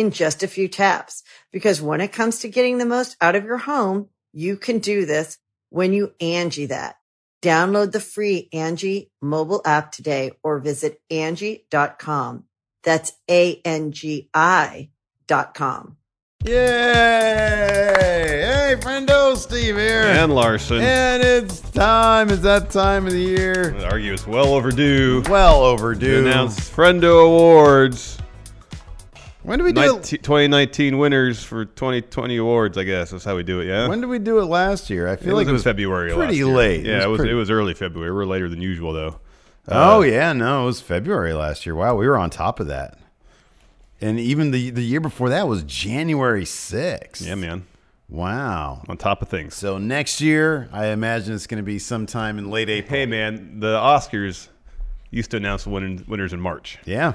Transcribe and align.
in 0.00 0.10
just 0.10 0.42
a 0.42 0.48
few 0.48 0.66
taps. 0.66 1.22
Because 1.52 1.80
when 1.82 2.00
it 2.00 2.12
comes 2.12 2.40
to 2.40 2.48
getting 2.48 2.78
the 2.78 2.86
most 2.86 3.16
out 3.20 3.36
of 3.36 3.44
your 3.44 3.58
home, 3.58 4.08
you 4.32 4.56
can 4.56 4.78
do 4.78 5.04
this 5.06 5.38
when 5.68 5.92
you 5.92 6.14
Angie 6.20 6.66
that. 6.66 6.96
Download 7.42 7.92
the 7.92 8.00
free 8.00 8.48
Angie 8.52 9.10
mobile 9.22 9.62
app 9.64 9.92
today 9.92 10.32
or 10.42 10.58
visit 10.58 11.00
Angie.com. 11.10 12.44
That's 12.82 13.12
A-N-G-I 13.30 14.90
dot 15.26 15.54
com. 15.54 15.96
Yay! 16.46 16.54
Hey, 18.72 18.76
friendo, 18.80 19.36
Steve 19.36 19.76
here. 19.76 20.02
And 20.02 20.34
Larson. 20.34 20.80
And 20.80 21.22
it's 21.22 21.60
time. 21.60 22.30
It's 22.30 22.42
that 22.42 22.70
time 22.70 23.06
of 23.06 23.12
the 23.12 23.20
year. 23.20 23.74
I 23.78 23.84
argue 23.84 24.12
it's 24.14 24.26
well 24.26 24.54
overdue 24.54 25.22
Well 25.28 25.60
to 25.60 25.66
overdue. 25.66 26.20
announce 26.26 26.70
Friendo 26.70 27.26
Awards. 27.26 28.18
When 29.42 29.58
do 29.58 29.64
we 29.64 29.72
do 29.72 29.80
19 29.80 29.98
it? 29.98 30.22
2019 30.22 30.98
winners 30.98 31.42
for 31.44 31.64
2020 31.64 32.36
awards, 32.36 32.76
I 32.78 32.84
guess. 32.84 33.10
That's 33.10 33.24
how 33.24 33.36
we 33.36 33.42
do 33.42 33.60
it, 33.60 33.66
yeah? 33.66 33.88
When 33.88 34.00
did 34.00 34.08
we 34.08 34.18
do 34.18 34.38
it 34.40 34.44
last 34.44 34.90
year? 34.90 35.08
I 35.08 35.12
it 35.14 35.20
feel 35.20 35.34
was 35.34 35.44
like 35.44 35.48
it 35.48 35.52
was 35.52 35.64
February 35.64 36.10
last 36.12 36.18
pretty 36.18 36.36
year. 36.36 36.46
late. 36.46 36.84
Yeah, 36.84 37.02
it 37.04 37.08
was, 37.08 37.18
pretty- 37.18 37.32
it 37.32 37.36
was 37.36 37.50
early 37.50 37.74
February. 37.74 38.12
We're 38.12 38.24
later 38.26 38.48
than 38.48 38.60
usual, 38.60 38.92
though. 38.92 39.20
Uh, 39.68 39.96
oh 39.98 40.02
yeah, 40.02 40.32
no, 40.32 40.62
it 40.62 40.66
was 40.66 40.80
February 40.80 41.32
last 41.34 41.64
year. 41.66 41.74
Wow, 41.74 41.94
we 41.94 42.06
were 42.08 42.16
on 42.18 42.30
top 42.30 42.60
of 42.60 42.66
that. 42.68 42.98
And 44.00 44.18
even 44.18 44.50
the 44.50 44.70
the 44.70 44.82
year 44.82 45.00
before 45.00 45.28
that 45.28 45.46
was 45.46 45.62
January 45.64 46.44
6th. 46.44 47.24
Yeah, 47.24 47.34
man. 47.34 47.66
Wow. 48.08 48.82
On 48.88 48.96
top 48.96 49.22
of 49.22 49.28
things. 49.28 49.54
So 49.54 49.78
next 49.78 50.20
year, 50.20 50.68
I 50.72 50.86
imagine 50.86 51.34
it's 51.34 51.46
going 51.46 51.62
to 51.62 51.66
be 51.66 51.78
sometime 51.78 52.38
in 52.38 52.50
late 52.50 52.68
April. 52.68 52.98
Hey, 52.98 53.06
man, 53.06 53.60
the 53.60 53.76
Oscars 53.76 54.48
used 55.10 55.30
to 55.30 55.36
announce 55.36 55.64
the 55.64 55.70
win- 55.70 56.04
winners 56.08 56.32
in 56.32 56.40
March. 56.40 56.78
Yeah. 56.84 57.14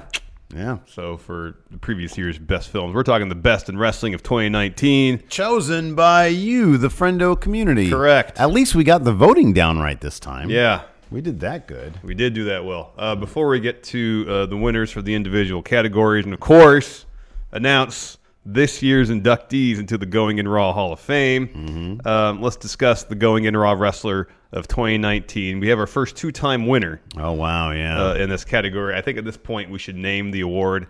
Yeah. 0.54 0.78
So 0.86 1.16
for 1.16 1.56
the 1.70 1.78
previous 1.78 2.16
year's 2.16 2.38
best 2.38 2.68
films, 2.68 2.94
we're 2.94 3.02
talking 3.02 3.28
the 3.28 3.34
best 3.34 3.68
in 3.68 3.76
wrestling 3.78 4.14
of 4.14 4.22
2019. 4.22 5.24
Chosen 5.28 5.94
by 5.94 6.28
you, 6.28 6.76
the 6.78 6.88
friendo 6.88 7.38
community. 7.38 7.90
Correct. 7.90 8.38
At 8.38 8.50
least 8.52 8.74
we 8.74 8.84
got 8.84 9.04
the 9.04 9.12
voting 9.12 9.52
down 9.52 9.78
right 9.78 10.00
this 10.00 10.20
time. 10.20 10.48
Yeah, 10.50 10.82
We 11.10 11.20
did 11.20 11.40
that 11.40 11.66
good. 11.66 11.98
We 12.02 12.14
did 12.14 12.34
do 12.34 12.44
that 12.44 12.64
well. 12.64 12.92
Uh, 12.96 13.14
before 13.16 13.48
we 13.48 13.60
get 13.60 13.82
to 13.84 14.26
uh, 14.28 14.46
the 14.46 14.56
winners 14.56 14.90
for 14.90 15.02
the 15.02 15.14
individual 15.14 15.62
categories, 15.62 16.24
and 16.24 16.32
of 16.34 16.40
course, 16.40 17.06
announce 17.52 18.18
this 18.44 18.82
year's 18.82 19.10
inductees 19.10 19.78
into 19.78 19.98
the 19.98 20.06
Going 20.06 20.38
in 20.38 20.46
Raw 20.46 20.72
Hall 20.72 20.92
of 20.92 21.00
Fame, 21.00 22.00
um, 22.04 22.40
let's 22.40 22.56
discuss 22.56 23.02
the 23.02 23.16
Going 23.16 23.44
in 23.44 23.56
Raw 23.56 23.72
wrestler 23.72 24.28
of 24.56 24.66
2019. 24.68 25.60
We 25.60 25.68
have 25.68 25.78
our 25.78 25.86
first 25.86 26.16
two-time 26.16 26.66
winner 26.66 27.00
Oh 27.16 27.32
wow, 27.32 27.70
yeah. 27.72 28.02
uh, 28.02 28.14
in 28.14 28.28
this 28.30 28.44
category. 28.44 28.94
I 28.94 29.00
think 29.02 29.18
at 29.18 29.24
this 29.24 29.36
point 29.36 29.70
we 29.70 29.78
should 29.78 29.96
name 29.96 30.30
the 30.30 30.40
award 30.40 30.86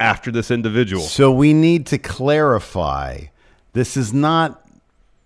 after 0.00 0.30
this 0.32 0.50
individual. 0.50 1.02
so 1.02 1.30
we 1.32 1.52
need 1.52 1.86
to 1.86 1.98
clarify. 1.98 3.20
This 3.72 3.96
is 3.96 4.12
not 4.12 4.60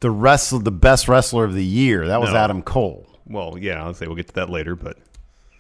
the 0.01 0.11
wrestle 0.11 0.59
the 0.61 0.71
best 0.71 1.09
wrestler 1.09 1.45
of 1.45 1.55
the 1.55 1.65
year. 1.65 2.07
That 2.07 2.21
was 2.21 2.31
No. 2.31 2.37
Adam 2.37 2.63
Cole. 2.63 3.07
Well, 3.27 3.57
yeah, 3.59 3.83
I'll 3.85 3.95
say 3.95 4.07
we'll 4.07 4.17
get 4.17 4.29
to 4.29 4.35
that 4.35 4.49
later, 4.51 4.77
but 4.77 4.97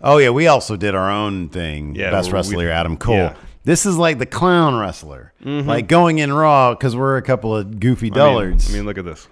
Oh 0.00 0.18
yeah, 0.18 0.30
we 0.30 0.46
also 0.46 0.76
did 0.76 0.94
our 0.94 1.10
own 1.10 1.48
thing. 1.48 1.94
Yeah, 1.96 2.10
best 2.10 2.28
we- 2.28 2.34
wrestler 2.34 2.70
Adam 2.70 2.96
Cole. 2.96 3.14
yeah. 3.16 3.34
This 3.64 3.84
is 3.84 3.96
like 3.98 4.18
the 4.18 4.24
clown 4.26 4.78
wrestler, 4.78 5.32
like 5.44 5.88
going 5.88 6.18
in 6.20 6.32
raw 6.32 6.72
because 6.72 6.96
we're 6.96 7.18
a 7.18 7.22
couple 7.22 7.54
of 7.54 7.78
goofy 7.80 8.06
I 8.06 8.10
mean, 8.10 8.14
dullards. 8.14 8.70
I 8.70 8.72
mean, 8.74 8.86
look 8.86 8.96
at 8.96 9.04
this. 9.04 9.28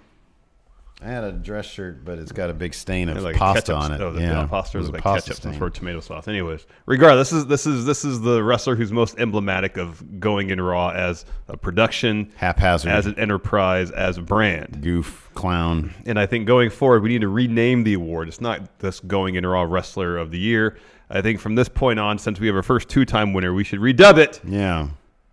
I 1.06 1.10
had 1.10 1.22
a 1.22 1.30
dress 1.30 1.66
shirt, 1.66 2.04
but 2.04 2.18
it's 2.18 2.32
got 2.32 2.50
a 2.50 2.52
big 2.52 2.74
stain 2.74 3.08
of 3.08 3.22
like 3.22 3.36
pasta 3.36 3.72
ketchup, 3.72 3.76
on 3.76 3.92
it. 3.92 4.00
Oh, 4.00 4.12
the 4.12 4.20
yeah, 4.20 4.40
yeah, 4.40 4.46
pasta 4.46 4.76
was 4.78 4.90
like 4.90 5.02
pasta 5.02 5.30
ketchup 5.30 5.42
stain. 5.42 5.58
for 5.58 5.70
tomato 5.70 6.00
sauce. 6.00 6.26
Anyways, 6.26 6.66
regardless, 6.86 7.30
this 7.30 7.38
is 7.38 7.46
this 7.46 7.66
is 7.66 7.84
this 7.84 8.04
is 8.04 8.22
the 8.22 8.42
wrestler 8.42 8.74
who's 8.74 8.90
most 8.90 9.16
emblematic 9.20 9.76
of 9.76 10.18
going 10.18 10.50
in 10.50 10.60
Raw 10.60 10.88
as 10.88 11.24
a 11.46 11.56
production, 11.56 12.32
Haphazard. 12.36 12.90
as 12.90 13.06
an 13.06 13.16
enterprise, 13.20 13.92
as 13.92 14.18
a 14.18 14.22
brand. 14.22 14.82
goof 14.82 15.30
clown. 15.34 15.94
And 16.06 16.18
I 16.18 16.26
think 16.26 16.46
going 16.46 16.70
forward, 16.70 17.04
we 17.04 17.10
need 17.10 17.20
to 17.20 17.28
rename 17.28 17.84
the 17.84 17.94
award. 17.94 18.26
It's 18.26 18.40
not 18.40 18.80
this 18.80 18.98
going 18.98 19.36
in 19.36 19.46
Raw 19.46 19.62
Wrestler 19.62 20.16
of 20.16 20.32
the 20.32 20.38
Year. 20.38 20.76
I 21.08 21.22
think 21.22 21.38
from 21.38 21.54
this 21.54 21.68
point 21.68 22.00
on, 22.00 22.18
since 22.18 22.40
we 22.40 22.48
have 22.48 22.56
our 22.56 22.64
first 22.64 22.88
two-time 22.88 23.32
winner, 23.32 23.54
we 23.54 23.62
should 23.62 23.78
redub 23.78 24.18
it 24.18 24.40
Yeah, 24.44 24.88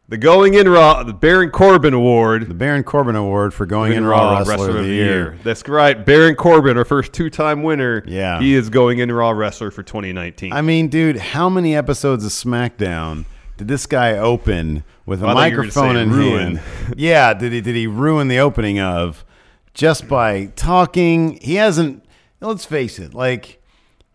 the 0.09 0.17
Going 0.17 0.53
in 0.53 0.67
Raw, 0.69 1.03
the 1.03 1.13
Baron 1.13 1.49
Corbin 1.49 1.93
Award. 1.93 2.49
the 2.49 2.53
Baron 2.53 2.83
Corbin 2.83 3.15
Award 3.15 3.53
for 3.53 3.65
going 3.65 3.93
in 3.93 3.99
Going 3.99 4.09
raw, 4.09 4.39
wrestler, 4.39 4.77
of 4.77 4.85
the 4.85 4.91
year. 4.91 5.37
That's 5.43 5.67
right. 5.67 6.05
Baron 6.05 6.35
Corbin, 6.35 6.77
our 6.77 6.85
first 6.85 7.13
two-time 7.13 7.63
winner. 7.63 8.03
Yeah. 8.05 8.39
he 8.39 8.53
is 8.53 8.69
going 8.69 8.99
in 8.99 9.11
Raw 9.11 9.31
Wrestler 9.31 9.71
for 9.71 9.81
2019. 9.81 10.51
I 10.53 10.61
mean, 10.61 10.87
dude, 10.89 11.17
how 11.17 11.49
many 11.49 11.75
episodes 11.75 12.25
of 12.25 12.31
SmackDown 12.31 13.25
did 13.57 13.67
this 13.67 13.85
guy 13.85 14.17
open 14.17 14.83
with 15.05 15.23
a 15.23 15.25
thought 15.25 15.49
you 15.51 15.57
were 15.57 15.63
gonna 15.63 15.67
microphone 15.67 15.95
in 15.95 16.11
ruin. 16.11 16.55
hand? 16.57 16.95
Yeah, 16.97 17.33
did 17.33 17.53
he 17.53 17.61
did 17.61 17.75
he 17.75 17.87
ruin 17.87 18.27
the 18.27 18.39
opening 18.39 18.79
of 18.79 19.23
just 19.73 20.07
by 20.07 20.47
talking? 20.55 21.39
He 21.41 21.55
hasn't. 21.55 22.03
Let's 22.41 22.65
face 22.65 22.99
it, 22.99 23.13
like 23.13 23.61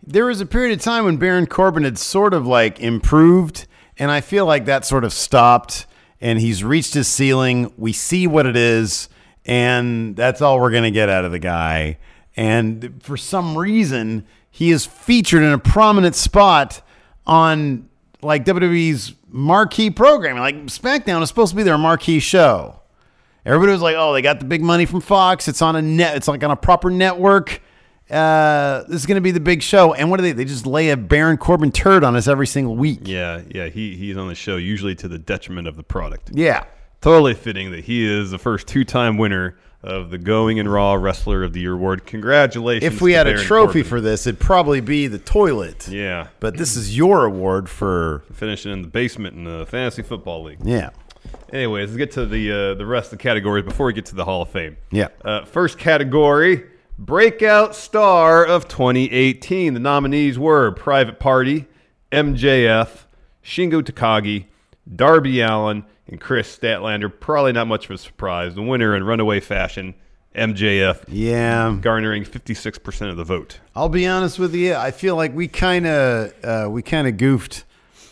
there 0.06 0.26
was 0.26 0.40
a 0.42 0.46
period 0.46 0.76
of 0.78 0.84
time 0.84 1.04
when 1.06 1.16
Baron 1.16 1.46
Corbin 1.46 1.84
had 1.84 1.96
sort 1.98 2.34
of 2.34 2.46
like 2.46 2.78
improved, 2.78 3.66
and 3.98 4.10
I 4.10 4.20
feel 4.20 4.46
like 4.46 4.66
that 4.66 4.84
sort 4.84 5.04
of 5.04 5.12
stopped, 5.12 5.86
and 6.20 6.38
he's 6.38 6.62
reached 6.62 6.94
his 6.94 7.08
ceiling. 7.08 7.72
We 7.76 7.92
see 7.92 8.26
what 8.26 8.46
it 8.46 8.56
is, 8.56 9.08
and 9.44 10.16
that's 10.16 10.40
all 10.40 10.60
we're 10.60 10.70
gonna 10.70 10.90
get 10.90 11.08
out 11.08 11.24
of 11.24 11.32
the 11.32 11.38
guy. 11.38 11.98
And 12.36 13.00
for 13.02 13.16
some 13.16 13.58
reason, 13.58 14.24
he 14.50 14.70
is 14.70 14.86
featured 14.86 15.42
in 15.42 15.52
a 15.52 15.58
prominent 15.58 16.14
spot 16.14 16.80
on 17.26 17.88
like 18.22 18.44
WWE's 18.44 19.14
marquee 19.28 19.90
programming. 19.90 20.42
Like 20.42 20.56
SmackDown 20.66 21.22
is 21.22 21.28
supposed 21.28 21.50
to 21.50 21.56
be 21.56 21.62
their 21.62 21.78
marquee 21.78 22.20
show. 22.20 22.80
Everybody 23.44 23.72
was 23.72 23.82
like, 23.82 23.96
"Oh, 23.96 24.12
they 24.12 24.22
got 24.22 24.40
the 24.40 24.44
big 24.44 24.62
money 24.62 24.84
from 24.84 25.00
Fox. 25.00 25.48
It's 25.48 25.62
on 25.62 25.76
a 25.76 25.82
net. 25.82 26.16
It's 26.16 26.28
like 26.28 26.42
on 26.44 26.50
a 26.50 26.56
proper 26.56 26.90
network. 26.90 27.60
Uh, 28.10 28.84
this 28.88 28.96
is 29.00 29.06
going 29.06 29.16
to 29.16 29.20
be 29.20 29.30
the 29.30 29.40
big 29.40 29.62
show." 29.62 29.92
And 29.94 30.10
what 30.10 30.16
do 30.18 30.22
they? 30.22 30.32
They 30.32 30.44
just 30.44 30.66
lay 30.66 30.90
a 30.90 30.96
Baron 30.96 31.36
Corbin 31.36 31.70
turd 31.72 32.04
on 32.04 32.16
us 32.16 32.28
every 32.28 32.46
single 32.46 32.76
week. 32.76 33.00
yeah, 33.04 33.42
yeah, 33.48 33.66
he 33.68 33.96
he's 33.96 34.16
on 34.16 34.28
the 34.28 34.34
show 34.34 34.56
usually 34.56 34.94
to 34.96 35.08
the 35.08 35.18
detriment 35.18 35.68
of 35.68 35.76
the 35.76 35.82
product. 35.82 36.30
Yeah. 36.32 36.64
Totally 37.00 37.34
fitting 37.34 37.70
that 37.70 37.84
he 37.84 38.04
is 38.04 38.32
the 38.32 38.38
first 38.38 38.66
two-time 38.66 39.18
winner 39.18 39.56
of 39.84 40.10
the 40.10 40.18
Going 40.18 40.58
and 40.58 40.70
Raw 40.70 40.94
Wrestler 40.94 41.44
of 41.44 41.52
the 41.52 41.60
Year 41.60 41.74
award. 41.74 42.04
Congratulations! 42.06 42.92
If 42.92 43.00
we 43.00 43.12
had 43.12 43.28
a 43.28 43.38
trophy 43.40 43.82
Corbin. 43.82 43.84
for 43.84 44.00
this, 44.00 44.26
it'd 44.26 44.40
probably 44.40 44.80
be 44.80 45.06
the 45.06 45.20
toilet. 45.20 45.86
yeah, 45.86 46.26
But 46.40 46.56
this 46.56 46.74
is 46.76 46.96
your 46.96 47.24
award 47.24 47.68
for 47.68 48.24
finishing 48.32 48.72
in 48.72 48.82
the 48.82 48.88
basement 48.88 49.36
in 49.36 49.44
the 49.44 49.64
fantasy 49.66 50.02
football 50.02 50.42
league. 50.42 50.58
yeah. 50.64 50.90
Anyways, 51.52 51.90
let's 51.90 51.96
get 51.98 52.10
to 52.12 52.26
the 52.26 52.50
uh, 52.50 52.74
the 52.74 52.84
rest 52.86 53.12
of 53.12 53.18
the 53.18 53.22
categories 53.22 53.64
before 53.64 53.86
we 53.86 53.92
get 53.92 54.06
to 54.06 54.14
the 54.16 54.24
Hall 54.24 54.42
of 54.42 54.48
Fame. 54.48 54.76
Yeah. 54.90 55.08
Uh, 55.24 55.44
first 55.44 55.78
category, 55.78 56.64
breakout 56.98 57.74
star 57.74 58.44
of 58.44 58.68
2018. 58.68 59.74
The 59.74 59.80
nominees 59.80 60.38
were 60.38 60.72
Private 60.72 61.18
Party, 61.18 61.66
MJF, 62.12 63.04
Shingo 63.44 63.82
Takagi, 63.82 64.46
Darby 64.94 65.40
Allin, 65.40 65.84
and 66.08 66.20
Kris 66.20 66.56
Statlander. 66.56 67.10
Probably 67.18 67.52
not 67.52 67.66
much 67.68 67.84
of 67.86 67.92
a 67.92 67.98
surprise. 67.98 68.54
The 68.54 68.62
winner 68.62 68.96
in 68.96 69.04
runaway 69.04 69.40
fashion, 69.40 69.94
MJF, 70.34 71.04
Yeah. 71.08 71.76
garnering 71.80 72.24
56% 72.24 73.10
of 73.10 73.16
the 73.16 73.24
vote. 73.24 73.60
I'll 73.74 73.88
be 73.88 74.06
honest 74.06 74.38
with 74.38 74.54
you. 74.54 74.74
I 74.74 74.90
feel 74.90 75.16
like 75.16 75.34
we 75.34 75.48
kind 75.48 75.86
of 75.86 76.32
uh, 76.44 76.68
we 76.70 76.82
kind 76.82 77.06
of 77.06 77.16
goofed 77.16 77.64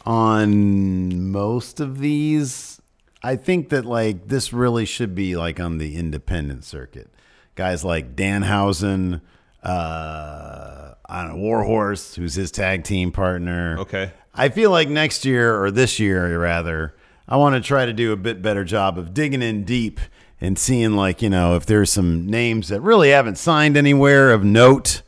on 0.05 1.31
most 1.31 1.81
of 1.81 1.99
these. 1.99 2.81
I 3.23 3.37
think 3.37 3.71
that 3.71 3.85
like 3.85 4.29
this 4.29 4.53
really 4.53 4.85
should 4.85 5.15
be 5.15 5.37
like 5.37 5.59
on 5.59 5.79
the 5.79 5.97
independent 5.97 6.65
circuit 6.65 7.11
guys 7.57 7.85
like 7.85 8.15
Danhausen, 8.15 9.21
uh, 9.65 10.95
I 11.09 11.23
don't 11.23 11.37
know, 11.37 11.43
Warhorse, 11.43 12.15
who's 12.15 12.35
his 12.35 12.51
tag 12.53 12.85
team 12.85 13.11
partner. 13.11 13.79
Okay. 13.81 14.13
I 14.35 14.51
feel 14.51 14.71
like 14.71 14.89
next 14.89 15.25
year 15.25 15.61
or 15.61 15.71
this 15.71 15.99
year 15.99 16.39
rather, 16.39 16.95
I 17.27 17.37
want 17.39 17.57
to 17.57 17.67
try 17.67 17.87
to 17.87 17.93
do 17.93 18.13
a 18.13 18.17
bit 18.17 18.43
better 18.43 18.63
job 18.63 18.99
of 18.99 19.15
digging 19.15 19.43
in 19.43 19.65
deep 19.65 19.99
and 20.41 20.59
seeing 20.59 20.93
like, 20.93 21.23
you 21.23 21.31
know, 21.31 21.57
if 21.57 21.65
there's 21.67 21.91
some 21.91 22.27
names 22.27 22.69
that 22.69 22.83
really 22.83 23.11
haven't 23.11 23.39
signed 23.39 23.77
anywhere 23.77 24.31
of 24.31 24.45
note 24.45 25.03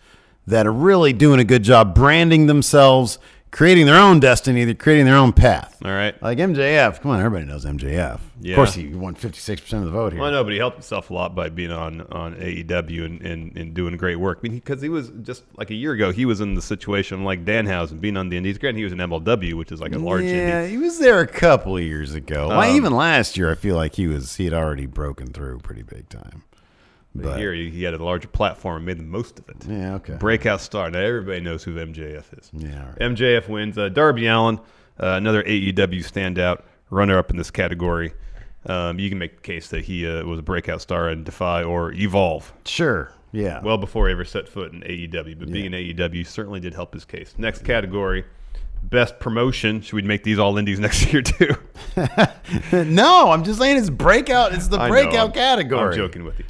that 0.47 0.67
are 0.67 0.73
really 0.73 1.13
doing 1.13 1.39
a 1.39 1.45
good 1.45 1.63
job 1.63 1.95
branding 1.95 2.47
themselves, 2.47 3.19
creating 3.51 3.87
their 3.87 3.99
own 3.99 4.21
destiny, 4.21 4.65
they're 4.65 4.75
creating 4.75 5.07
their 5.07 5.17
own 5.17 5.33
path. 5.33 5.79
All 5.85 5.91
right. 5.91 6.21
Like 6.23 6.39
MJF, 6.39 7.01
come 7.01 7.11
on, 7.11 7.21
everybody 7.21 7.47
knows 7.47 7.65
MJF. 7.65 8.21
Yeah. 8.41 8.53
Of 8.53 8.57
course, 8.57 8.75
he 8.75 8.89
won 8.89 9.15
56% 9.15 9.73
of 9.79 9.85
the 9.85 9.91
vote 9.91 10.13
here. 10.13 10.21
Well, 10.21 10.31
I 10.31 10.33
know, 10.33 10.45
but 10.45 10.53
he 10.53 10.59
helped 10.59 10.77
himself 10.77 11.11
a 11.11 11.15
lot 11.15 11.35
by 11.35 11.49
being 11.49 11.71
on 11.71 12.03
on 12.13 12.37
AEW 12.37 13.05
and, 13.05 13.23
and, 13.23 13.57
and 13.57 13.75
doing 13.75 13.97
great 13.97 14.17
work. 14.17 14.39
I 14.41 14.49
mean, 14.49 14.53
because 14.55 14.83
he, 14.83 14.89
was 14.89 15.11
just 15.23 15.45
like 15.57 15.71
a 15.71 15.75
year 15.75 15.93
ago, 15.93 16.13
he 16.13 16.25
was 16.25 16.41
in 16.41 16.55
the 16.55 16.63
situation 16.63 17.25
like 17.25 17.45
Danhausen 17.45 18.01
being 18.01 18.17
on 18.17 18.29
the 18.29 18.37
Indies. 18.37 18.59
Granted, 18.59 18.79
he 18.79 18.85
was 18.85 18.93
in 18.93 18.99
MLW, 18.99 19.55
which 19.55 19.73
is 19.73 19.81
like 19.81 19.95
a 19.95 19.99
large 19.99 20.25
yeah, 20.25 20.65
indie. 20.65 20.71
he 20.71 20.79
was 20.79 20.99
there 20.99 21.21
a 21.21 21.27
couple 21.27 21.77
of 21.77 21.83
years 21.83 22.15
ago. 22.15 22.51
Um, 22.51 22.77
even 22.77 22.93
last 22.93 23.37
year, 23.37 23.51
I 23.51 23.55
feel 23.55 23.77
like 23.77 23.95
he 23.95 24.07
was 24.07 24.37
he 24.37 24.45
had 24.45 24.55
already 24.55 24.87
broken 24.87 25.33
through 25.33 25.59
pretty 25.61 25.83
big 25.83 26.09
time. 26.09 26.45
But 27.23 27.39
Here, 27.39 27.53
he, 27.53 27.71
he 27.71 27.83
had 27.83 27.95
a 27.95 28.03
larger 28.03 28.29
platform 28.29 28.77
and 28.79 28.87
made 28.87 28.99
the 28.99 29.03
most 29.03 29.39
of 29.39 29.49
it. 29.49 29.57
yeah, 29.69 29.95
okay. 29.95 30.15
Breakout 30.15 30.61
star. 30.61 30.91
Now 30.91 31.01
everybody 31.01 31.41
knows 31.41 31.63
who 31.65 31.75
MJF 31.77 32.39
is. 32.39 32.51
Yeah, 32.53 32.87
right. 32.89 32.99
MJF 32.99 33.49
wins. 33.49 33.77
Uh, 33.79 33.89
Darby 33.89 34.27
Allin, 34.27 34.59
uh, 35.01 35.07
another 35.17 35.43
AEW 35.43 35.75
standout, 36.05 36.63
runner 36.91 37.19
up 37.19 37.31
in 37.31 37.37
this 37.37 37.51
category. 37.51 38.13
Um, 38.67 38.99
you 38.99 39.09
can 39.09 39.19
make 39.19 39.37
the 39.37 39.43
case 39.43 39.69
that 39.69 39.85
he 39.85 40.07
uh, 40.07 40.25
was 40.25 40.39
a 40.41 40.43
breakout 40.43 40.81
star 40.81 41.11
in 41.11 41.25
Defy 41.25 41.63
or 41.63 41.93
Evolve 41.93 42.53
Sure. 42.65 43.13
Yeah. 43.31 43.61
well 43.63 43.77
before 43.79 44.09
he 44.09 44.13
ever 44.13 44.25
set 44.25 44.49
foot 44.49 44.73
in 44.73 44.81
AEW. 44.81 45.39
But 45.39 45.51
being 45.53 45.67
in 45.67 45.73
AEW 45.73 46.27
certainly 46.27 46.61
did 46.61 46.75
help 46.75 46.93
his 46.95 47.05
case. 47.05 47.35
Next 47.39 47.63
category, 47.63 48.25
best 48.83 49.19
promotion. 49.21 49.81
Should 49.81 49.93
we 49.95 50.03
make 50.03 50.25
these 50.25 50.39
all 50.39 50.57
indies 50.59 50.81
next 50.81 51.13
year 51.13 51.23
too? 51.23 51.55
no, 52.73 53.31
I'm 53.31 53.45
just 53.45 53.59
saying 53.61 53.77
it's 53.77 53.91
breakout. 53.91 54.53
It's 54.55 54.69
the 54.69 54.79
I 54.79 54.87
know, 54.87 54.93
breakout 54.93 55.15
I'm- 55.15 55.33
category. 55.33 55.91
I'm 55.93 55.97
joking 55.97 56.25
with 56.25 56.39
you. 56.39 56.45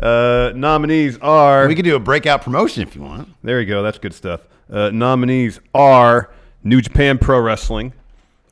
Uh, 0.00 0.52
nominees 0.54 1.18
are. 1.18 1.66
We 1.68 1.74
could 1.74 1.84
do 1.84 1.96
a 1.96 2.00
breakout 2.00 2.42
promotion 2.42 2.82
if 2.82 2.94
you 2.96 3.02
want. 3.02 3.28
There 3.42 3.60
you 3.60 3.66
go. 3.66 3.82
That's 3.82 3.98
good 3.98 4.14
stuff. 4.14 4.40
Uh, 4.70 4.90
nominees 4.90 5.60
are 5.74 6.30
New 6.62 6.80
Japan 6.80 7.18
Pro 7.18 7.38
Wrestling, 7.40 7.92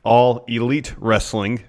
All 0.03 0.45
Elite 0.47 0.93
Wrestling, 0.97 1.63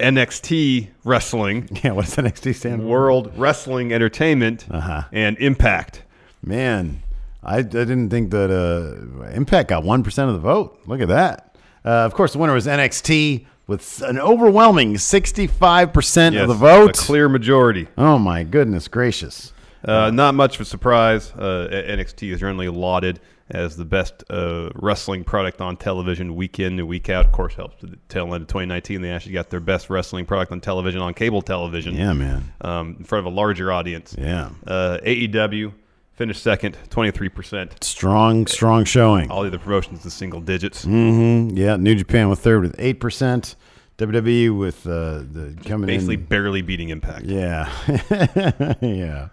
NXT 0.00 0.88
Wrestling, 1.04 1.68
Yeah. 1.84 1.92
What's 1.92 2.16
next 2.18 2.40
stand 2.54 2.82
for? 2.82 2.86
World 2.88 3.32
Wrestling 3.36 3.92
Entertainment, 3.92 4.66
Uh-huh. 4.70 5.02
and 5.12 5.36
Impact. 5.38 6.02
Man, 6.44 7.02
I, 7.42 7.58
I 7.58 7.62
didn't 7.62 8.10
think 8.10 8.30
that 8.30 8.50
uh, 8.50 9.24
Impact 9.34 9.68
got 9.68 9.84
one 9.84 10.02
percent 10.02 10.28
of 10.28 10.34
the 10.34 10.40
vote. 10.40 10.80
Look 10.86 11.00
at 11.00 11.08
that. 11.08 11.56
Uh, 11.84 11.88
of 12.06 12.14
course, 12.14 12.32
the 12.32 12.38
winner 12.38 12.52
was 12.54 12.66
NXT 12.66 13.46
with 13.66 14.02
an 14.02 14.18
overwhelming 14.18 14.98
sixty-five 14.98 15.92
percent 15.92 16.36
of 16.36 16.48
the 16.48 16.54
vote. 16.54 16.98
a 16.98 17.02
clear 17.02 17.28
majority. 17.28 17.88
oh 17.96 18.18
my 18.18 18.42
goodness 18.44 18.88
gracious! 18.88 19.52
Uh, 19.84 20.10
not 20.10 20.34
much 20.34 20.56
of 20.56 20.60
a 20.62 20.64
surprise. 20.64 21.32
Uh, 21.32 21.68
NXT 21.70 22.32
is 22.32 22.40
generally 22.40 22.68
lauded 22.68 23.20
as 23.50 23.76
the 23.76 23.84
best 23.84 24.24
uh, 24.30 24.70
wrestling 24.76 25.24
product 25.24 25.60
on 25.60 25.76
television 25.76 26.34
week 26.36 26.58
in 26.58 26.78
and 26.78 26.88
week 26.88 27.10
out. 27.10 27.26
Of 27.26 27.32
course, 27.32 27.54
helps 27.54 27.80
to 27.80 27.86
the 27.86 27.96
tail 28.08 28.32
end 28.32 28.42
of 28.42 28.48
2019. 28.48 29.02
They 29.02 29.10
actually 29.10 29.32
got 29.32 29.50
their 29.50 29.60
best 29.60 29.90
wrestling 29.90 30.24
product 30.24 30.52
on 30.52 30.60
television 30.60 31.00
on 31.02 31.12
cable 31.14 31.42
television. 31.42 31.94
Yeah, 31.94 32.12
man. 32.14 32.52
Um, 32.62 32.96
in 33.00 33.04
front 33.04 33.26
of 33.26 33.32
a 33.32 33.34
larger 33.34 33.70
audience. 33.72 34.14
Yeah, 34.18 34.50
Uh, 34.66 34.98
AEW 35.04 35.72
finished 36.14 36.42
second, 36.42 36.76
23%. 36.90 37.82
strong, 37.82 38.46
strong 38.46 38.84
showing. 38.84 39.30
All 39.30 39.42
the 39.42 39.48
other 39.48 39.58
promotions 39.58 40.04
in 40.04 40.10
single 40.10 40.40
digits. 40.40 40.84
hmm 40.84 41.50
Yeah, 41.54 41.76
New 41.76 41.94
Japan 41.94 42.28
with 42.28 42.38
third 42.40 42.62
with 42.62 42.74
eight 42.78 43.00
percent. 43.00 43.56
WWE 43.98 44.58
with 44.58 44.86
uh, 44.86 45.18
the 45.30 45.56
coming 45.66 45.86
Basically, 45.86 46.14
in. 46.14 46.24
barely 46.24 46.62
beating 46.62 46.88
Impact. 46.88 47.24
Yeah, 47.26 47.70
yeah. 48.80 49.28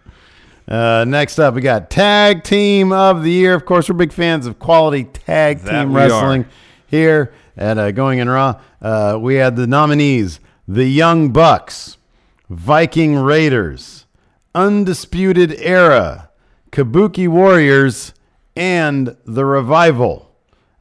Uh, 0.68 1.04
next 1.08 1.40
up, 1.40 1.56
we 1.56 1.62
got 1.62 1.90
Tag 1.90 2.44
Team 2.44 2.92
of 2.92 3.24
the 3.24 3.32
Year. 3.32 3.56
Of 3.56 3.66
course, 3.66 3.90
we're 3.90 3.96
big 3.96 4.12
fans 4.14 4.46
of 4.46 4.60
quality 4.60 5.06
tag 5.06 5.60
That 5.62 5.84
team 5.84 5.94
wrestling 5.96 6.44
are. 6.44 6.50
here 6.88 7.34
at 7.58 7.78
uh, 7.80 7.92
Going 7.92 8.20
in 8.20 8.30
Raw. 8.30 8.60
Uh, 8.82 9.18
we 9.20 9.36
had 9.36 9.56
the 9.56 9.66
nominees: 9.66 10.40
the 10.68 10.86
Young 10.86 11.32
Bucks, 11.32 11.98
Viking 12.50 13.16
Raiders, 13.16 14.06
Undisputed 14.54 15.54
Era, 15.58 16.29
Kabuki 16.72 17.28
Warriors, 17.28 18.14
and 18.56 19.16
the 19.26 19.46
Revival. 19.46 20.30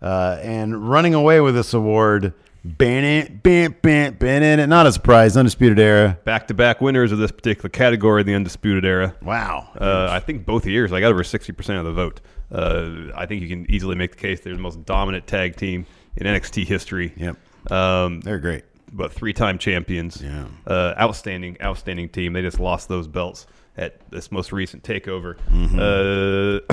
Uh, 0.01 0.39
and 0.43 0.89
running 0.89 1.15
away 1.15 1.41
with 1.41 1.55
this 1.55 1.75
award, 1.75 2.33
Bennett, 2.65 3.43
Bennett, 3.43 3.83
Bennett, 3.83 4.19
Bennett. 4.19 4.69
Not 4.69 4.87
a 4.87 4.93
surprise, 4.93 5.37
Undisputed 5.37 5.79
Era. 5.79 6.19
Back 6.25 6.49
to 6.49 6.55
back 6.55 6.81
winners 6.81 7.11
of 7.11 7.19
this 7.19 7.33
particular 7.33 7.69
category, 7.69 8.21
in 8.21 8.27
the 8.27 8.35
Undisputed 8.35 8.85
Era. 8.85 9.15
Wow. 9.23 9.69
Uh, 9.81 10.09
I 10.11 10.21
think 10.21 10.45
both 10.47 10.67
years, 10.67 10.93
I 10.93 11.01
got 11.01 11.11
over 11.11 11.23
60% 11.23 11.79
of 11.79 11.85
the 11.85 11.93
vote. 11.93 12.21
Uh, 12.53 13.11
I 13.15 13.27
think 13.27 13.43
you 13.43 13.49
can 13.49 13.71
easily 13.71 13.97
make 13.97 14.13
the 14.13 14.19
case 14.19 14.41
they're 14.41 14.55
the 14.55 14.61
most 14.61 14.85
dominant 14.85 15.27
tag 15.27 15.57
team 15.57 15.87
in 16.17 16.27
NXT 16.27 16.65
history. 16.67 17.13
Yep. 17.17 17.37
Um, 17.73 18.21
They're 18.21 18.39
great. 18.39 18.65
but 18.93 19.13
three 19.13 19.33
time 19.33 19.59
champions. 19.59 20.23
Yeah. 20.23 20.47
Uh, 20.67 20.95
outstanding, 20.99 21.57
outstanding 21.61 22.09
team. 22.09 22.33
They 22.33 22.43
just 22.43 22.61
lost 22.61 22.89
those 22.89 23.07
belts 23.07 23.47
at 23.79 24.11
this 24.11 24.31
most 24.33 24.53
recent 24.53 24.83
takeover. 24.83 25.37
Mm-hmm. 25.51 25.79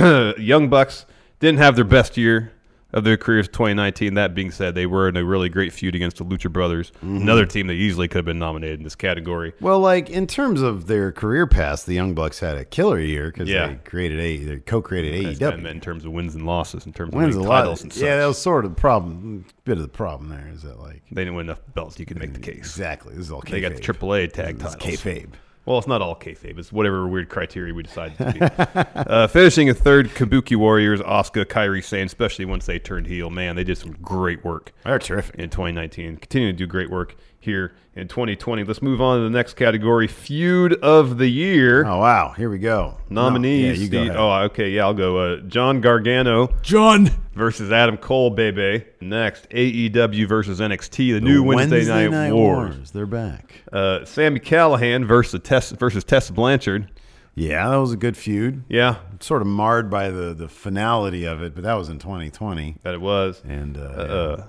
Uh, 0.05 0.33
Young 0.41 0.69
Bucks 0.69 1.05
didn't 1.39 1.59
have 1.59 1.75
their 1.75 1.85
best 1.85 2.17
year 2.17 2.51
of 2.93 3.03
their 3.03 3.17
careers 3.17 3.47
2019. 3.49 4.13
That 4.13 4.33
being 4.33 4.51
said, 4.51 4.73
they 4.73 4.85
were 4.85 5.09
in 5.09 5.17
a 5.17 5.25
really 5.25 5.49
great 5.49 5.73
feud 5.73 5.95
against 5.95 6.15
the 6.17 6.23
Lucha 6.23 6.49
Brothers, 6.51 6.91
Mm-hmm. 6.97 7.17
another 7.17 7.45
team 7.45 7.67
that 7.67 7.73
easily 7.73 8.07
could 8.07 8.19
have 8.19 8.25
been 8.25 8.39
nominated 8.39 8.79
in 8.79 8.83
this 8.85 8.95
category. 8.95 9.53
Well, 9.59 9.79
like 9.81 10.09
in 10.09 10.27
terms 10.27 10.61
of 10.61 10.87
their 10.87 11.11
career 11.11 11.45
path, 11.45 11.85
the 11.85 11.93
Young 11.93 12.13
Bucks 12.13 12.39
had 12.39 12.57
a 12.57 12.63
killer 12.63 12.99
year 12.99 13.25
because 13.31 13.49
Yeah. 13.49 13.67
they 13.67 13.75
created 13.75 14.19
a 14.19 14.37
they 14.37 14.57
co-created 14.59 15.25
That's 15.39 15.39
AEW. 15.57 15.69
in 15.69 15.81
terms 15.81 16.05
of 16.05 16.11
wins 16.13 16.35
and 16.35 16.45
losses, 16.45 16.85
in 16.85 16.93
terms 16.93 17.13
of 17.13 17.19
Wins 17.19 17.35
a 17.35 17.41
lot. 17.41 17.61
titles 17.61 17.83
and 17.83 17.91
such. 17.91 18.01
Yeah, 18.01 18.15
that 18.17 18.25
was 18.27 18.37
sort 18.37 18.63
of 18.65 18.71
the 18.73 18.79
problem. 18.81 19.45
Bit 19.65 19.77
of 19.77 19.83
the 19.83 19.89
problem 19.89 20.29
there 20.29 20.47
is 20.53 20.61
that 20.63 20.79
like 20.79 21.03
they 21.11 21.21
didn't 21.25 21.35
win 21.35 21.47
enough 21.47 21.59
belts. 21.73 21.99
You 21.99 22.05
could 22.05 22.17
make 22.19 22.33
the 22.33 22.39
case. 22.39 22.55
exactly 22.55 23.13
this 23.13 23.25
is 23.25 23.31
all 23.31 23.41
kayfabe. 23.41 23.51
They 23.51 23.61
got 23.61 23.75
the 23.75 23.81
AAA 23.81 24.31
tag 24.31 24.57
This 24.57 24.69
is 24.69 24.75
titles. 24.75 25.01
kayfabe. 25.01 25.29
Well, 25.65 25.79
it's 25.79 25.87
not 25.87 26.01
all 26.01 26.15
kayfabe. 26.15 26.59
It's 26.59 26.71
whatever 26.71 27.07
weird 27.07 27.29
criteria 27.29 27.73
we 27.73 27.81
decided 27.83 28.17
to 28.19 28.33
be. 28.33 28.85
uh, 29.11 29.27
finishing 29.27 29.67
a 29.69 29.73
third, 29.73 30.09
Kabuki 30.09 30.55
Warriors, 30.55 31.01
Asuka, 31.01 31.43
Kairi 31.45 31.83
Sane, 31.83 32.05
especially 32.05 32.45
once 32.45 32.67
they 32.67 32.77
turned 32.77 33.07
heel. 33.07 33.31
Man, 33.31 33.55
they 33.55 33.63
did 33.63 33.77
some 33.77 33.93
great 33.93 34.45
work 34.45 34.73
They're 34.83 34.99
terrific. 34.99 35.35
in 35.35 35.49
2019. 35.49 36.17
Continue 36.17 36.51
to 36.51 36.57
do 36.57 36.67
great 36.67 36.91
work 36.91 37.15
here 37.45 37.73
in 37.95 38.07
2020. 38.09 38.63
Let's 38.65 38.81
move 38.81 38.99
on 38.99 39.19
to 39.19 39.23
the 39.23 39.29
next 39.29 39.53
category, 39.53 40.07
Feud 40.07 40.73
of 40.81 41.17
the 41.17 41.27
Year. 41.29 41.85
Oh 41.85 41.99
wow, 41.99 42.33
here 42.35 42.49
we 42.49 42.57
go. 42.59 42.97
Nominees. 43.09 43.61
No, 43.63 43.67
yeah, 43.67 43.73
you 43.73 43.89
go 43.89 43.97
Steve- 43.99 44.09
ahead. 44.11 44.17
oh, 44.19 44.31
okay. 44.47 44.69
Yeah, 44.71 44.83
I'll 44.83 44.93
go. 44.93 45.17
Uh, 45.17 45.37
John 45.41 45.79
Gargano 45.79 46.47
John. 46.61 47.09
versus 47.33 47.71
Adam 47.71 47.95
Cole, 47.97 48.31
baby. 48.31 48.83
Next, 48.99 49.47
AEW 49.49 50.27
versus 50.27 50.59
NXT, 50.59 51.13
the, 51.13 51.21
new 51.21 51.43
Wednesday, 51.43 52.09
Night, 52.09 52.33
Wars. 52.33 52.91
They're 52.91 53.05
back. 53.05 53.61
Uh, 53.71 54.03
Sami 54.03 54.39
Callihan 54.41 55.05
versus 55.05 55.39
Tess 55.43 55.71
versus 55.71 56.03
Tessa 56.03 56.33
Blanchard. 56.33 56.89
Yeah, 57.37 57.69
that 57.69 57.75
was 57.75 57.91
a 57.91 57.97
good 57.97 58.15
feud. 58.15 58.63
Yeah, 58.69 58.95
Sort 59.19 59.41
of 59.41 59.47
marred 59.47 59.89
by 59.89 60.09
the 60.09 60.33
the 60.33 60.47
finality 60.47 61.25
of 61.25 61.41
it, 61.41 61.53
but 61.53 61.63
that 61.65 61.73
was 61.73 61.89
in 61.89 61.99
2020. 61.99 62.77
that 62.83 62.93
it 62.93 63.01
was. 63.01 63.41
And 63.45 63.77
uh, 63.77 63.81
Uh, 63.81 64.43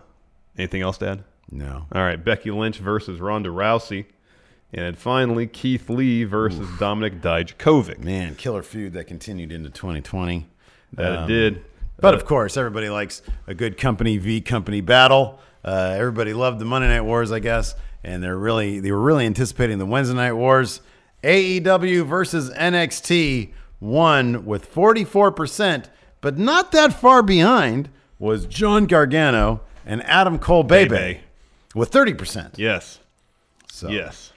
anything 0.56 0.82
else, 0.82 0.96
Dad? 0.98 1.24
No, 1.50 1.86
All 1.92 2.02
right, 2.02 2.22
Becky 2.22 2.50
Lynch 2.50 2.78
versus 2.78 3.20
Ronda 3.20 3.50
Rousey, 3.50 4.06
and 4.72 4.98
finally 4.98 5.46
Keith 5.46 5.88
Lee 5.88 6.24
versus 6.24 6.68
Dominik 6.78 7.20
Dijakovic. 7.20 7.98
man, 7.98 8.34
killer 8.34 8.62
feud 8.62 8.94
that 8.94 9.06
continued 9.06 9.52
into 9.52 9.70
2020. 9.70 10.46
That 10.94 11.18
Um, 11.18 11.24
it 11.24 11.26
did. 11.28 11.64
But 11.98 12.14
of 12.14 12.24
course, 12.24 12.56
everybody 12.56 12.88
likes 12.88 13.22
a 13.46 13.54
good 13.54 13.78
company 13.78 14.18
v 14.18 14.40
company 14.40 14.80
battle. 14.80 15.40
Uh, 15.64 15.94
everybody 15.96 16.32
loved 16.34 16.58
the 16.58 16.64
Monday 16.64 16.88
Night 16.88 17.02
Wars, 17.02 17.32
I 17.32 17.38
guess, 17.38 17.74
and 18.04 18.22
they're 18.22 18.36
really 18.36 18.80
they 18.80 18.90
were 18.92 19.00
really 19.00 19.24
anticipating 19.24 19.78
the 19.78 19.86
Wednesday 19.86 20.14
Night 20.16 20.32
Wars. 20.34 20.80
AEW 21.22 22.04
versus 22.06 22.50
NXT 22.50 23.52
won 23.80 24.44
with 24.44 24.72
44%, 24.72 25.86
but 26.20 26.38
not 26.38 26.72
that 26.72 26.92
far 26.92 27.22
behind 27.22 27.88
was 28.18 28.46
John 28.46 28.86
Gargano 28.86 29.60
and 29.84 30.02
Adam 30.04 30.38
Cole 30.38 30.62
Bebe 30.62 30.88
Bebe. 30.90 31.20
With 31.76 31.90
30%. 31.90 32.54
Yes. 32.58 32.98
So, 33.70 33.88
Yes. 33.88 34.32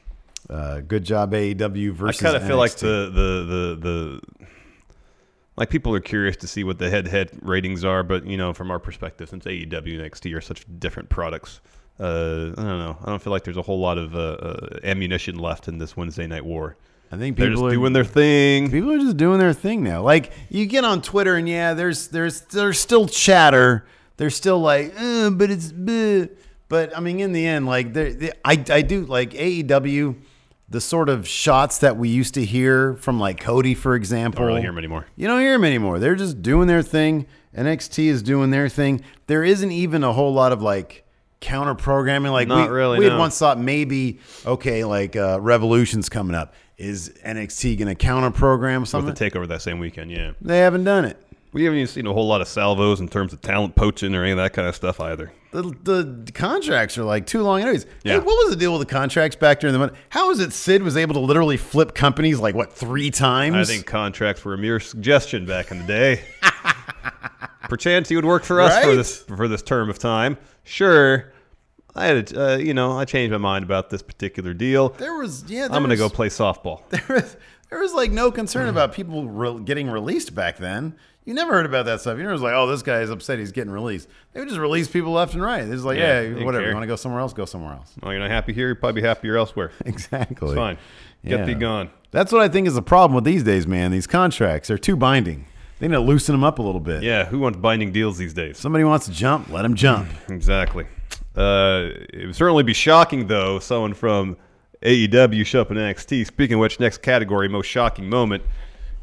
uh, 0.49 0.81
good 0.81 1.03
job 1.03 1.31
AEW 1.33 1.91
versus. 1.93 2.21
I 2.21 2.25
kind 2.25 2.35
of 2.35 2.45
feel 2.47 2.57
like 2.57 2.75
the, 2.75 3.09
the 3.13 3.45
the 3.79 4.19
the 4.35 4.45
like 5.57 5.69
people 5.69 5.93
are 5.93 5.99
curious 5.99 6.35
to 6.37 6.47
see 6.47 6.63
what 6.63 6.77
the 6.79 6.89
head-to-head 6.89 7.31
ratings 7.41 7.83
are, 7.83 8.03
but 8.03 8.25
you 8.25 8.37
know, 8.37 8.53
from 8.53 8.71
our 8.71 8.79
perspective, 8.79 9.29
since 9.29 9.45
AEW 9.45 9.99
and 10.01 10.11
NXT 10.11 10.35
are 10.35 10.41
such 10.41 10.65
different 10.79 11.09
products, 11.09 11.59
uh, 11.99 12.03
I 12.57 12.61
don't 12.61 12.79
know. 12.79 12.97
I 13.03 13.09
don't 13.09 13.21
feel 13.21 13.31
like 13.31 13.43
there's 13.43 13.57
a 13.57 13.61
whole 13.61 13.79
lot 13.79 13.97
of 13.97 14.15
uh, 14.15 14.19
uh, 14.19 14.79
ammunition 14.83 15.37
left 15.37 15.67
in 15.67 15.77
this 15.77 15.95
Wednesday 15.97 16.27
Night 16.27 16.45
War. 16.45 16.75
I 17.11 17.17
think 17.17 17.37
They're 17.37 17.47
people 17.49 17.63
just 17.63 17.73
are 17.73 17.75
doing 17.75 17.93
their 17.93 18.03
thing. 18.05 18.71
people 18.71 18.91
are 18.91 18.99
just 18.99 19.17
doing 19.17 19.39
their 19.39 19.53
thing 19.53 19.83
now. 19.83 20.01
Like 20.01 20.31
you 20.49 20.65
get 20.65 20.83
on 20.85 21.01
Twitter 21.01 21.35
and 21.35 21.47
yeah, 21.49 21.73
there's 21.73 22.07
there's 22.09 22.41
there's 22.41 22.79
still 22.79 23.07
chatter. 23.07 23.85
They're 24.17 24.29
still 24.29 24.59
like, 24.59 24.93
uh, 24.99 25.29
but 25.31 25.49
it's 25.51 25.71
bleh." 25.71 26.29
But 26.69 26.95
I 26.95 27.01
mean 27.01 27.19
in 27.19 27.33
the 27.33 27.45
end, 27.45 27.65
like 27.65 27.93
there 27.93 28.13
they- 28.13 28.31
I 28.45 28.63
I 28.71 28.81
do 28.81 29.05
like 29.05 29.31
AEW, 29.33 30.15
the 30.69 30.79
sort 30.79 31.09
of 31.09 31.27
shots 31.27 31.79
that 31.79 31.97
we 31.97 32.07
used 32.09 32.33
to 32.35 32.45
hear 32.45 32.95
from 32.95 33.19
like 33.19 33.39
Cody, 33.39 33.73
for 33.73 33.95
example. 33.95 34.41
You 34.41 34.45
don't 34.45 34.47
really 34.47 34.61
hear 34.61 34.69
'em 34.71 34.77
anymore. 34.77 35.05
You 35.17 35.27
don't 35.27 35.41
hear 35.41 35.51
them 35.53 35.65
anymore. 35.65 35.99
They're 35.99 36.15
just 36.15 36.41
doing 36.41 36.67
their 36.67 36.81
thing. 36.83 37.25
NXT 37.57 38.05
is 38.07 38.21
doing 38.21 38.51
their 38.51 38.69
thing. 38.69 39.01
There 39.27 39.43
isn't 39.43 39.71
even 39.71 40.03
a 40.03 40.13
whole 40.13 40.31
lot 40.33 40.51
of 40.51 40.61
like 40.61 41.03
counter 41.41 41.73
programming. 41.73 42.31
Like 42.31 42.47
Not 42.47 42.69
we, 42.69 42.75
really, 42.75 42.99
we 42.99 43.05
had 43.05 43.13
no. 43.13 43.19
once 43.19 43.37
thought 43.39 43.59
maybe 43.59 44.19
okay, 44.45 44.83
like 44.83 45.15
uh, 45.15 45.39
Revolution's 45.41 46.07
coming 46.09 46.35
up. 46.35 46.53
Is 46.77 47.11
NXT 47.25 47.77
going 47.77 47.87
to 47.89 47.95
counter 47.95 48.31
program 48.31 48.85
something? 48.85 49.07
With 49.09 49.17
the 49.17 49.29
takeover 49.29 49.47
that 49.49 49.61
same 49.61 49.79
weekend, 49.79 50.11
yeah. 50.11 50.31
They 50.39 50.59
haven't 50.59 50.85
done 50.85 51.03
it. 51.05 51.17
We 51.51 51.63
haven't 51.65 51.79
even 51.79 51.87
seen 51.87 52.05
a 52.07 52.13
whole 52.13 52.27
lot 52.27 52.39
of 52.41 52.47
salvos 52.47 53.01
in 53.01 53.09
terms 53.09 53.33
of 53.33 53.41
talent 53.41 53.75
poaching 53.75 54.13
or 54.15 54.21
any 54.23 54.31
of 54.31 54.37
that 54.37 54.53
kind 54.53 54.67
of 54.67 54.75
stuff 54.75 54.99
either. 55.01 55.31
The, 55.51 55.63
the 55.63 56.31
contracts 56.31 56.97
are 56.97 57.03
like 57.03 57.25
too 57.25 57.41
long. 57.41 57.61
Anyways, 57.61 57.85
Yeah. 58.03 58.13
Hey, 58.13 58.19
what 58.19 58.25
was 58.45 58.49
the 58.51 58.55
deal 58.55 58.71
with 58.77 58.87
the 58.87 58.93
contracts 58.93 59.35
back 59.35 59.59
during 59.59 59.73
the 59.73 59.79
month? 59.79 59.93
How 60.09 60.29
is 60.29 60.39
it 60.39 60.53
Sid 60.53 60.83
was 60.83 60.95
able 60.95 61.15
to 61.15 61.19
literally 61.19 61.57
flip 61.57 61.95
companies 61.95 62.39
like 62.39 62.53
what 62.53 62.71
three 62.71 63.09
times? 63.09 63.55
I 63.55 63.63
think 63.73 63.85
contracts 63.87 64.45
were 64.45 64.53
a 64.53 64.57
mere 64.59 64.79
suggestion 64.79 65.45
back 65.47 65.71
in 65.71 65.79
the 65.79 65.85
day. 65.85 66.23
Perchance 67.69 68.09
he 68.09 68.15
would 68.15 68.25
work 68.25 68.43
for 68.43 68.61
us 68.61 68.83
for 68.83 68.95
this 68.95 69.21
for 69.23 69.47
this 69.47 69.61
term 69.61 69.89
of 69.89 69.99
time. 69.99 70.37
Sure, 70.63 71.31
I 71.95 72.05
had 72.07 72.31
a, 72.33 72.53
uh, 72.53 72.57
you 72.57 72.73
know 72.73 72.97
I 72.97 73.05
changed 73.05 73.31
my 73.31 73.37
mind 73.37 73.63
about 73.63 73.89
this 73.91 74.01
particular 74.01 74.53
deal. 74.55 74.89
there 74.89 75.13
was 75.15 75.43
yeah. 75.47 75.67
There 75.67 75.75
I'm 75.75 75.83
going 75.83 75.91
to 75.91 75.95
go 75.95 76.09
play 76.09 76.29
softball. 76.29 76.81
There 76.89 77.03
was, 77.07 77.37
there 77.69 77.79
was 77.79 77.93
like 77.93 78.09
no 78.11 78.31
concern 78.31 78.67
about 78.67 78.93
people 78.93 79.27
re- 79.29 79.59
getting 79.63 79.87
released 79.91 80.33
back 80.33 80.57
then. 80.57 80.95
You 81.29 81.35
never 81.35 81.53
heard 81.53 81.67
about 81.67 81.85
that 81.85 82.01
stuff. 82.01 82.17
You 82.17 82.23
never 82.23 82.33
was 82.33 82.41
like, 82.41 82.55
oh, 82.55 82.65
this 82.65 82.81
guy 82.81 83.01
is 83.01 83.11
upset 83.11 83.37
he's 83.37 83.51
getting 83.51 83.69
released. 83.71 84.07
They 84.33 84.39
would 84.39 84.49
just 84.49 84.59
release 84.59 84.87
people 84.87 85.11
left 85.11 85.35
and 85.35 85.43
right. 85.43 85.61
It's 85.63 85.83
like, 85.83 85.99
Yeah, 85.99 86.21
yeah, 86.21 86.29
didn't 86.29 86.43
whatever. 86.43 86.63
care. 86.63 86.69
You 86.69 86.75
want 86.75 86.83
to 86.83 86.87
go 86.87 86.95
somewhere 86.95 87.21
else? 87.21 87.33
Go 87.33 87.45
somewhere 87.45 87.73
else. 87.73 87.93
Oh, 88.01 88.09
you're 88.09 88.19
not 88.19 88.31
happy 88.31 88.51
here. 88.51 88.65
You're 88.65 88.75
probably 88.75 89.01
be 89.03 89.07
happier 89.07 89.37
elsewhere. 89.37 89.71
Exactly. 89.85 90.47
It's 90.49 90.55
fine. 90.55 90.79
Get 91.23 91.41
Yeah. 91.41 91.45
thee 91.45 91.53
gone. 91.53 91.91
That's 92.09 92.31
what 92.31 92.41
I 92.41 92.47
think 92.47 92.67
is 92.67 92.73
the 92.73 92.81
problem 92.81 93.13
with 93.13 93.25
these 93.25 93.43
days, 93.43 93.67
man. 93.67 93.91
These 93.91 94.07
contracts 94.07 94.71
are 94.71 94.77
too 94.79 94.95
binding. 94.95 95.45
They 95.77 95.87
need 95.87 95.93
to 95.93 95.99
loosen 95.99 96.33
them 96.33 96.43
up 96.43 96.57
a 96.57 96.63
little 96.63 96.81
bit. 96.81 97.03
Yeah, 97.03 97.25
who 97.25 97.37
wants 97.37 97.59
binding 97.59 97.91
deals 97.91 98.17
these 98.17 98.33
days? 98.33 98.57
Somebody 98.57 98.83
wants 98.83 99.05
to 99.05 99.11
jump, 99.11 99.49
let 99.51 99.63
him 99.63 99.75
jump. 99.75 100.09
Exactly. 100.29 100.87
Uh, 101.35 101.89
it 102.11 102.25
would 102.25 102.35
certainly 102.35 102.63
be 102.63 102.73
shocking, 102.73 103.27
though, 103.27 103.57
if 103.57 103.63
someone 103.63 103.93
from 103.93 104.35
AEW 104.81 105.45
show 105.45 105.61
up 105.61 105.69
in 105.69 105.77
NXT. 105.77 106.25
Speaking 106.25 106.55
of 106.55 106.59
which, 106.61 106.79
next 106.79 107.03
category, 107.03 107.47
most 107.47 107.67
shocking 107.67 108.09
moment. 108.09 108.41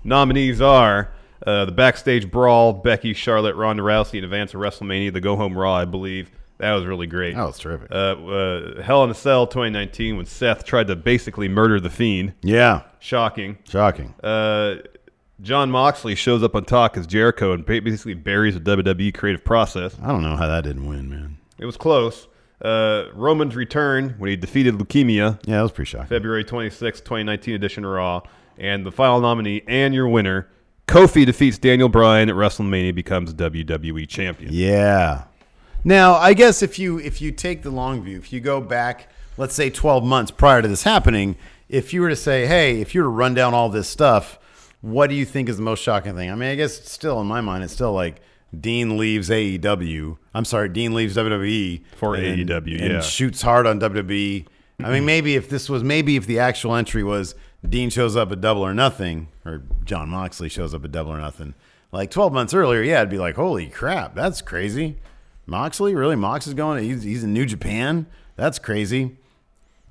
Nominees 0.03 0.61
are 0.61 1.13
uh, 1.47 1.65
the 1.65 1.73
backstage 1.73 2.31
brawl, 2.31 2.73
Becky, 2.73 3.15
Charlotte, 3.15 3.55
Ronda 3.57 3.83
Rousey 3.83 4.19
in 4.19 4.25
advance 4.25 4.53
of 4.55 4.61
WrestleMania, 4.61 5.13
the 5.13 5.21
Go 5.21 5.37
Home 5.37 5.57
Raw, 5.57 5.75
I 5.75 5.85
believe. 5.85 6.31
That 6.59 6.73
was 6.73 6.87
really 6.87 7.07
great. 7.07 7.35
That 7.37 7.45
was 7.45 7.59
terrific. 7.59 7.91
Uh, 7.91 7.95
uh, 7.95 8.83
Hell 8.83 9.05
in 9.05 9.11
a 9.11 9.15
Cell 9.15 9.47
2019 9.47 10.17
when 10.17 10.25
Seth 10.27 10.65
tried 10.65 10.87
to 10.87 10.97
basically 10.97 11.49
murder 11.49 11.79
the 11.81 11.91
Fiend. 11.91 12.33
Yeah. 12.43 12.83
Shocking. 12.99 13.59
Shocking. 13.69 14.15
Uh, 14.25 14.77
John 15.43 15.71
Moxley 15.71 16.15
shows 16.15 16.43
up 16.43 16.55
on 16.55 16.65
Talk 16.65 16.97
is 16.97 17.07
Jericho 17.07 17.53
and 17.53 17.67
basically 17.67 18.15
buries 18.15 18.55
the 18.59 18.61
WWE 18.77 19.13
creative 19.13 19.45
process. 19.45 19.95
I 20.03 20.09
don't 20.09 20.23
know 20.23 20.35
how 20.37 20.47
that 20.47 20.65
didn't 20.65 20.87
win, 20.87 21.11
man. 21.11 21.37
It 21.59 21.67
was 21.67 21.77
close. 21.77 22.27
Uh, 22.63 23.05
Roman's 23.15 23.55
return 23.55 24.15
when 24.17 24.31
he 24.31 24.37
defeated 24.37 24.77
leukemia, 24.77 25.39
Yeah, 25.47 25.57
that 25.57 25.63
was 25.63 25.73
pretty 25.73 25.91
shocking. 25.91 26.07
February 26.07 26.43
26, 26.43 27.01
2019 27.01 27.55
edition 27.55 27.85
of 27.85 27.91
Raw. 27.91 28.23
And 28.59 28.87
the 28.87 28.93
final 28.93 29.21
nominee 29.21 29.63
and 29.69 29.93
your 29.95 30.09
winner, 30.09 30.49
Kofi 30.89 31.27
defeats 31.27 31.59
Daniel 31.59 31.89
Bryan 31.89 32.29
at 32.29 32.37
WrestleMania, 32.37 32.95
becomes 32.95 33.35
WWE 33.35 34.09
champion. 34.09 34.51
Yeah. 34.53 35.25
Now, 35.85 36.15
I 36.15 36.33
guess 36.35 36.63
if 36.63 36.79
you 36.79 36.99
if 36.99 37.21
you 37.21 37.33
take 37.33 37.63
the 37.63 37.71
long 37.71 38.03
view, 38.03 38.17
if 38.19 38.33
you 38.33 38.41
go 38.41 38.61
back, 38.61 39.09
let's 39.37 39.55
say 39.55 39.71
12 39.71 40.05
months 40.05 40.31
prior 40.31 40.63
to 40.63 40.69
this 40.69 40.83
happening, 40.85 41.37
if 41.69 41.93
you 41.93 42.01
were 42.01 42.09
to 42.09 42.17
say, 42.17 42.47
"Hey, 42.47 42.81
if 42.81 42.95
you 42.95 43.03
were 43.03 43.07
to 43.07 43.11
run 43.11 43.35
down 43.35 43.55
all 43.55 43.69
this 43.69 43.89
stuff, 43.89 44.39
what 44.81 45.09
do 45.11 45.17
you 45.17 45.25
think 45.25 45.49
is 45.49 45.57
the 45.57 45.63
most 45.63 45.83
shocking 45.83 46.15
thing?" 46.17 46.31
I 46.31 46.35
mean, 46.35 46.49
I 46.51 46.55
guess 46.55 46.89
still 46.91 47.21
in 47.21 47.27
my 47.27 47.41
mind 47.41 47.65
it's 47.65 47.73
still 47.73 47.93
like 47.93 48.21
Dean 48.59 48.97
leaves 48.97 49.29
AEW. 49.29 50.17
I'm 50.35 50.45
sorry, 50.45 50.69
Dean 50.69 50.95
leaves 50.95 51.17
WWE 51.17 51.83
For 51.97 52.15
and- 52.15 52.49
AEW, 52.49 52.81
and 52.81 52.93
yeah. 52.95 53.01
shoots 53.01 53.43
hard 53.43 53.67
on 53.67 53.79
WWE. 53.81 54.47
I 54.83 54.91
mean, 54.91 55.05
maybe 55.07 55.37
if 55.37 55.49
this 55.49 55.69
was 55.71 55.83
maybe 55.83 56.17
if 56.17 56.27
the 56.27 56.39
actual 56.39 56.75
entry 56.75 57.03
was 57.03 57.35
Dean 57.69 57.91
shows 57.91 58.17
up 58.17 58.31
at 58.33 58.41
Double 58.41 58.63
or 58.63 58.75
Nothing, 58.75 59.29
or 59.45 59.63
John 59.85 60.09
Moxley 60.09 60.49
shows 60.49 60.75
up 60.75 60.85
at 60.85 60.93
Double 60.93 61.13
or 61.13 61.19
Nothing, 61.19 61.55
like 61.93 62.11
12 62.11 62.33
months 62.33 62.55
earlier, 62.55 62.83
yeah, 62.83 63.01
I'd 63.01 63.11
be 63.11 63.19
like, 63.19 63.37
holy 63.37 63.67
crap, 63.69 64.15
that's 64.15 64.43
crazy. 64.43 64.97
Moxley, 65.47 65.95
really? 65.95 66.17
Mox 66.17 66.47
is 66.47 66.55
going? 66.55 66.83
He's, 66.85 67.03
he's 67.03 67.23
in 67.25 67.33
New 67.33 67.47
Japan? 67.47 68.07
That's 68.37 68.59
crazy. 68.59 69.17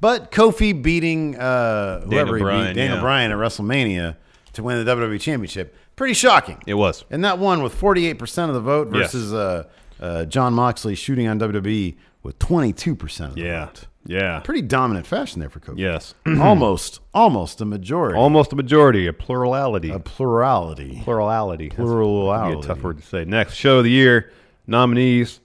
But 0.01 0.31
Kofi 0.31 0.79
beating 0.83 1.37
uh, 1.37 2.01
whoever 2.01 2.35
he 2.37 2.43
Bryan, 2.43 2.67
beat, 2.67 2.73
Daniel 2.81 2.97
yeah. 2.97 3.01
Bryan 3.01 3.31
at 3.31 3.37
WrestleMania 3.37 4.17
to 4.53 4.63
win 4.63 4.83
the 4.83 4.95
WWE 4.95 5.19
Championship, 5.19 5.75
pretty 5.95 6.13
shocking. 6.13 6.61
It 6.67 6.73
was. 6.75 7.05
And 7.09 7.23
that 7.23 7.39
won 7.39 7.63
with 7.63 7.73
48% 7.79 8.49
of 8.49 8.53
the 8.53 8.59
vote 8.59 8.87
Yes. 8.93 9.13
versus 9.13 9.33
uh, 9.33 9.63
uh, 9.99 10.25
John 10.25 10.53
Moxley 10.53 10.95
shooting 10.95 11.27
on 11.27 11.39
WWE 11.39 11.95
with 12.23 12.37
22% 12.39 13.27
of 13.29 13.35
the 13.35 13.41
Yeah. 13.41 13.65
vote. 13.67 13.85
Yeah. 14.07 14.39
Pretty 14.41 14.61
dominant 14.61 15.07
fashion 15.07 15.39
there 15.39 15.49
for 15.49 15.59
Kofi. 15.59 15.79
Yes. 15.79 16.13
almost, 16.39 16.99
almost 17.13 17.59
a 17.61 17.65
majority. 17.65 18.17
Almost 18.17 18.53
a 18.53 18.55
majority, 18.55 19.07
a 19.07 19.13
plurality. 19.13 19.89
a 19.91 19.99
plurality. 19.99 21.01
plurality. 21.03 21.69
That's 21.69 21.75
Plurality. 21.77 22.55
Be 22.55 22.59
a 22.59 22.63
tough 22.67 22.83
word 22.83 22.97
to 22.99 23.05
say. 23.05 23.25
Next, 23.25 23.55
show 23.55 23.79
of 23.79 23.83
the 23.83 23.89
year 23.91 24.31
nominees: 24.67 25.39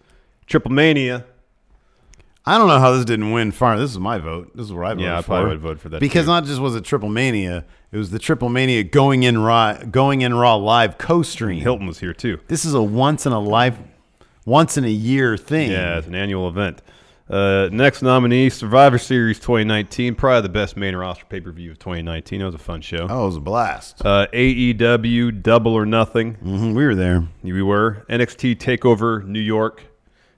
Triple 0.47 0.73
Mania. 0.73 1.25
I 2.47 2.57
don't 2.59 2.69
know 2.69 2.79
how 2.79 2.93
this 2.93 3.05
didn't 3.05 3.33
win 3.33 3.53
far. 3.53 3.79
This 3.79 3.91
is 3.91 3.99
my 3.99 4.19
vote. 4.19 4.57
This 4.57 4.65
is 4.67 4.73
what 4.73 4.87
I 4.87 4.91
voted 4.91 5.05
Yeah, 5.05 5.19
I 5.19 5.23
for. 5.23 5.47
would 5.47 5.61
vote 5.61 5.79
for 5.79 5.89
that, 5.91 6.01
because 6.01 6.25
too. 6.25 6.31
not 6.31 6.45
just 6.47 6.59
was 6.61 6.75
it 6.75 6.85
Triple 6.85 7.11
Mania, 7.11 7.65
it 7.93 7.99
was 7.99 8.11
the 8.11 8.19
Triple 8.19 8.49
Mania 8.49 8.83
going 8.83 9.23
in 9.25 9.39
raw, 9.39 9.75
going 9.85 10.23
in 10.23 10.35
raw 10.35 10.55
live 10.57 10.97
co-stream. 10.99 11.61
Hilton 11.61 11.87
was 11.87 12.01
here 12.01 12.15
too. 12.15 12.41
This 12.49 12.65
is 12.65 12.73
a 12.75 12.83
once 12.83 13.27
in 13.27 13.33
a 13.33 13.39
life, 13.41 13.79
once 14.47 14.77
in 14.79 14.85
a 14.85 14.91
year 14.91 15.37
thing. 15.37 15.71
Yeah, 15.71 15.99
it's 15.99 16.07
an 16.07 16.15
annual 16.15 16.49
event. 16.49 16.81
Uh, 17.31 17.69
next 17.71 18.03
nominee, 18.03 18.51
Survivor 18.51 18.99
Series 18.99 19.39
2019, 19.39 20.17
probably 20.17 20.43
the 20.43 20.49
best 20.49 20.77
main 20.77 20.97
roster 20.97 21.25
pay 21.27 21.41
per 21.41 21.53
view 21.53 21.71
of 21.71 21.79
2019. 21.79 22.41
It 22.41 22.45
was 22.45 22.55
a 22.55 22.59
fun 22.59 22.81
show. 22.81 23.07
Oh, 23.09 23.23
it 23.23 23.27
was 23.27 23.37
a 23.37 23.41
blast. 23.41 24.05
Uh, 24.05 24.27
AEW 24.33 25.41
Double 25.43 25.73
or 25.73 25.87
Nothing. 25.87 26.35
hmm 26.35 26.75
we 26.75 26.85
were 26.85 26.97
there. 26.97 27.29
We 27.43 27.63
were 27.63 28.05
NXT 28.09 28.57
Takeover 28.57 29.25
New 29.25 29.41
York, 29.41 29.85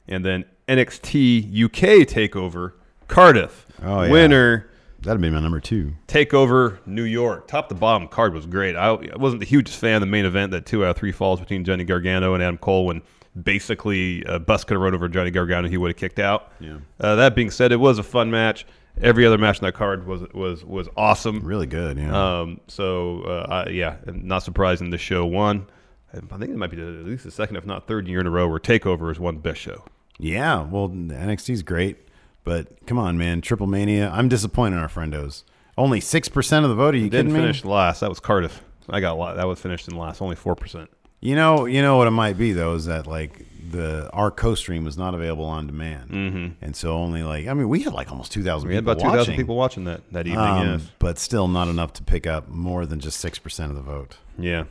and 0.07 0.25
then 0.25 0.45
NXT 0.69 1.65
UK 1.65 2.07
Takeover 2.07 2.73
Cardiff. 3.09 3.67
Oh, 3.83 4.03
yeah. 4.03 4.11
Winner 4.11 4.69
That'd 5.03 5.21
be 5.21 5.31
my 5.31 5.41
number 5.41 5.59
two. 5.59 5.95
Takeover 6.07 6.79
New 6.87 7.03
York. 7.03 7.49
Top 7.49 7.69
to 7.71 7.75
bottom 7.75 8.07
card 8.07 8.35
was 8.35 8.47
great. 8.47 8.77
I, 8.77 8.91
I 8.91 9.17
wasn't 9.17 9.41
the 9.41 9.47
hugest 9.47 9.77
fan 9.79 9.97
of 9.97 10.01
the 10.01 10.07
main 10.07 10.25
event, 10.25 10.53
that 10.53 10.65
two 10.65 10.85
out 10.85 10.91
of 10.91 10.97
three 10.97 11.11
falls 11.11 11.41
between 11.41 11.65
Johnny 11.65 11.83
Gargano 11.83 12.35
and 12.35 12.43
Adam 12.43 12.57
Cole 12.57 12.87
when 12.87 13.03
basically 13.41 14.25
uh, 14.27 14.39
Bus 14.39 14.65
could 14.65 14.75
have 14.75 14.83
run 14.83 14.95
over 14.95 15.09
Johnny 15.09 15.31
Gargano 15.31 15.69
he 15.69 15.77
would 15.77 15.91
have 15.91 15.97
kicked 15.97 16.19
out. 16.19 16.53
Yeah. 16.61 16.79
Uh, 17.01 17.17
that 17.17 17.35
being 17.35 17.51
said, 17.51 17.73
it 17.73 17.77
was 17.81 17.99
a 17.99 18.03
fun 18.03 18.31
match. 18.31 18.67
Every 19.01 19.25
other 19.25 19.39
match 19.39 19.59
in 19.61 19.65
that 19.65 19.73
card 19.75 20.07
was 20.07 20.23
was 20.35 20.65
was 20.65 20.89
awesome. 20.97 21.41
Really 21.41 21.67
good. 21.67 21.97
Yeah. 21.99 22.41
Um, 22.41 22.61
so 22.69 23.23
uh, 23.23 23.65
I, 23.67 23.71
yeah, 23.71 23.97
not 24.07 24.43
surprising 24.43 24.91
the 24.91 24.99
show 24.99 25.25
won. 25.25 25.67
I 26.15 26.19
think 26.37 26.51
it 26.51 26.57
might 26.57 26.71
be 26.71 26.77
the, 26.77 26.83
at 27.01 27.07
least 27.07 27.25
the 27.25 27.31
second, 27.31 27.57
if 27.57 27.65
not 27.65 27.87
third 27.87 28.07
year 28.07 28.21
in 28.21 28.27
a 28.27 28.31
row 28.31 28.47
where 28.47 28.59
Takeover 28.59 29.09
has 29.09 29.19
won 29.19 29.39
best 29.39 29.61
show. 29.61 29.85
yeah. 30.19 30.61
Well, 30.63 30.91
NXT's 30.91 31.63
great, 31.63 32.07
but 32.45 32.87
come 32.87 32.99
on, 32.99 33.17
man. 33.17 33.41
Triple 33.41 33.67
Mania. 33.67 34.11
I'm 34.11 34.29
disappointed 34.29 34.77
in 34.77 34.83
our 34.83 34.89
friendos. 34.91 35.45
Only 35.79 36.01
six 36.01 36.29
percent 36.29 36.65
of 36.67 36.69
the 36.69 36.75
vote. 36.75 36.95
Are 36.95 36.99
you 36.99 37.05
Didn't 37.09 37.29
kidding 37.29 37.33
me? 37.33 37.41
finish 37.41 37.65
last. 37.65 38.01
That 38.01 38.11
was 38.11 38.21
Cardiff. 38.21 38.63
I 38.91 39.01
got 39.01 39.17
la- 39.17 39.33
that 39.33 39.47
was 39.47 39.59
finished 39.59 39.89
in 39.89 39.97
last. 39.97 40.21
Only 40.21 40.37
four 40.37 40.55
percent. 40.55 40.91
You 41.23 41.37
know, 41.37 41.67
you 41.67 41.83
know 41.83 41.97
what 41.97 42.09
it 42.09 42.13
might 42.13 42.37
be 42.37 42.53
though 42.53 42.75
is 42.75 42.87
that 42.87 43.07
like 43.07 43.47
the 43.71 44.11
our 44.13 44.31
co-stream 44.31 44.85
was 44.85 44.99
not 44.99 45.15
available 45.15 45.45
on 45.45 45.69
demand, 45.69 46.11
mm-hmm. 46.11 46.49
and 46.61 46.77
so 46.77 46.95
only 46.95 47.23
like 47.23 47.47
I 47.47 47.55
mean 47.55 47.69
we 47.69 47.81
had 47.81 47.93
like 47.93 48.11
almost 48.11 48.33
two 48.33 48.43
thousand 48.43 48.69
We 48.69 48.75
had 48.75 48.83
people 48.83 48.93
about 48.93 49.03
two 49.03 49.09
thousand 49.09 49.19
watching, 49.21 49.37
people 49.37 49.57
watching 49.57 49.85
that 49.85 50.03
that 50.13 50.27
evening. 50.27 50.45
um, 50.45 50.69
yes. 50.69 50.91
but 50.99 51.19
still 51.19 51.47
not 51.47 51.69
enough 51.69 51.93
to 51.95 52.03
pick 52.03 52.27
up 52.27 52.49
more 52.49 52.87
than 52.87 52.99
just 52.99 53.21
six 53.21 53.39
percent 53.39 53.71
of 53.71 53.77
the 53.77 53.83
vote. 53.83 54.17
Yeah. 54.37 54.65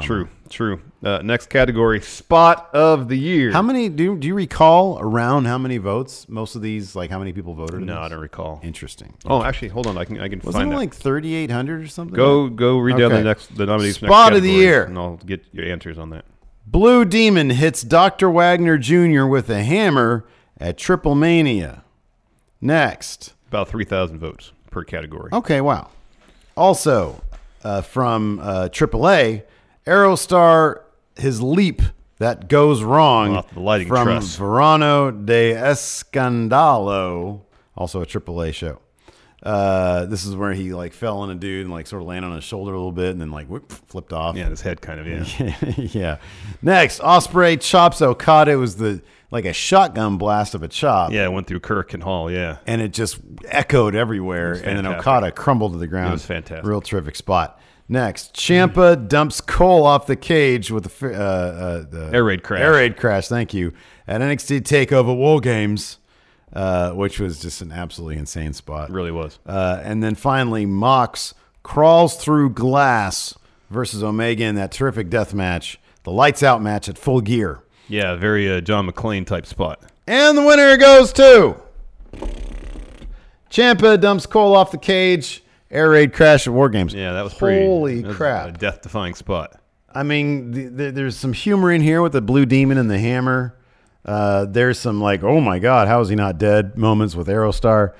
True. 0.00 0.28
True. 0.50 0.80
Uh, 1.02 1.20
next 1.24 1.48
category: 1.48 2.00
spot 2.00 2.68
of 2.74 3.08
the 3.08 3.18
year. 3.18 3.52
How 3.52 3.62
many 3.62 3.88
do 3.88 4.02
you, 4.04 4.16
do 4.16 4.26
you 4.28 4.34
recall 4.34 4.98
around 5.00 5.46
how 5.46 5.56
many 5.58 5.78
votes 5.78 6.28
most 6.28 6.54
of 6.54 6.62
these 6.62 6.94
like 6.94 7.10
how 7.10 7.18
many 7.18 7.32
people 7.32 7.54
voted? 7.54 7.80
No, 7.80 7.98
I 8.00 8.08
don't 8.08 8.20
recall. 8.20 8.60
Interesting. 8.62 9.14
Oh, 9.24 9.42
actually, 9.42 9.68
hold 9.68 9.86
on. 9.86 9.96
I 9.96 10.04
can 10.04 10.20
I 10.20 10.28
can 10.28 10.40
Wasn't 10.40 10.52
find 10.54 10.68
it 10.68 10.70
that. 10.72 10.76
like 10.76 10.94
thirty 10.94 11.34
eight 11.34 11.50
hundred 11.50 11.82
or 11.82 11.88
something? 11.88 12.14
go 12.14 12.48
go 12.48 12.78
read 12.78 12.98
down 12.98 13.12
Okay. 13.12 13.16
the 13.18 13.24
next 13.24 13.56
the 13.56 13.64
nominees. 13.66 13.96
for 13.96 14.04
next 14.06 14.12
Spot 14.14 14.32
of 14.34 14.42
the 14.42 14.50
year. 14.50 14.84
and 14.84 14.98
I'll 14.98 15.16
get 15.16 15.42
your 15.52 15.64
answers 15.64 15.98
on 15.98 16.10
that. 16.10 16.26
Blue 16.66 17.04
Demon 17.04 17.50
hits 17.50 17.82
Dr. 17.82 18.30
Wagner 18.30 18.78
Jr. 18.78 19.24
with 19.26 19.48
a 19.50 19.62
hammer 19.64 20.24
at 20.58 20.76
Triple 20.78 21.14
Mania. 21.14 21.82
Next. 22.60 23.32
About 23.48 23.68
three 23.68 23.84
thousand 23.84 24.18
votes 24.18 24.52
per 24.70 24.84
category. 24.84 25.30
Okay, 25.32 25.60
wow. 25.60 25.88
Also, 26.56 27.22
uh, 27.64 27.80
from 27.82 28.38
uh, 28.40 28.68
AAA, 28.70 29.42
Aerostar, 29.86 30.82
his 31.16 31.40
leap 31.42 31.82
that 32.18 32.48
goes 32.48 32.82
wrong 32.82 33.36
Off 33.36 33.52
the 33.52 33.60
lighting 33.60 33.88
from 33.88 34.06
truss. 34.06 34.36
Verano 34.36 35.10
de 35.10 35.54
Escandalo, 35.54 37.40
also 37.76 38.02
a 38.02 38.06
AAA 38.06 38.54
show. 38.54 38.78
Uh, 39.42 40.06
this 40.06 40.24
is 40.24 40.36
where 40.36 40.52
he 40.52 40.72
like 40.72 40.92
fell 40.92 41.18
on 41.18 41.30
a 41.30 41.34
dude 41.34 41.64
and 41.64 41.72
like 41.72 41.88
sort 41.88 42.00
of 42.00 42.06
landed 42.06 42.28
on 42.28 42.36
his 42.36 42.44
shoulder 42.44 42.72
a 42.72 42.76
little 42.76 42.92
bit 42.92 43.10
and 43.10 43.20
then 43.20 43.32
like 43.32 43.48
whoop, 43.48 43.72
flipped 43.72 44.12
off. 44.12 44.36
Yeah, 44.36 44.48
his 44.48 44.60
head 44.60 44.80
kind 44.80 45.00
of, 45.00 45.06
yeah. 45.08 45.56
yeah. 45.76 46.16
Next, 46.62 47.00
Ospreay 47.00 47.60
chops 47.60 48.00
Okada. 48.00 48.52
It 48.52 48.56
was 48.56 48.76
the 48.76 49.02
like 49.32 49.44
a 49.44 49.52
shotgun 49.52 50.16
blast 50.16 50.54
of 50.54 50.62
a 50.62 50.68
chop. 50.68 51.10
Yeah, 51.10 51.24
it 51.24 51.32
went 51.32 51.48
through 51.48 51.60
Kirk 51.60 51.92
and 51.92 52.04
Hall, 52.04 52.30
yeah. 52.30 52.58
And 52.66 52.80
it 52.80 52.92
just 52.92 53.18
echoed 53.46 53.96
everywhere. 53.96 54.52
And 54.52 54.78
then. 54.78 54.86
Okada 54.86 55.32
crumbled 55.32 55.72
to 55.72 55.78
the 55.78 55.88
ground. 55.88 56.10
It 56.10 56.12
was 56.12 56.26
fantastic. 56.26 56.64
Real 56.64 56.80
terrific 56.80 57.16
spot. 57.16 57.58
Next, 57.92 58.32
Ciampa 58.32 59.06
dumps 59.06 59.42
Cole 59.42 59.84
off 59.84 60.06
the 60.06 60.16
cage 60.16 60.70
with 60.70 60.84
the, 60.98 61.08
uh, 61.08 61.12
uh, 61.14 61.84
the 61.90 62.10
Air 62.10 62.24
raid 62.24 62.42
crash. 62.42 62.62
Air 62.62 62.72
raid 62.72 62.96
crash. 62.96 63.28
Thank 63.28 63.52
you. 63.52 63.74
At 64.08 64.22
NXT 64.22 64.62
Takeover 64.62 65.14
War 65.14 65.40
Games, 65.40 65.98
uh, 66.54 66.92
which 66.92 67.20
was 67.20 67.42
just 67.42 67.60
an 67.60 67.70
absolutely 67.70 68.16
insane 68.16 68.54
spot. 68.54 68.88
It 68.88 68.94
really 68.94 69.10
was. 69.10 69.38
Uh, 69.44 69.78
and 69.82 70.02
then 70.02 70.14
finally, 70.14 70.64
Mox 70.64 71.34
crawls 71.62 72.16
through 72.16 72.54
glass 72.54 73.34
versus 73.68 74.02
Omega 74.02 74.44
in 74.44 74.54
that 74.54 74.72
terrific 74.72 75.10
death 75.10 75.34
match, 75.34 75.78
the 76.04 76.12
lights 76.12 76.42
out 76.42 76.62
match 76.62 76.88
at 76.88 76.96
full 76.96 77.20
gear. 77.20 77.60
Yeah, 77.88 78.14
very 78.14 78.50
uh, 78.50 78.62
John 78.62 78.90
McClane 78.90 79.26
type 79.26 79.44
spot. 79.44 79.82
And 80.06 80.38
the 80.38 80.42
winner 80.42 80.78
goes 80.78 81.12
to 81.12 81.56
Ciampa 83.50 84.00
dumps 84.00 84.24
Cole 84.24 84.56
off 84.56 84.70
the 84.70 84.78
cage. 84.78 85.41
Air 85.72 85.90
raid 85.90 86.12
crash 86.12 86.46
at 86.46 86.52
War 86.52 86.68
Games. 86.68 86.92
Yeah, 86.94 87.12
that 87.14 87.22
was 87.24 87.34
pretty. 87.34 87.64
Holy 87.66 88.02
that 88.02 88.08
was 88.08 88.16
crap! 88.16 88.48
A 88.48 88.52
death 88.52 88.82
defying 88.82 89.14
spot. 89.14 89.58
I 89.94 90.02
mean, 90.04 90.52
th- 90.52 90.76
th- 90.76 90.94
there's 90.94 91.16
some 91.16 91.32
humor 91.32 91.70
in 91.72 91.80
here 91.80 92.00
with 92.02 92.12
the 92.12 92.20
blue 92.20 92.46
demon 92.46 92.78
and 92.78 92.90
the 92.90 92.98
hammer. 92.98 93.56
Uh, 94.04 94.44
there's 94.46 94.78
some 94.78 95.00
like, 95.00 95.22
oh 95.22 95.40
my 95.40 95.58
god, 95.58 95.88
how 95.88 96.00
is 96.00 96.08
he 96.08 96.14
not 96.14 96.36
dead? 96.38 96.76
Moments 96.76 97.14
with 97.14 97.26
Aerostar, 97.28 97.94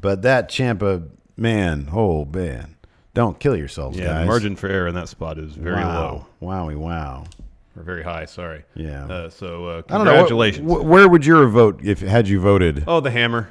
but 0.00 0.22
that 0.22 0.48
Ciampa 0.50 1.08
man, 1.36 1.88
oh 1.92 2.24
man, 2.24 2.76
don't 3.14 3.38
kill 3.40 3.56
yourselves, 3.56 3.98
Yeah, 3.98 4.06
guys. 4.06 4.20
the 4.20 4.26
margin 4.26 4.56
for 4.56 4.68
error 4.68 4.88
in 4.88 4.94
that 4.94 5.08
spot 5.08 5.38
is 5.38 5.52
very 5.52 5.76
low. 5.82 6.26
wow. 6.40 6.48
low. 6.62 6.66
Wowie, 6.68 6.76
wow. 6.76 7.24
Or 7.76 7.82
very 7.82 8.02
high, 8.02 8.24
sorry. 8.24 8.64
Yeah. 8.74 9.06
Uh, 9.06 9.30
so 9.30 9.66
uh, 9.66 9.82
I 9.88 9.96
don't 9.98 10.04
know. 10.06 10.12
congratulations. 10.12 10.70
Wh- 10.70 10.80
wh- 10.80 10.84
where 10.84 11.08
would 11.08 11.24
your 11.26 11.46
vote 11.48 11.80
if 11.84 12.00
had 12.00 12.28
you 12.28 12.40
voted? 12.40 12.84
oh, 12.86 13.00
the 13.00 13.10
hammer. 13.10 13.50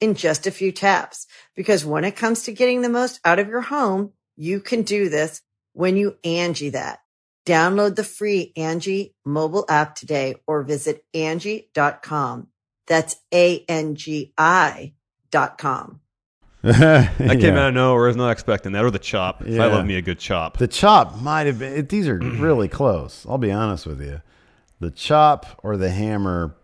in 0.00 0.14
just 0.14 0.46
a 0.46 0.50
few 0.50 0.72
taps. 0.72 1.26
Because 1.54 1.84
when 1.84 2.04
it 2.04 2.16
comes 2.16 2.42
to 2.44 2.52
getting 2.52 2.82
the 2.82 2.88
most 2.88 3.20
out 3.24 3.38
of 3.38 3.48
your 3.48 3.60
home, 3.62 4.12
you 4.36 4.60
can 4.60 4.82
do 4.82 5.08
this 5.08 5.40
when 5.72 5.96
you 5.96 6.16
Angie 6.24 6.70
that. 6.70 7.00
Download 7.46 7.94
the 7.94 8.04
free 8.04 8.52
Angie 8.56 9.14
mobile 9.24 9.66
app 9.68 9.94
today 9.94 10.36
or 10.46 10.62
visit 10.62 11.04
Angie.com. 11.12 12.48
That's 12.86 13.16
A-N-G-I 13.32 14.92
dot 15.30 15.58
com. 15.58 16.00
That 16.62 17.16
came 17.18 17.40
Yeah. 17.40 17.60
out 17.60 17.68
of 17.68 17.74
nowhere. 17.74 18.04
I 18.04 18.08
was 18.08 18.16
not 18.16 18.30
expecting 18.30 18.72
that. 18.72 18.84
Or 18.84 18.90
the 18.90 18.98
chop. 18.98 19.42
Yeah. 19.46 19.64
I 19.64 19.66
love 19.66 19.84
me 19.84 19.96
a 19.96 20.02
good 20.02 20.18
chop. 20.18 20.56
The 20.56 20.68
chop 20.68 21.20
might 21.20 21.46
have 21.46 21.58
been. 21.58 21.86
These 21.86 22.08
are 22.08 22.16
really 22.18 22.68
close. 22.68 23.26
I'll 23.28 23.36
be 23.38 23.52
honest 23.52 23.86
with 23.86 24.00
you. 24.00 24.22
The 24.80 24.90
chop 24.90 25.60
or 25.62 25.76
the 25.76 25.90
hammer. 25.90 26.56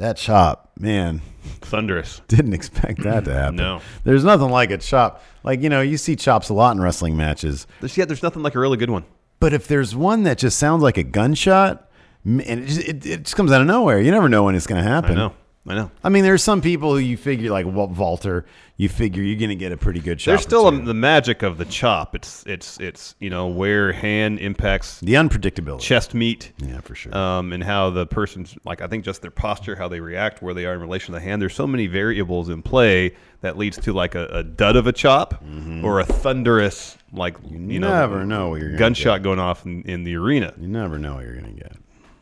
That 0.00 0.16
chop, 0.16 0.70
man, 0.78 1.20
Thunderous. 1.60 2.22
didn't 2.28 2.54
expect 2.54 3.02
that 3.02 3.26
to 3.26 3.34
happen. 3.34 3.56
No. 3.56 3.82
there's 4.02 4.24
nothing 4.24 4.48
like 4.48 4.70
a 4.70 4.78
chop. 4.78 5.22
Like 5.44 5.60
you 5.60 5.68
know, 5.68 5.82
you 5.82 5.98
see 5.98 6.16
chops 6.16 6.48
a 6.48 6.54
lot 6.54 6.74
in 6.74 6.80
wrestling 6.80 7.18
matches. 7.18 7.66
There's, 7.80 7.98
yeah, 7.98 8.06
there's 8.06 8.22
nothing 8.22 8.42
like 8.42 8.54
a 8.54 8.58
really 8.58 8.78
good 8.78 8.88
one. 8.88 9.04
But 9.40 9.52
if 9.52 9.68
there's 9.68 9.94
one 9.94 10.22
that 10.22 10.38
just 10.38 10.58
sounds 10.58 10.82
like 10.82 10.96
a 10.96 11.02
gunshot, 11.02 11.86
and 12.24 12.40
it 12.40 12.66
just, 12.66 12.80
it, 12.80 13.06
it 13.06 13.22
just 13.24 13.36
comes 13.36 13.52
out 13.52 13.60
of 13.60 13.66
nowhere, 13.66 14.00
you 14.00 14.10
never 14.10 14.30
know 14.30 14.44
when 14.44 14.54
it's 14.54 14.66
going 14.66 14.82
to 14.82 14.88
happen. 14.88 15.12
I 15.12 15.14
know. 15.14 15.34
I 15.68 15.74
know. 15.74 15.90
I 16.02 16.08
mean, 16.08 16.24
there's 16.24 16.42
some 16.42 16.62
people 16.62 16.92
who 16.92 16.98
you 16.98 17.16
figure 17.18 17.50
like 17.50 17.66
Wal- 17.66 17.88
Walter, 17.88 18.46
you 18.78 18.88
figure 18.88 19.22
you're 19.22 19.38
going 19.38 19.50
to 19.50 19.54
get 19.56 19.72
a 19.72 19.76
pretty 19.76 20.00
good 20.00 20.18
shot. 20.18 20.30
There's 20.32 20.40
still 20.42 20.66
a, 20.68 20.80
the 20.80 20.94
magic 20.94 21.42
of 21.42 21.58
the 21.58 21.66
chop. 21.66 22.14
It's 22.14 22.42
it's 22.46 22.80
it's 22.80 23.14
you 23.20 23.28
know 23.28 23.46
where 23.46 23.92
hand 23.92 24.38
impacts 24.38 25.00
the 25.00 25.14
unpredictability. 25.14 25.80
chest 25.80 26.14
meat. 26.14 26.52
Yeah, 26.58 26.80
for 26.80 26.94
sure. 26.94 27.14
Um, 27.14 27.52
and 27.52 27.62
how 27.62 27.90
the 27.90 28.06
person's 28.06 28.56
like 28.64 28.80
I 28.80 28.86
think 28.86 29.04
just 29.04 29.20
their 29.20 29.30
posture, 29.30 29.76
how 29.76 29.86
they 29.86 30.00
react, 30.00 30.40
where 30.40 30.54
they 30.54 30.64
are 30.64 30.72
in 30.74 30.80
relation 30.80 31.12
to 31.12 31.20
the 31.20 31.24
hand. 31.24 31.42
There's 31.42 31.54
so 31.54 31.66
many 31.66 31.86
variables 31.86 32.48
in 32.48 32.62
play 32.62 33.14
that 33.42 33.58
leads 33.58 33.76
to 33.80 33.92
like 33.92 34.14
a, 34.14 34.26
a 34.28 34.42
dud 34.42 34.76
of 34.76 34.86
a 34.86 34.92
chop 34.92 35.42
or 35.84 36.00
a 36.00 36.04
thunderous 36.04 36.96
like 37.12 37.36
you, 37.50 37.58
know 37.58 37.90
Mm-hmm. 37.90 37.98
never 38.00 38.24
know 38.24 38.48
what 38.48 38.60
you're 38.62 38.76
gunshot 38.76 39.22
going 39.22 39.38
off 39.38 39.66
in, 39.66 39.82
in 39.82 40.04
the 40.04 40.16
arena. 40.16 40.54
you 40.58 40.68
never 40.68 40.98
know 40.98 41.16
what 41.16 41.24
you're 41.24 41.34
going 41.38 41.54
to 41.54 41.60
get. 41.60 41.76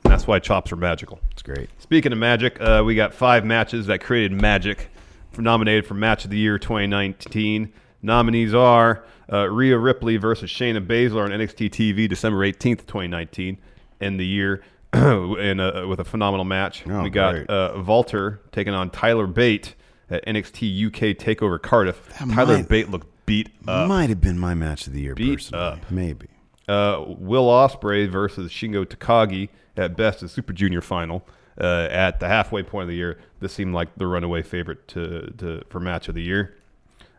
That's 0.09 0.27
why 0.27 0.38
chops 0.38 0.73
are 0.73 0.77
magical. 0.77 1.21
It's 1.33 1.42
great. 1.42 1.68
Speaking 1.79 2.12
of 2.12 2.18
magic, 2.18 2.61
uh, 2.61 2.83
we 2.85 2.94
got 2.94 3.12
five 3.14 3.44
matches 3.44 3.87
that 3.87 4.01
created 4.01 4.33
magic, 4.33 4.88
for 5.33 5.42
nominated 5.42 5.87
for 5.87 5.94
Match 5.94 6.25
of 6.25 6.31
the 6.31 6.38
Year 6.38 6.59
2019. 6.59 7.73
Nominees 8.03 8.55
are 8.55 9.05
uh, 9.33 9.49
Rhea 9.49 9.79
Ripley 9.79 10.16
versus 10.16 10.51
Shayna 10.51 10.85
Baszler 10.85 11.25
on 11.25 11.31
NXT 11.31 11.71
TV 11.71 12.09
December 12.09 12.38
18th, 12.38 12.87
2019, 12.87 13.59
and 14.01 14.18
the 14.18 14.27
year 14.27 14.62
in 14.94 15.61
a, 15.61 15.87
with 15.87 16.01
a 16.01 16.05
phenomenal 16.05 16.44
match. 16.44 16.85
Oh, 16.88 17.03
we 17.03 17.11
got 17.11 17.33
great. 17.35 17.51
uh, 17.51 17.83
Walter 17.87 18.40
taking 18.53 18.73
on 18.75 18.90
Tyler 18.90 19.27
Bate 19.27 19.75
at 20.11 20.25
NXT 20.27 20.87
UK 20.87 21.16
Takeover 21.16 21.61
Cardiff. 21.61 22.09
That 22.18 22.31
Tyler 22.31 22.57
might- 22.59 22.68
Bate 22.68 22.90
looked 22.90 23.27
beat 23.27 23.51
up. 23.68 23.88
Might 23.88 24.09
have 24.09 24.23
been 24.23 24.38
my 24.38 24.55
match 24.55 24.87
of 24.87 24.94
the 24.94 25.03
year. 25.03 25.14
Beat 25.14 25.35
personally. 25.35 25.62
up. 25.64 25.90
Maybe. 25.90 26.29
Uh, 26.68 27.04
Will 27.07 27.46
Ospreay 27.46 28.09
versus 28.09 28.52
Shingo 28.52 28.85
Takagi 28.85 29.48
at 29.76 29.96
best 29.96 30.22
is 30.22 30.33
Super 30.33 30.52
Junior 30.52 30.81
final. 30.81 31.26
Uh, 31.61 31.88
at 31.90 32.20
the 32.20 32.28
halfway 32.28 32.62
point 32.62 32.83
of 32.83 32.88
the 32.88 32.94
year, 32.94 33.18
this 33.40 33.52
seemed 33.52 33.74
like 33.74 33.88
the 33.96 34.07
runaway 34.07 34.42
favorite 34.42 34.87
to, 34.88 35.33
to 35.38 35.62
for 35.68 35.81
match 35.81 36.09
of 36.09 36.14
the 36.14 36.22
year. 36.22 36.54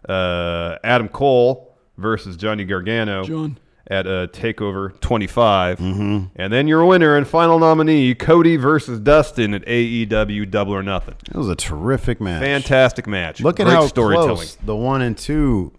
Uh, 0.07 0.77
Adam 0.83 1.09
Cole 1.09 1.75
versus 1.97 2.38
Johnny 2.38 2.63
Gargano 2.63 3.25
John. 3.25 3.57
at 3.88 4.07
uh, 4.07 4.27
Takeover 4.27 4.97
25, 5.01 5.79
mm-hmm. 5.79 6.25
and 6.38 6.53
then 6.53 6.69
your 6.69 6.85
winner 6.85 7.17
and 7.17 7.27
final 7.27 7.59
nominee 7.59 8.15
Cody 8.15 8.55
versus 8.55 9.01
Dustin 9.01 9.53
at 9.53 9.65
AEW 9.65 10.49
Double 10.49 10.73
or 10.73 10.83
Nothing. 10.83 11.15
It 11.27 11.35
was 11.35 11.49
a 11.49 11.55
terrific 11.55 12.21
match. 12.21 12.41
Fantastic 12.41 13.07
match. 13.07 13.41
Look 13.41 13.59
at 13.59 13.65
Great 13.65 13.75
how 13.75 13.88
storytelling. 13.88 14.35
close 14.35 14.55
the 14.55 14.75
one 14.75 15.01
and 15.01 15.17
two. 15.17 15.73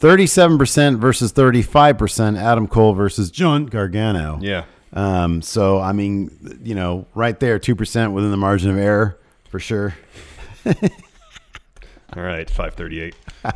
37% 0.00 0.98
versus 0.98 1.32
35%. 1.32 2.38
Adam 2.38 2.66
Cole 2.66 2.92
versus 2.94 3.30
John 3.30 3.66
Gargano. 3.66 4.38
Yeah. 4.40 4.64
Um, 4.92 5.42
so, 5.42 5.80
I 5.80 5.92
mean, 5.92 6.60
you 6.62 6.74
know, 6.74 7.06
right 7.14 7.38
there, 7.38 7.58
2% 7.58 8.12
within 8.12 8.30
the 8.30 8.36
margin 8.36 8.70
of 8.70 8.78
error 8.78 9.18
for 9.48 9.58
sure. 9.58 9.94
All 10.66 12.22
right, 12.22 12.48
538. 12.48 13.14
I 13.44 13.52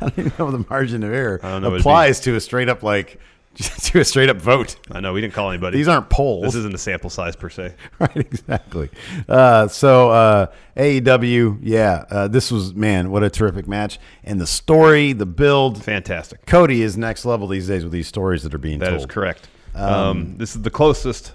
don't 0.00 0.18
even 0.18 0.32
know 0.38 0.50
the 0.50 0.64
margin 0.70 1.02
of 1.02 1.12
error 1.12 1.40
I 1.42 1.50
don't 1.50 1.62
know 1.62 1.68
what 1.68 1.74
it'd 1.74 1.82
applies 1.82 2.20
to 2.20 2.34
a 2.36 2.40
straight 2.40 2.68
up, 2.68 2.82
like, 2.82 3.20
to 3.82 4.00
a 4.00 4.04
straight 4.04 4.28
up 4.28 4.38
vote. 4.38 4.76
I 4.90 5.00
know 5.00 5.12
we 5.12 5.20
didn't 5.20 5.34
call 5.34 5.50
anybody. 5.50 5.76
These 5.76 5.88
aren't 5.88 6.10
polls. 6.10 6.44
This 6.44 6.54
isn't 6.56 6.74
a 6.74 6.78
sample 6.78 7.10
size 7.10 7.36
per 7.36 7.48
se. 7.48 7.74
right, 7.98 8.16
exactly. 8.16 8.90
Uh, 9.28 9.68
so 9.68 10.10
uh, 10.10 10.46
AEW, 10.76 11.58
yeah, 11.62 12.04
uh, 12.10 12.28
this 12.28 12.50
was 12.50 12.74
man, 12.74 13.10
what 13.10 13.22
a 13.22 13.30
terrific 13.30 13.68
match, 13.68 13.98
and 14.24 14.40
the 14.40 14.46
story, 14.46 15.12
the 15.12 15.26
build. 15.26 15.82
Fantastic. 15.82 16.44
Cody 16.46 16.82
is 16.82 16.96
next 16.96 17.24
level 17.24 17.46
these 17.46 17.68
days 17.68 17.84
with 17.84 17.92
these 17.92 18.08
stories 18.08 18.42
that 18.42 18.54
are 18.54 18.58
being 18.58 18.80
That 18.80 18.88
told. 18.90 19.00
is 19.00 19.06
correct. 19.06 19.48
Um, 19.74 20.36
this 20.36 20.54
is 20.54 20.62
the 20.62 20.70
closest 20.70 21.32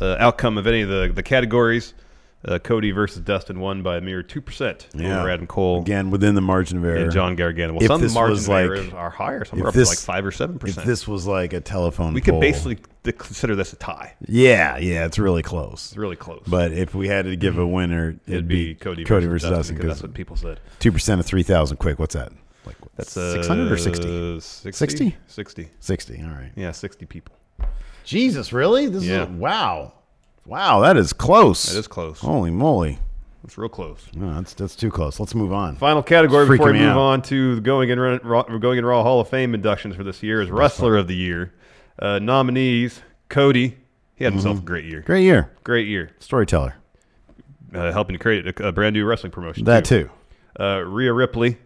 uh, 0.00 0.16
outcome 0.18 0.58
of 0.58 0.66
any 0.66 0.82
of 0.82 0.88
the, 0.88 1.10
the 1.14 1.22
categories. 1.22 1.94
Uh, 2.44 2.56
Cody 2.60 2.92
versus 2.92 3.20
Dustin 3.22 3.58
won 3.58 3.82
by 3.82 3.96
a 3.96 4.00
mere 4.00 4.22
2% 4.22 4.86
Yeah. 4.94 5.18
over 5.20 5.28
Adam 5.28 5.48
Cole 5.48 5.80
Again, 5.80 6.10
within 6.10 6.36
the 6.36 6.40
margin 6.40 6.78
of 6.78 6.84
error. 6.84 6.94
and 6.96 7.10
John 7.12 7.34
Gargano. 7.34 7.72
Well, 7.72 7.82
If 7.82 7.88
some 7.88 8.00
this 8.00 8.14
margins 8.14 8.38
was 8.46 8.48
of 8.48 8.54
error 8.54 8.82
like- 8.84 8.94
are 8.94 9.10
higher. 9.10 9.44
Some 9.44 9.58
if 9.58 9.64
are 9.64 9.68
up 9.68 9.74
this- 9.74 9.88
to 9.88 9.92
like 9.92 9.98
5 9.98 10.24
or 10.26 10.30
7%. 10.30 10.78
If 10.78 10.84
this 10.84 11.08
was 11.08 11.26
like 11.26 11.52
a 11.52 11.60
telephone, 11.60 12.14
we 12.14 12.20
could 12.20 12.32
poll- 12.34 12.40
basically 12.40 12.78
consider 13.04 13.56
this 13.56 13.72
a 13.72 13.76
tie. 13.76 14.14
yeah, 14.28 14.76
yeah, 14.78 15.04
it's 15.04 15.18
really 15.18 15.42
close. 15.42 15.88
It's 15.88 15.96
really 15.96 16.14
close. 16.14 16.44
But 16.46 16.70
if 16.72 16.94
we 16.94 17.08
had 17.08 17.24
to 17.24 17.34
give 17.34 17.58
a 17.58 17.66
winner, 17.66 18.10
it'd, 18.26 18.32
It'd 18.32 18.48
be 18.48 18.76
Cody, 18.76 19.02
Cody 19.04 19.26
versus, 19.26 19.48
versus 19.48 19.50
Dustin, 19.50 19.56
Dustin 19.56 19.76
because 19.76 19.88
that's 19.88 20.02
what 20.02 20.14
people 20.14 20.36
said. 20.36 20.60
two 20.78 20.92
percent 20.92 21.18
of 21.18 21.26
three 21.26 21.42
thousand. 21.42 21.78
Quick, 21.78 21.98
what's 21.98 22.14
that? 22.14 22.30
Like 22.64 22.76
That's 22.96 23.16
uh, 23.16 23.32
six 23.32 23.48
hundred 23.48 23.72
or 23.72 23.78
60? 23.78 24.38
60? 24.40 24.72
60? 24.72 25.16
60. 25.26 25.68
60. 25.80 26.22
All 26.22 26.28
right. 26.30 26.52
Yeah, 26.54 26.70
60 26.70 27.04
people. 27.06 27.34
Jesus, 28.04 28.52
really? 28.52 28.86
This 28.86 29.04
Yeah. 29.04 29.24
is 29.24 29.28
wow, 29.30 29.92
wow. 30.48 30.80
That 30.80 30.96
is 30.96 31.12
close. 31.12 31.64
That 31.72 31.78
is 31.78 31.86
close. 31.88 32.20
Holy 32.20 32.50
moly! 32.50 32.98
That's 33.42 33.56
real 33.56 33.68
close. 33.68 34.06
No, 34.14 34.34
that's 34.34 34.54
that's 34.54 34.74
too 34.76 34.90
close. 34.90 35.20
Let's 35.20 35.34
move 35.34 35.52
on. 35.52 35.76
Final 35.76 36.02
category 36.02 36.46
Freaking 36.46 36.50
before 36.58 36.72
we 36.72 36.78
move 36.80 36.88
out. 36.90 36.98
on 36.98 37.22
to 37.22 37.54
the 37.54 37.60
going 37.60 37.90
in 37.90 37.98
Raw, 38.00 38.42
going 38.42 38.78
in 38.78 38.84
Raw 38.84 39.02
Hall 39.02 39.20
of 39.20 39.28
Fame 39.28 39.54
inductions 39.54 39.94
for 39.96 40.04
this 40.04 40.22
year 40.22 40.42
is 40.42 40.50
Wrestler 40.50 40.96
of 40.96 41.06
the 41.08 41.14
Year. 41.16 41.52
Uh, 41.98 42.18
nominees: 42.18 43.00
Cody. 43.28 43.76
He 44.16 44.24
had 44.24 44.32
himself 44.32 44.58
a 44.58 44.62
great 44.62 44.84
year. 44.84 44.98
Mm-hmm. 44.98 45.06
Great 45.06 45.22
year, 45.22 45.52
Great 45.62 45.86
year. 45.86 46.10
storyteller. 46.18 46.74
Uh, 47.72 47.92
helping 47.92 48.14
to 48.14 48.18
create 48.18 48.46
a, 48.60 48.68
a 48.68 48.72
brand 48.72 48.94
new 48.94 49.04
wrestling 49.04 49.30
promotion. 49.30 49.64
That 49.64 49.84
too. 49.84 50.10
Uh, 50.58 50.80
Rhea 50.84 51.12
Ripley. 51.12 51.58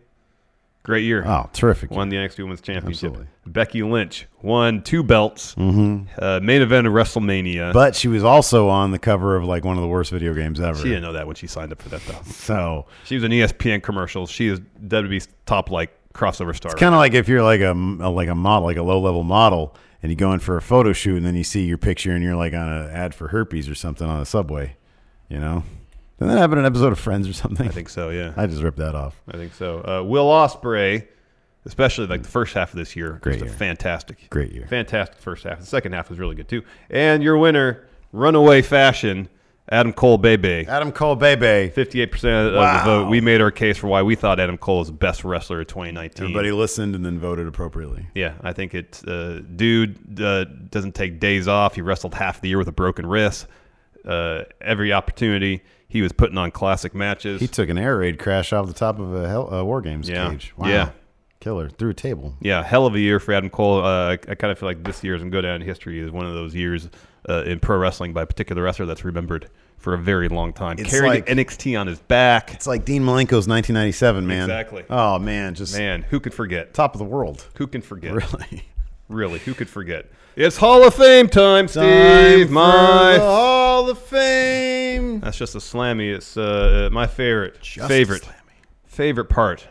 Great 0.85 1.05
year. 1.05 1.25
Oh, 1.25 1.49
terrific. 1.53 1.93
Won 1.93 2.09
the 2.09 2.17
NXT 2.17 2.39
Women's 2.39 2.61
Championship. 2.61 3.11
Absolutely. 3.11 3.27
Becky 3.47 3.83
Lynch 3.85 4.27
won 4.43 4.83
two 4.83 5.05
belts. 5.05 5.55
Mm-hmm. 5.55 6.09
Uh, 6.21 6.41
main 6.43 6.61
event 6.61 6.89
of 6.89 6.93
WrestleMania. 6.93 7.73
But 7.73 7.95
she 7.95 8.09
was 8.09 8.25
also 8.25 8.69
on 8.69 8.91
the 8.91 8.99
cover 8.99 9.37
of 9.37 9.45
like 9.45 9.65
one 9.65 9.77
of 9.77 9.83
the 9.83 9.89
worst 9.89 10.11
video 10.11 10.35
games 10.35 10.61
ever. 10.61 10.77
she 10.79 10.89
didn't 10.89 11.03
know 11.03 11.13
that 11.13 11.27
when 11.27 11.37
she 11.37 11.47
signed 11.47 11.71
up 11.71 11.81
for 11.81 11.89
that, 11.91 12.03
though. 12.07 12.19
So 12.33 12.87
She 13.05 13.15
was 13.15 13.23
in 13.23 13.31
ESPN 13.31 13.83
commercials. 13.83 14.29
She 14.31 14.49
is 14.49 14.59
WWE's 14.85 15.29
top 15.47 15.71
like 15.71 15.97
crossover 16.15 16.55
star. 16.55 16.73
It's 16.73 16.81
kind 16.81 16.95
of 16.95 16.99
like 16.99 17.15
if 17.15 17.29
you're 17.29 17.43
like 17.45 17.61
a, 17.61 17.73
like 17.73 18.29
a 18.29 18.35
model, 18.35 18.67
like 18.67 18.77
a 18.77 18.83
low 18.83 19.01
level 19.01 19.23
model, 19.23 19.77
and 20.03 20.11
you 20.11 20.17
go 20.17 20.33
in 20.33 20.41
for 20.41 20.57
a 20.57 20.63
photo 20.63 20.93
shoot, 20.93 21.17
and 21.17 21.25
then 21.25 21.37
you 21.37 21.45
see 21.45 21.65
your 21.65 21.79
picture, 21.79 22.11
and 22.11 22.25
you're 22.25 22.35
like 22.37 22.55
on 22.55 22.69
an 22.69 22.91
ad 22.91 23.15
for 23.15 23.29
herpes 23.29 23.69
or 23.69 23.77
something 23.77 24.09
on 24.09 24.21
a 24.21 24.27
subway. 24.27 24.77
You 25.29 25.39
know, 25.39 25.63
didn't 26.23 26.35
that 26.35 26.41
happen 26.41 26.59
in 26.59 26.65
an 26.65 26.71
episode 26.71 26.93
of 26.93 26.99
Friends 26.99 27.29
or 27.29 27.33
something? 27.33 27.67
I 27.67 27.71
think 27.71 27.89
so. 27.89 28.11
Yeah. 28.11 28.33
I 28.37 28.47
just 28.47 28.63
ripped 28.63 28.79
that 28.79 28.95
off. 28.95 29.21
I 29.29 29.37
think 29.37 29.55
so. 29.55 29.79
Uh, 29.81 30.03
Will 30.05 30.27
Ospreay, 30.29 31.07
especially 31.65 32.07
like 32.07 32.23
the 32.23 32.29
first 32.29 32.55
half 32.55 32.71
of 32.73 32.77
this 32.79 32.97
year, 32.97 33.19
Great 33.23 33.35
just 33.35 33.43
a 33.43 33.47
year. 33.47 33.55
fantastic, 33.55 34.29
Great 34.31 34.53
year. 34.53 34.67
fantastic 34.69 35.19
first 35.19 35.45
half. 35.45 35.61
The 35.61 35.67
second 35.67 35.93
half 35.93 36.11
was 36.11 36.19
really 36.19 36.35
good 36.35 36.49
too. 36.49 36.63
And 36.91 37.23
your 37.23 37.39
winner, 37.39 37.87
runaway 38.13 38.63
fashion, 38.63 39.29
Adam 39.71 39.93
Cole, 39.93 40.19
Bebe. 40.19 40.67
Adam 40.67 40.91
Cole, 40.93 41.15
Bebe. 41.15 41.71
Fifty-eight 41.71 42.11
percent 42.11 42.49
of 42.49 42.55
Wow. 42.55 42.79
the 42.79 42.85
vote. 42.85 43.09
We 43.09 43.21
made 43.21 43.41
our 43.41 43.53
case 43.53 43.79
for 43.79 43.87
why 43.87 44.03
we 44.03 44.17
thought 44.17 44.41
Adam 44.41 44.59
Cole 44.59 44.81
was 44.81 44.89
the 44.89 44.93
best 44.93 45.23
wrestler 45.25 45.61
of 45.61 45.69
2019. 45.69 46.25
Everybody 46.25 46.51
listened 46.51 46.97
and 46.97 47.07
then 47.07 47.19
voted 47.21 47.47
appropriately. 47.47 48.07
Yeah, 48.15 48.35
I 48.43 48.53
think 48.53 48.75
it. 48.75 49.01
Uh, 49.07 49.39
dude 49.39 50.21
uh, 50.21 50.45
doesn't 50.45 50.95
take 50.97 51.21
days 51.21 51.47
off. 51.49 51.77
He 51.77 51.81
wrestled 51.81 52.13
half 52.15 52.41
the 52.41 52.49
year 52.49 52.59
with 52.59 52.69
a 52.69 52.73
broken 52.73 53.07
wrist. 53.07 53.47
Uh, 54.07 54.45
every 54.61 54.93
opportunity, 54.93 55.63
he 55.89 56.03
was 56.03 56.13
putting 56.13 56.39
on 56.39 56.51
classic 56.51 56.95
matches. 56.95 57.41
He 57.41 57.47
took 57.49 57.69
an 57.69 57.79
air 57.79 57.99
raid 57.99 58.19
crash 58.19 58.53
off 58.53 58.67
the 58.67 58.73
top 58.73 58.99
of 58.99 59.15
a, 59.15 59.29
hell, 59.29 59.49
a 59.53 59.65
War 59.65 59.81
Games 59.81 60.09
Yeah. 60.09 60.31
cage. 60.31 60.53
Wow. 60.57 60.69
Yeah. 60.69 60.91
Killer. 61.41 61.69
Through 61.69 61.91
a 61.91 61.95
table. 61.95 62.35
Yeah, 62.41 62.63
hell 62.63 62.87
of 62.87 62.95
a 62.95 63.01
year 63.01 63.19
for 63.19 63.33
Adam 63.35 63.51
Cole. 63.51 63.85
Uh, 63.85 64.11
I, 64.11 64.13
I 64.13 64.35
kind 64.37 64.53
of 64.53 64.59
feel 64.61 64.69
like 64.69 64.85
this 64.85 65.03
year 65.03 65.15
is 65.17 65.23
going 65.23 65.33
to 65.33 65.37
go 65.37 65.41
down 65.43 65.57
in 65.61 65.63
history 65.67 65.99
is 65.99 66.11
one 66.11 66.25
of 66.25 66.35
those 66.35 66.55
years 66.55 66.89
uh, 67.29 67.43
in 67.45 67.59
pro 67.59 67.77
wrestling 67.79 68.13
by 68.13 68.23
a 68.23 68.27
particular 68.27 68.63
wrestler 68.63 68.87
that's 68.87 69.05
remembered 69.05 69.49
for 69.77 69.93
a 69.95 69.99
very 69.99 70.29
long 70.29 70.53
time. 70.53 70.77
It's 70.79 70.89
Carried 70.91 71.09
like- 71.09 71.27
NXT 71.27 71.79
on 71.81 71.89
his 71.89 71.99
back. 71.99 72.55
It's 72.55 72.69
like 72.69 72.85
Dean 72.85 73.03
Malenko's 73.03 73.49
1997, 73.49 74.25
man. 74.25 74.43
Exactly. 74.43 74.85
Oh, 74.89 75.19
man. 75.19 75.57
Just 75.57 75.77
Man, 75.77 76.03
who 76.03 76.21
could 76.21 76.33
forget? 76.33 76.75
top 76.75 76.95
of 76.95 77.01
the 77.01 77.05
world. 77.05 77.45
Who 77.57 77.67
can 77.67 77.83
forget? 77.83 78.13
Really. 78.13 78.63
Really, 79.13 79.39
who 79.41 79.55
could 79.55 79.69
forget? 79.69 80.07
It's 80.35 80.57
Hall 80.57 80.83
of 80.87 80.95
Fame 80.95 81.29
time, 81.29 81.69
Steve. 81.69 82.47
Time 82.47 82.53
my 82.53 83.13
the 83.19 83.21
Hall 83.21 83.91
of 83.91 83.99
Fame. 83.99 85.21
That's 85.21 85.37
just 85.37 85.55
a 85.55 85.59
slammy. 85.59 86.15
It's 86.15 86.37
uh, 86.37 86.89
my 86.91 87.07
favorite, 87.07 87.61
Just 87.61 87.89
favorite, 87.89 88.27
favorite 88.87 89.27
part 89.27 89.69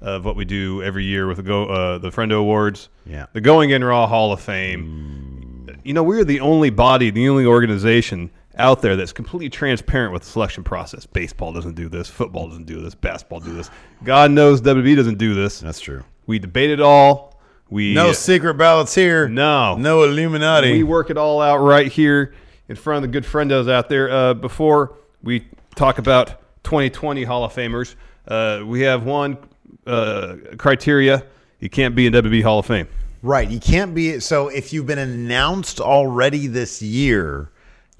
of 0.00 0.24
what 0.24 0.36
we 0.36 0.44
do 0.44 0.82
every 0.82 1.04
year 1.04 1.26
with 1.26 1.38
the 1.38 1.42
go 1.42 1.64
uh, 1.66 1.98
the 1.98 2.10
Friendo 2.10 2.38
Awards. 2.38 2.88
Yeah. 3.04 3.26
the 3.32 3.40
Going 3.40 3.70
in 3.70 3.82
Raw 3.82 4.06
Hall 4.06 4.32
of 4.32 4.40
Fame. 4.40 5.66
You 5.82 5.94
know, 5.94 6.04
we're 6.04 6.24
the 6.24 6.40
only 6.40 6.70
body, 6.70 7.10
the 7.10 7.28
only 7.28 7.44
organization 7.44 8.30
out 8.56 8.82
there 8.82 8.94
that's 8.94 9.12
completely 9.12 9.48
transparent 9.48 10.12
with 10.12 10.22
the 10.22 10.28
selection 10.28 10.62
process. 10.62 11.06
Baseball 11.06 11.52
doesn't 11.52 11.74
do 11.74 11.88
this. 11.88 12.08
Football 12.08 12.48
doesn't 12.48 12.66
do 12.66 12.80
this. 12.80 12.94
Basketball 12.94 13.40
do 13.40 13.52
this. 13.52 13.70
God 14.04 14.30
knows 14.30 14.60
WWE 14.60 14.94
doesn't 14.94 15.18
do 15.18 15.34
this. 15.34 15.60
That's 15.60 15.80
true. 15.80 16.04
We 16.26 16.38
debate 16.38 16.70
it 16.70 16.80
all. 16.80 17.31
We 17.72 17.94
No 17.94 18.12
secret 18.12 18.54
ballots 18.54 18.94
here. 18.94 19.28
No. 19.28 19.76
No 19.76 20.02
Illuminati. 20.02 20.72
we 20.72 20.82
work 20.82 21.08
it 21.10 21.16
all 21.16 21.40
out 21.40 21.58
right 21.58 21.90
here 21.90 22.34
in 22.68 22.76
front 22.76 23.02
of 23.04 23.10
the 23.10 23.12
good 23.20 23.24
friendos 23.24 23.70
out 23.70 23.88
there. 23.88 24.10
Uh, 24.10 24.34
before 24.34 24.94
we 25.22 25.46
talk 25.74 25.98
about 25.98 26.40
2020 26.64 27.24
Hall 27.24 27.44
of 27.44 27.52
Famers, 27.54 27.94
uh, 28.28 28.62
we 28.66 28.82
have 28.82 29.04
one 29.04 29.38
uh, 29.86 30.36
criteria: 30.58 31.24
you 31.60 31.68
can't 31.70 31.94
be 31.94 32.06
in 32.06 32.12
WWE 32.12 32.42
Hall 32.42 32.58
of 32.58 32.66
Fame. 32.66 32.88
right. 33.22 33.48
You 33.48 33.58
can't 33.60 33.94
be. 33.94 34.20
So 34.20 34.48
if 34.48 34.72
you've 34.72 34.86
been 34.86 34.98
announced 34.98 35.80
already 35.80 36.46
this 36.48 36.82
year, 36.82 37.50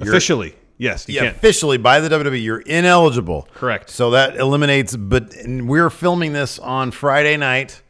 Officially, 0.01 0.55
yes, 0.79 1.09
you 1.09 1.15
yeah, 1.15 1.21
can't. 1.23 1.37
officially 1.37 1.79
by 1.79 2.01
the 2.01 2.09
WWE, 2.09 2.43
you're 2.43 2.61
ineligible. 2.61 3.49
Correct. 3.55 3.89
So 3.91 4.11
that 4.11 4.37
eliminates. 4.37 4.97
But 4.97 5.35
and 5.35 5.69
we're 5.69 5.91
filming 5.91 6.33
this 6.33 6.59
on 6.59 6.91
Friday 6.91 7.37
night. 7.37 7.82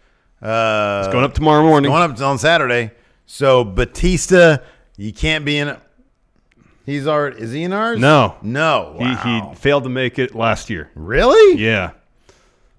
Uh, 0.42 1.02
it's 1.04 1.12
Going 1.12 1.24
up 1.24 1.34
tomorrow 1.34 1.62
morning. 1.62 1.90
Going 1.90 2.02
up 2.10 2.20
on 2.20 2.38
Saturday. 2.38 2.90
So 3.26 3.64
Batista, 3.64 4.58
you 4.96 5.12
can't 5.12 5.44
be 5.44 5.58
in. 5.58 5.68
It. 5.68 5.78
He's 6.84 7.06
already. 7.06 7.40
Is 7.40 7.52
he 7.52 7.62
in 7.62 7.72
ours? 7.72 7.98
No. 8.00 8.36
No. 8.42 8.96
He, 8.98 9.04
Wow. 9.04 9.50
he 9.50 9.56
failed 9.56 9.84
to 9.84 9.88
make 9.88 10.18
it 10.18 10.34
last 10.34 10.68
year. 10.68 10.90
really? 10.94 11.60
Yeah. 11.62 11.92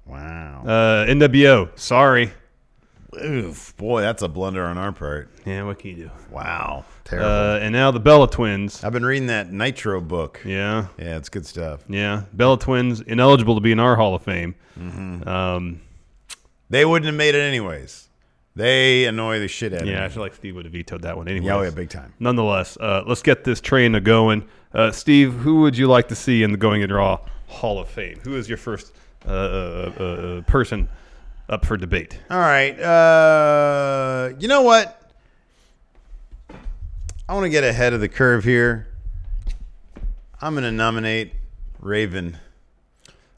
Wow. 0.06 0.64
Uh, 0.66 1.06
NWO. 1.08 1.70
Sorry. 1.80 2.32
Oof, 3.24 3.78
boy, 3.78 4.02
that's 4.02 4.24
a 4.24 4.28
blunder 4.28 4.66
on 4.66 4.78
our 4.78 4.92
part. 4.92 5.30
Yeah. 5.46 5.64
What 5.64 5.80
can 5.80 5.92
you 5.92 5.96
do? 6.06 6.12
Wow. 6.32 6.84
Terrible. 7.06 7.30
Uh, 7.30 7.60
and 7.60 7.72
now 7.72 7.92
the 7.92 8.00
Bella 8.00 8.30
Twins. 8.30 8.84
I've 8.84 8.92
been 8.92 9.06
reading 9.06 9.28
that 9.28 9.52
Nitro 9.52 10.02
book. 10.02 10.42
Yeah. 10.44 10.88
Yeah, 10.98 11.18
it's 11.18 11.30
good 11.30 11.46
stuff. 11.46 11.82
Yeah. 11.88 12.24
Bella 12.34 12.58
Twins 12.60 13.02
ineligible 13.02 13.56
to 13.56 13.62
be 13.62 13.72
in 13.72 13.80
our 13.80 13.96
Hall 13.96 14.16
of 14.16 14.24
Fame. 14.24 14.56
Mm-hmm. 14.80 15.28
Um, 15.28 15.82
They 16.70 16.86
wouldn't 16.86 17.06
have 17.06 17.16
made 17.16 17.36
it 17.36 17.42
anyways. 17.42 18.10
They 18.56 19.06
annoy 19.06 19.40
the 19.40 19.48
shit 19.48 19.74
out 19.74 19.82
of 19.82 19.88
me. 19.88 19.94
Yeah, 19.94 20.06
I 20.06 20.10
feel 20.10 20.22
like 20.22 20.36
Steve 20.36 20.56
would 20.56 20.66
have 20.66 20.74
vetoed 20.74 21.02
that 21.02 21.18
one 21.18 21.28
anyway. 21.28 21.48
Yeah, 21.48 21.56
oh, 21.56 21.62
yeah, 21.64 21.72
big 21.72 21.90
time. 21.90 22.14
Nonetheless, 22.20 22.78
uh, 22.78 23.04
let's 23.08 23.24
get 23.24 23.44
this 23.44 23.60
train 23.60 23.96
a 23.96 24.00
going. 24.00 24.46
Uh, 24.74 24.92
Steve, 24.92 25.34
who 25.34 25.62
would 25.62 25.76
you 25.78 25.88
like 25.88 26.08
to 26.10 26.16
see 26.16 26.44
in 26.44 26.52
the 26.52 26.58
Going 26.58 26.82
in 26.82 26.92
Raw 26.92 27.20
Hall 27.48 27.80
of 27.80 27.90
Fame? 27.90 28.20
Who 28.24 28.36
is 28.36 28.48
your 28.48 28.58
first 28.58 28.94
uh, 29.28 29.32
uh, 29.32 29.92
uh, 30.00 30.04
uh, 30.04 30.42
person 30.42 30.88
up 31.50 31.66
for 31.66 31.78
debate? 31.78 32.20
All 32.30 32.38
right. 32.38 32.80
Uh, 32.80 34.34
you 34.40 34.48
know 34.48 34.62
what? 34.62 35.00
I 37.28 37.34
want 37.34 37.46
to 37.46 37.50
get 37.50 37.64
ahead 37.64 37.94
of 37.94 38.02
the 38.02 38.10
curve 38.10 38.44
here. 38.44 38.88
I'm 40.42 40.54
going 40.54 40.64
to 40.64 40.72
nominate 40.72 41.32
Raven. 41.80 42.38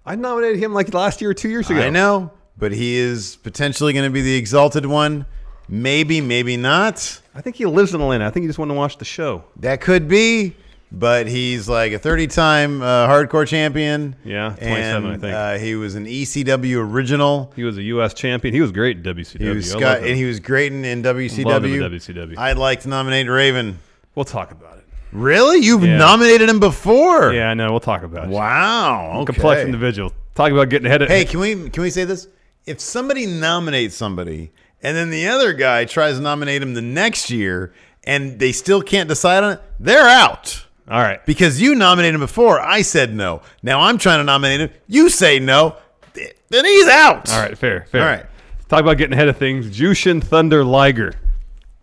I 0.05 0.15
nominated 0.15 0.59
him 0.59 0.73
like 0.73 0.93
last 0.93 1.21
year 1.21 1.29
or 1.29 1.33
two 1.33 1.49
years 1.49 1.69
ago. 1.69 1.81
I 1.81 1.89
know, 1.89 2.31
but 2.57 2.71
he 2.71 2.95
is 2.95 3.37
potentially 3.37 3.93
going 3.93 4.05
to 4.05 4.11
be 4.11 4.21
the 4.21 4.35
exalted 4.35 4.85
one. 4.85 5.25
Maybe, 5.67 6.21
maybe 6.21 6.57
not. 6.57 7.21
I 7.33 7.41
think 7.41 7.55
he 7.55 7.65
lives 7.65 7.93
in 7.93 8.01
Atlanta. 8.01 8.25
I 8.25 8.29
think 8.29 8.43
he 8.43 8.47
just 8.47 8.59
wanted 8.59 8.73
to 8.75 8.77
watch 8.79 8.97
the 8.97 9.05
show. 9.05 9.43
That 9.57 9.81
could 9.81 10.07
be, 10.07 10.55
but 10.91 11.27
he's 11.27 11.67
like 11.67 11.91
a 11.91 11.99
30 11.99 12.27
time 12.27 12.81
uh, 12.81 13.07
hardcore 13.07 13.47
champion. 13.47 14.15
Yeah, 14.23 14.49
27, 14.57 15.05
and, 15.05 15.07
I 15.07 15.17
think. 15.17 15.33
Uh, 15.33 15.57
he 15.57 15.75
was 15.75 15.95
an 15.95 16.05
ECW 16.05 16.77
original. 16.77 17.51
He 17.55 17.63
was 17.63 17.77
a 17.77 17.83
U.S. 17.83 18.13
champion. 18.13 18.53
He 18.53 18.61
was 18.61 18.71
great 18.71 18.97
in 18.97 19.03
WCW. 19.03 19.41
He 19.41 19.49
was 19.49 19.71
Scott, 19.71 19.97
and 20.03 20.15
he 20.15 20.25
was 20.25 20.39
great 20.39 20.71
in, 20.71 20.85
in 20.85 21.01
WCW. 21.01 21.45
Loved 21.45 21.65
him 21.65 21.81
in 21.83 21.91
WCW. 21.91 22.37
I'd 22.37 22.57
like 22.57 22.81
to 22.81 22.89
nominate 22.89 23.27
Raven. 23.27 23.79
We'll 24.13 24.25
talk 24.25 24.51
about 24.51 24.77
it. 24.77 24.85
Really? 25.11 25.59
You've 25.59 25.83
Yeah. 25.83 25.97
nominated 25.97 26.47
him 26.49 26.59
before? 26.59 27.33
Yeah, 27.33 27.49
I 27.49 27.53
know. 27.53 27.71
We'll 27.71 27.79
talk 27.79 28.03
about 28.03 28.25
it. 28.25 28.29
Wow. 28.29 29.21
Okay. 29.21 29.33
Complex 29.33 29.61
individual. 29.61 30.11
Talk 30.35 30.51
about 30.51 30.69
getting 30.69 30.85
ahead 30.85 31.01
of. 31.01 31.07
Hey, 31.07 31.25
can 31.25 31.39
we 31.39 31.69
can 31.69 31.81
we 31.83 31.89
say 31.89 32.03
this? 32.03 32.27
If 32.65 32.79
somebody 32.79 33.25
nominates 33.27 33.95
somebody 33.95 34.51
and 34.81 34.97
then 34.97 35.09
the 35.11 35.27
other 35.27 35.53
guy 35.53 35.85
tries 35.85 36.15
to 36.17 36.21
nominate 36.21 36.61
him 36.61 36.73
the 36.73 36.81
next 36.81 37.29
year 37.29 37.73
and 38.03 38.39
they 38.39 38.51
still 38.51 38.81
can't 38.81 39.07
decide 39.07 39.43
on 39.43 39.53
it, 39.53 39.61
they're 39.79 40.07
out. 40.07 40.65
All 40.89 40.99
right. 41.01 41.23
Because 41.25 41.61
you 41.61 41.75
nominated 41.75 42.15
him 42.15 42.21
before, 42.21 42.59
I 42.59 42.81
said 42.81 43.13
no. 43.13 43.41
Now 43.61 43.81
I'm 43.81 43.97
trying 43.97 44.19
to 44.19 44.23
nominate 44.23 44.61
him. 44.61 44.69
You 44.87 45.09
say 45.09 45.39
no, 45.39 45.75
then 46.13 46.65
he's 46.65 46.87
out. 46.87 47.31
All 47.31 47.39
right. 47.39 47.57
Fair. 47.57 47.85
Fair. 47.91 48.01
All 48.01 48.07
right. 48.07 48.25
Talk 48.67 48.81
about 48.81 48.97
getting 48.97 49.13
ahead 49.13 49.27
of 49.27 49.37
things. 49.37 49.67
Jushin 49.67 50.23
Thunder 50.23 50.63
Liger. 50.63 51.13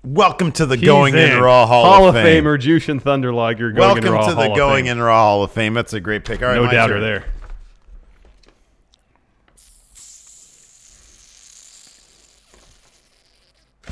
Welcome 0.05 0.51
to 0.53 0.67
the 0.67 0.75
He's 0.75 0.85
Going 0.85 1.15
in, 1.17 1.41
Raw 1.41 1.65
Hall, 1.65 1.85
Hall 1.85 2.09
of 2.09 2.15
Fame. 2.17 2.43
Famer 2.43 2.59
Jushin 2.61 3.01
Thunder 3.01 3.33
Liger. 3.33 3.71
Going 3.71 3.87
Welcome 3.87 3.99
in 3.99 4.21
to 4.25 4.35
the 4.35 4.35
Hall 4.35 4.51
of 4.51 4.57
Going 4.57 4.87
Fame. 4.87 4.99
in 4.99 5.01
Raw 5.01 5.15
Hall 5.23 5.45
of 5.45 5.53
Fame. 5.53 5.75
That's 5.75 5.93
a 5.93 6.01
great 6.01 6.25
pick. 6.25 6.43
All 6.43 6.49
right, 6.49 6.57
No 6.57 6.69
doubter 6.69 6.99
there. 6.99 7.25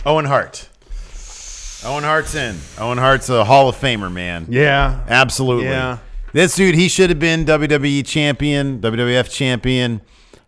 Owen 0.07 0.25
Hart. 0.25 0.69
Owen 1.85 2.05
Hart's 2.05 2.35
in. 2.35 2.59
Owen 2.79 2.99
Hart's 2.99 3.29
a 3.29 3.45
Hall 3.45 3.69
of 3.69 3.77
Famer, 3.77 4.13
man. 4.13 4.47
Yeah. 4.49 5.05
Absolutely. 5.09 5.65
Yeah. 5.67 5.99
This 6.33 6.55
dude, 6.55 6.75
he 6.75 6.89
should 6.89 7.11
have 7.11 7.19
been 7.19 7.45
WWE 7.45 8.07
champion, 8.07 8.81
WWF 8.81 9.31
champion. 9.31 10.01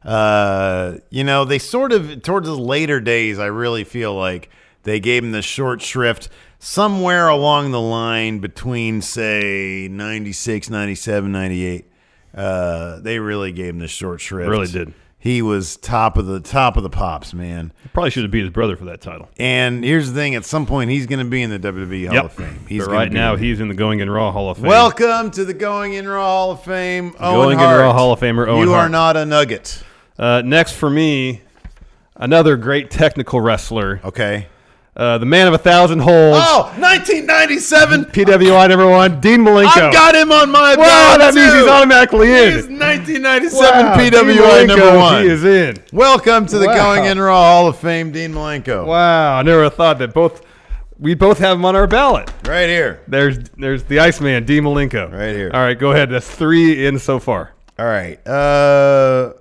Uh, 0.04 0.96
you 1.10 1.24
know, 1.24 1.44
they 1.44 1.58
sort 1.58 1.92
of 1.92 2.22
towards 2.22 2.48
his 2.48 2.58
later 2.58 3.00
days, 3.00 3.38
I 3.38 3.46
really 3.46 3.84
feel 3.84 4.14
like 4.14 4.50
they 4.84 5.00
gave 5.00 5.24
him 5.24 5.32
the 5.32 5.42
short 5.42 5.80
shrift 5.80 6.28
somewhere 6.58 7.28
along 7.28 7.72
the 7.72 7.80
line 7.80 8.38
between 8.38 9.00
say 9.02 9.88
96, 9.90 10.70
97, 10.70 11.32
98. 11.32 11.90
Uh, 12.34 13.00
they 13.00 13.18
really 13.18 13.52
gave 13.52 13.70
him 13.70 13.78
the 13.78 13.88
short 13.88 14.20
shrift. 14.20 14.48
Really 14.50 14.66
did. 14.68 14.94
He 15.22 15.40
was 15.40 15.76
top 15.76 16.16
of 16.16 16.26
the 16.26 16.40
top 16.40 16.76
of 16.76 16.82
the 16.82 16.90
pops, 16.90 17.32
man. 17.32 17.72
Probably 17.92 18.10
should 18.10 18.24
have 18.24 18.32
beat 18.32 18.40
his 18.40 18.50
brother 18.50 18.74
for 18.74 18.86
that 18.86 19.00
title. 19.00 19.28
And 19.38 19.84
here's 19.84 20.08
the 20.08 20.14
thing: 20.14 20.34
at 20.34 20.44
some 20.44 20.66
point, 20.66 20.90
he's 20.90 21.06
going 21.06 21.20
to 21.20 21.24
be 21.30 21.42
in 21.42 21.50
the 21.50 21.60
WWE 21.60 22.06
Hall 22.06 22.14
Yep. 22.16 22.24
of 22.24 22.32
Fame. 22.32 22.66
He's 22.68 22.84
but 22.84 22.92
right 22.92 23.12
now, 23.12 23.36
he's 23.36 23.60
in 23.60 23.68
the 23.68 23.74
Going 23.74 24.00
in 24.00 24.10
Raw 24.10 24.32
Hall 24.32 24.50
of 24.50 24.56
Fame. 24.56 24.66
Welcome 24.66 25.30
to 25.30 25.44
the 25.44 25.54
Going 25.54 25.92
in 25.92 26.08
Raw 26.08 26.24
Hall 26.26 26.50
of 26.50 26.64
Fame. 26.64 27.14
Owen 27.20 27.56
Going 27.56 27.60
in 27.60 27.64
Raw 27.78 27.92
Hall 27.92 28.12
of 28.12 28.18
Famer 28.18 28.48
Owen 28.48 28.66
You 28.66 28.72
are 28.74 28.80
Hart. 28.80 28.90
not 28.90 29.16
a 29.16 29.24
nugget. 29.24 29.84
Uh, 30.18 30.42
next 30.44 30.72
for 30.72 30.90
me, 30.90 31.42
another 32.16 32.56
great 32.56 32.90
technical 32.90 33.40
wrestler. 33.40 34.00
Okay. 34.04 34.48
Uh, 34.94 35.16
the 35.16 35.24
man 35.24 35.46
of 35.46 35.54
a 35.54 35.58
thousand 35.58 36.00
holes. 36.00 36.36
Oh, 36.38 36.64
1997. 36.78 38.04
PWI 38.06 38.68
number 38.68 38.86
one, 38.86 39.20
Dean 39.22 39.40
Malenko. 39.40 39.68
I've 39.68 39.92
got 39.92 40.14
him 40.14 40.30
on 40.30 40.50
my 40.50 40.76
Wow, 40.76 41.16
that 41.16 41.32
means 41.34 41.50
too. 41.50 41.60
he's 41.60 41.66
automatically 41.66 42.30
in. 42.30 42.52
He's 42.52 42.68
1997 42.68 43.86
Wow, 43.86 43.96
PWI 43.96 44.66
number 44.66 44.98
one. 44.98 45.22
He 45.22 45.30
is 45.30 45.44
in. 45.44 45.78
Welcome 45.94 46.44
to 46.44 46.58
the 46.58 46.66
Wow. 46.66 46.74
Going 46.96 47.06
in 47.10 47.18
Raw 47.18 47.34
Hall 47.40 47.68
of 47.68 47.78
Fame, 47.78 48.12
Dean 48.12 48.32
Malenko. 48.34 48.84
Wow, 48.84 49.38
I 49.38 49.42
never 49.42 49.70
thought 49.70 49.98
that 50.00 50.12
both 50.12 50.44
we 50.98 51.14
both 51.14 51.38
have 51.38 51.56
him 51.56 51.64
on 51.64 51.74
our 51.74 51.86
ballot. 51.86 52.30
Right 52.46 52.68
here. 52.68 53.00
There's 53.08 53.38
there's 53.56 53.84
the 53.84 53.98
Iceman, 53.98 54.44
Dean 54.44 54.62
Malenko. 54.62 55.10
Right 55.10 55.34
here. 55.34 55.50
All 55.54 55.60
right, 55.62 55.78
go 55.78 55.92
ahead. 55.92 56.10
That's 56.10 56.30
three 56.30 56.84
in 56.86 56.98
so 56.98 57.18
far. 57.18 57.52
All 57.78 57.86
right. 57.86 58.24
Uh, 58.28 59.32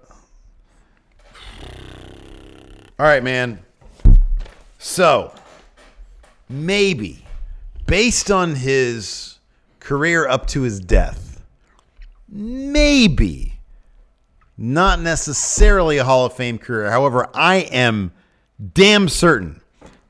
all 2.97 3.05
right, 3.05 3.21
man. 3.21 3.59
So, 4.79 5.33
maybe 6.51 7.25
based 7.87 8.29
on 8.29 8.55
his 8.55 9.39
career 9.79 10.27
up 10.27 10.47
to 10.47 10.61
his 10.61 10.79
death, 10.79 11.43
maybe 12.29 13.59
not 14.57 14.99
necessarily 14.99 15.97
a 15.97 16.03
Hall 16.03 16.25
of 16.25 16.33
Fame 16.33 16.57
career. 16.57 16.91
However, 16.91 17.29
I 17.33 17.57
am 17.71 18.11
damn 18.73 19.09
certain 19.09 19.61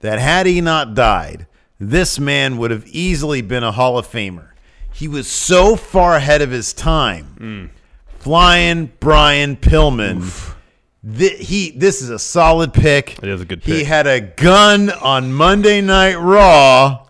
that 0.02 0.20
had 0.20 0.46
he 0.46 0.62
not 0.62 0.94
died, 0.94 1.48
this 1.80 2.20
man 2.20 2.58
would 2.58 2.72
have 2.72 2.86
easily 2.88 3.42
been 3.42 3.64
a 3.64 3.72
Hall 3.72 3.98
of 3.98 4.08
Famer. 4.08 4.50
He 4.94 5.08
was 5.08 5.28
so 5.28 5.76
far 5.76 6.16
ahead 6.16 6.42
of 6.42 6.52
his 6.52 6.74
time. 6.74 7.36
Mm. 7.40 7.70
Flying 8.20 8.92
Brian 9.00 9.56
Pillman. 9.56 10.51
Thi- 11.08 11.38
he 11.38 11.72
this 11.72 12.02
is 12.02 12.10
a 12.10 12.20
solid 12.20 12.74
pick. 12.74 13.18
It 13.24 13.30
is 13.30 13.42
a 13.42 13.46
good 13.46 13.64
He 13.64 13.84
had 13.84 14.06
a 14.06 14.22
gun 14.22 14.90
on 14.90 15.34
Monday 15.34 15.82
Night 15.82 16.16
Raw. 16.16 17.08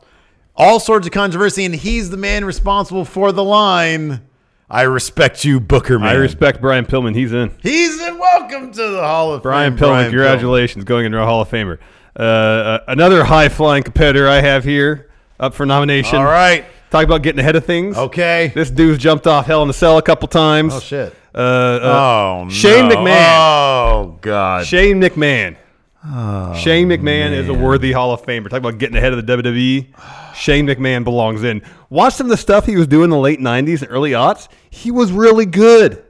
All 0.56 0.80
sorts 0.80 1.08
of 1.08 1.13
controversy, 1.13 1.65
and 1.65 1.73
he's 1.73 2.10
the 2.10 2.17
man 2.17 2.45
responsible 2.45 3.04
for 3.04 3.32
the 3.32 3.43
line. 3.43 4.21
I 4.69 4.84
respect 4.84 5.43
you, 5.43 5.60
Booker 5.60 5.99
man. 5.99 6.10
I 6.10 6.13
respect 6.13 6.62
Brian 6.62 6.86
Pillman. 6.86 7.15
He's 7.15 7.34
in. 7.34 7.51
He's 7.62 7.99
in. 8.01 8.17
Welcome 8.17 8.71
to 8.71 8.89
the 8.89 9.01
Hall 9.01 9.34
of 9.34 9.43
Brian 9.43 9.75
Fame. 9.77 9.89
Pillman, 9.89 10.04
congratulations, 10.10 10.86
going 10.86 11.06
into 11.06 11.19
a 11.21 11.25
Hall 11.25 11.41
of 11.41 11.49
Famer. 11.49 11.77
Uh, 12.17 12.21
uh, 12.21 12.80
another 12.88 13.23
high 13.23 13.49
flying 13.49 13.84
competitor 13.84 14.27
I 14.27 14.39
have 14.41 14.63
here 14.63 15.10
up 15.39 15.54
for 15.54 15.65
nomination. 15.65 16.17
All 16.19 16.25
right. 16.25 16.65
Talk 16.91 17.06
about 17.06 17.23
getting 17.23 17.39
ahead 17.39 17.56
of 17.56 17.65
things. 17.65 17.97
Okay. 17.97 18.51
This 18.54 18.69
dude's 18.69 19.01
jumped 19.01 19.27
off 19.27 19.45
Hell 19.45 19.63
in 19.63 19.69
a 19.69 19.73
Cell 19.73 19.97
a 19.97 20.01
couple 20.01 20.27
times. 20.27 20.73
Oh 20.73 20.80
shit. 20.80 21.15
Uh, 21.33 21.37
uh, 21.37 22.43
oh 22.45 22.49
Shane 22.49 22.89
no. 22.89 22.95
McMahon. 22.95 23.37
Oh 23.37 24.17
god. 24.21 24.65
Shane 24.65 25.01
McMahon. 25.01 25.57
Oh, 26.03 26.55
Shane 26.55 26.87
McMahon 26.89 27.31
is 27.31 27.47
a 27.47 27.53
worthy 27.53 27.91
Hall 27.91 28.11
of 28.11 28.23
Famer. 28.23 28.49
Talk 28.49 28.57
about 28.59 28.79
getting 28.79 28.97
ahead 28.97 29.13
of 29.13 29.23
the 29.23 29.37
WWE. 29.37 30.35
Shane 30.35 30.65
McMahon 30.65 31.03
belongs 31.03 31.43
in. 31.43 31.61
Watch 31.89 32.15
some 32.15 32.25
of 32.25 32.31
the 32.31 32.37
stuff 32.37 32.65
he 32.65 32.75
was 32.75 32.87
doing 32.87 33.05
in 33.05 33.09
the 33.11 33.17
late 33.17 33.39
90s 33.39 33.83
and 33.83 33.91
early 33.91 34.11
aughts. 34.11 34.47
He 34.71 34.89
was 34.89 35.11
really 35.11 35.45
good. 35.45 36.03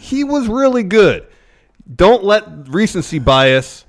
He 0.00 0.24
was 0.24 0.48
really 0.48 0.82
good. 0.82 1.26
Don't 1.94 2.24
let 2.24 2.68
recency 2.68 3.18
bias 3.18 3.84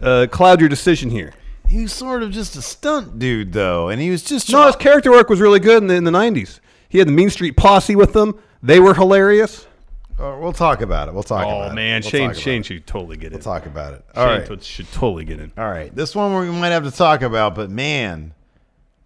uh, 0.00 0.26
cloud 0.30 0.58
your 0.60 0.68
decision 0.68 1.10
here. 1.10 1.32
He 1.68 1.82
was 1.82 1.92
sort 1.92 2.22
of 2.22 2.32
just 2.32 2.56
a 2.56 2.62
stunt 2.62 3.18
dude, 3.18 3.52
though, 3.52 3.88
and 3.88 4.00
he 4.00 4.10
was 4.10 4.22
just 4.22 4.50
No, 4.50 4.66
his 4.66 4.76
character 4.76 5.10
work 5.10 5.30
was 5.30 5.40
really 5.40 5.60
good 5.60 5.82
in 5.82 5.86
the, 5.86 5.94
in 5.94 6.04
the 6.04 6.10
90s. 6.10 6.58
He 6.88 6.98
had 6.98 7.08
the 7.08 7.12
Mean 7.12 7.30
Street 7.30 7.56
Posse 7.56 7.96
with 7.96 8.12
them. 8.12 8.38
They 8.62 8.80
were 8.80 8.94
hilarious. 8.94 9.66
Uh, 10.22 10.38
we'll 10.40 10.52
talk 10.52 10.80
about 10.82 11.08
it. 11.08 11.14
We'll 11.14 11.22
talk 11.24 11.42
about 11.44 11.62
Oh, 11.68 11.70
it. 11.72 11.74
man. 11.74 12.00
We'll 12.02 12.10
Shane, 12.10 12.34
Shane 12.34 12.60
it. 12.60 12.66
should 12.66 12.86
totally 12.86 13.16
get 13.16 13.28
in. 13.28 13.32
We'll 13.32 13.42
talk 13.42 13.66
about 13.66 13.94
it. 13.94 14.04
Shane 14.14 14.22
All 14.22 14.30
right. 14.30 14.46
to- 14.46 14.60
should 14.60 14.90
totally 14.92 15.24
get 15.24 15.40
in. 15.40 15.50
All 15.58 15.68
right. 15.68 15.94
This 15.94 16.14
one 16.14 16.32
we 16.38 16.46
might 16.50 16.68
have 16.68 16.84
to 16.84 16.92
talk 16.92 17.22
about, 17.22 17.54
but 17.56 17.70
man, 17.70 18.32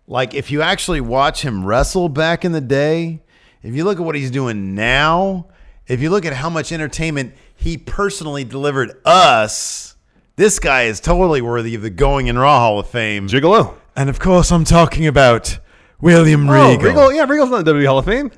like 0.06 0.34
if 0.34 0.50
you 0.50 0.60
actually 0.60 1.00
watch 1.00 1.42
him 1.42 1.64
wrestle 1.64 2.08
back 2.10 2.44
in 2.44 2.52
the 2.52 2.60
day, 2.60 3.20
if 3.62 3.74
you 3.74 3.84
look 3.84 3.98
at 3.98 4.04
what 4.04 4.14
he's 4.14 4.30
doing 4.30 4.74
now, 4.74 5.46
if 5.86 6.00
you 6.02 6.10
look 6.10 6.24
at 6.26 6.34
how 6.34 6.50
much 6.50 6.70
entertainment 6.70 7.32
he 7.54 7.78
personally 7.78 8.44
delivered 8.44 8.92
us, 9.06 9.94
this 10.36 10.58
guy 10.58 10.82
is 10.82 11.00
totally 11.00 11.40
worthy 11.40 11.74
of 11.74 11.80
the 11.82 11.88
Going 11.90 12.26
in 12.26 12.36
Raw 12.38 12.58
Hall 12.60 12.78
of 12.78 12.88
Fame. 12.90 13.26
Gigolo. 13.26 13.74
And 13.96 14.10
of 14.10 14.18
course, 14.20 14.52
I'm 14.52 14.64
talking 14.64 15.06
about 15.06 15.58
William 16.00 16.46
Oh, 16.50 16.72
Regal. 16.72 16.84
Regal. 16.90 17.12
Yeah, 17.14 17.24
Regal's 17.24 17.48
not 17.50 17.60
in 17.60 17.64
the 17.64 17.72
WWE 17.72 17.86
Hall 17.86 17.98
of 18.00 18.04
Fame. 18.04 18.30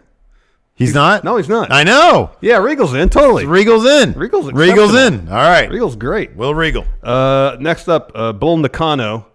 He's 0.79 0.95
not? 0.95 1.25
No, 1.25 1.37
he's 1.37 1.49
not. 1.49 1.73
I 1.73 1.83
know. 1.83 2.31
Yeah, 2.41 2.59
Regal's 2.59 2.95
in. 2.95 3.09
Totally. 3.09 3.45
Regal's 3.47 3.85
in. 3.85 4.13
Regal's 4.13 4.53
Regal's 4.53 4.95
in. 4.95 5.29
All 5.29 5.35
right. 5.35 5.69
Regal's 5.69 5.97
great. 5.97 6.37
Will 6.37 6.55
Regal. 6.55 6.85
Uh, 7.03 7.57
next 7.59 7.89
up, 7.89 8.13
uh, 8.15 8.33
Bull 8.33 8.57
Nakano. 8.59 9.27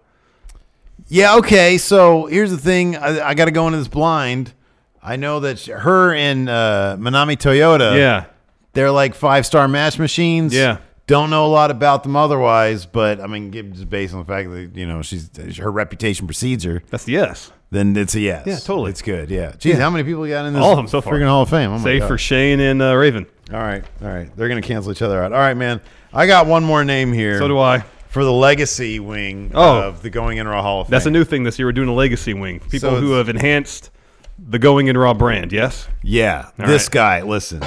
Yeah, 1.08 1.36
okay. 1.36 1.76
So 1.78 2.26
here's 2.26 2.50
the 2.50 2.56
thing. 2.56 2.96
I, 2.96 3.28
I 3.28 3.34
got 3.34 3.44
to 3.44 3.50
go 3.50 3.66
into 3.66 3.78
this 3.78 3.88
blind. 3.88 4.54
I 5.02 5.16
know 5.16 5.40
that 5.40 5.58
sh- 5.58 5.68
her 5.68 6.14
and 6.14 6.48
uh, 6.48 6.96
Manami 6.98 7.36
Toyota, 7.36 7.96
Yeah. 7.98 8.24
they're 8.72 8.90
like 8.90 9.14
five 9.14 9.44
star 9.44 9.68
match 9.68 9.98
machines. 9.98 10.54
Yeah. 10.54 10.78
Don't 11.06 11.28
know 11.28 11.44
a 11.44 11.48
lot 11.52 11.70
about 11.70 12.02
them 12.04 12.16
otherwise, 12.16 12.86
but 12.86 13.20
I 13.20 13.26
mean, 13.26 13.52
just 13.52 13.90
based 13.90 14.14
on 14.14 14.20
the 14.20 14.24
fact 14.24 14.48
that 14.50 14.70
you 14.74 14.86
know 14.86 15.02
she's 15.02 15.28
her 15.58 15.70
reputation 15.70 16.26
precedes 16.26 16.64
her, 16.64 16.82
That's 16.88 17.04
the 17.04 17.12
yes. 17.12 17.52
Then 17.74 17.96
it's 17.96 18.14
a 18.14 18.20
yes. 18.20 18.46
Yeah, 18.46 18.56
totally. 18.56 18.90
It's 18.90 19.02
good. 19.02 19.30
Yeah. 19.30 19.54
Geez, 19.58 19.78
how 19.78 19.90
many 19.90 20.04
people 20.04 20.26
got 20.26 20.46
in 20.46 20.54
this? 20.54 20.62
All 20.62 20.72
of 20.72 20.76
them 20.76 20.88
so 20.88 21.00
far. 21.00 21.14
Freaking 21.14 21.26
Hall 21.26 21.42
of 21.42 21.50
Fame. 21.50 21.70
Oh 21.70 21.78
my 21.78 21.84
Save 21.84 22.00
God. 22.02 22.08
for 22.08 22.18
Shane 22.18 22.60
and 22.60 22.80
uh, 22.80 22.94
Raven. 22.96 23.26
All 23.52 23.58
right, 23.60 23.84
all 24.02 24.08
right. 24.08 24.34
They're 24.36 24.48
gonna 24.48 24.62
cancel 24.62 24.90
each 24.92 25.02
other 25.02 25.22
out. 25.22 25.32
All 25.32 25.38
right, 25.38 25.54
man. 25.56 25.80
I 26.12 26.26
got 26.26 26.46
one 26.46 26.64
more 26.64 26.84
name 26.84 27.12
here. 27.12 27.38
So 27.38 27.48
do 27.48 27.58
I. 27.58 27.84
for 28.08 28.24
the 28.24 28.32
legacy 28.32 29.00
wing 29.00 29.50
Oh. 29.54 29.82
of 29.82 30.02
the 30.02 30.10
Going 30.10 30.38
in 30.38 30.46
Raw 30.46 30.62
Hall 30.62 30.80
of 30.82 30.86
Fame. 30.86 30.90
That's 30.92 31.06
a 31.06 31.10
new 31.10 31.24
thing 31.24 31.42
this 31.42 31.58
year. 31.58 31.66
We're 31.66 31.72
doing 31.72 31.88
a 31.88 31.94
legacy 31.94 32.32
wing. 32.34 32.60
People 32.60 32.78
So 32.78 32.96
who 33.00 33.06
it's- 33.12 33.26
have 33.26 33.28
enhanced 33.28 33.90
the 34.38 34.58
Going 34.58 34.86
in 34.86 34.96
Raw 34.96 35.12
brand. 35.14 35.52
Yes. 35.52 35.88
Yeah, 36.02 36.50
All 36.58 36.66
this 36.66 36.84
right. 36.84 36.90
guy. 36.92 37.22
Listen, 37.22 37.62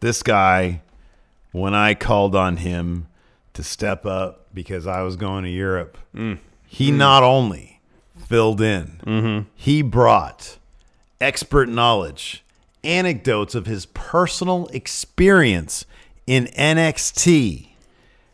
this 0.00 0.22
guy. 0.22 0.80
When 1.52 1.74
I 1.74 1.92
called 1.94 2.34
on 2.34 2.56
him 2.56 3.08
to 3.52 3.62
step 3.62 4.06
up 4.06 4.46
because 4.54 4.86
I 4.86 5.02
was 5.02 5.16
going 5.16 5.44
to 5.44 5.50
Europe, 5.50 5.98
Mm. 6.16 6.38
he 6.66 6.90
not 6.90 7.22
only 7.22 7.71
filled 8.32 8.62
in, 8.62 8.98
Mm-hmm. 9.06 9.48
he 9.54 9.82
brought 9.82 10.56
expert 11.20 11.68
knowledge, 11.68 12.42
anecdotes 12.82 13.54
of 13.54 13.66
his 13.66 13.84
personal 13.86 14.68
experience 14.72 15.84
in 16.26 16.46
NXT. 16.46 17.68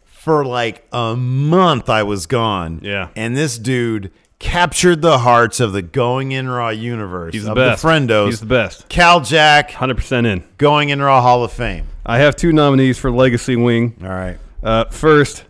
For 0.05 0.45
like 0.45 0.87
a 0.93 1.17
month, 1.17 1.89
I 1.89 2.03
was 2.05 2.27
gone. 2.27 2.81
Yeah. 2.83 3.09
and 3.17 3.37
this 3.37 3.59
dude 3.59 4.13
captured 4.39 5.03
the 5.03 5.19
hearts 5.19 5.59
of 5.59 5.73
the 5.73 5.83
Going 5.83 6.31
in 6.33 6.49
Raw 6.49 6.69
universe. 6.69 7.35
He's 7.35 7.45
the 7.45 7.55
best. 7.55 7.83
The 7.83 7.89
friendos. 7.89 8.27
He's 8.27 8.41
the 8.41 8.47
best. 8.47 8.89
Cal 8.89 9.21
Jack, 9.21 9.73
Hundred 9.73 9.97
percent 9.97 10.27
in. 10.29 10.45
Going 10.59 10.91
in 10.91 11.01
Raw 11.03 11.21
Hall 11.23 11.43
of 11.43 11.53
Fame. 11.53 11.87
I 12.07 12.19
have 12.19 12.37
two 12.37 12.53
nominees 12.53 12.99
for 12.99 13.11
legacy 13.11 13.57
wing. 13.57 13.97
All 14.03 14.09
right. 14.09 14.39
Uh, 14.63 14.85
first, 14.87 15.45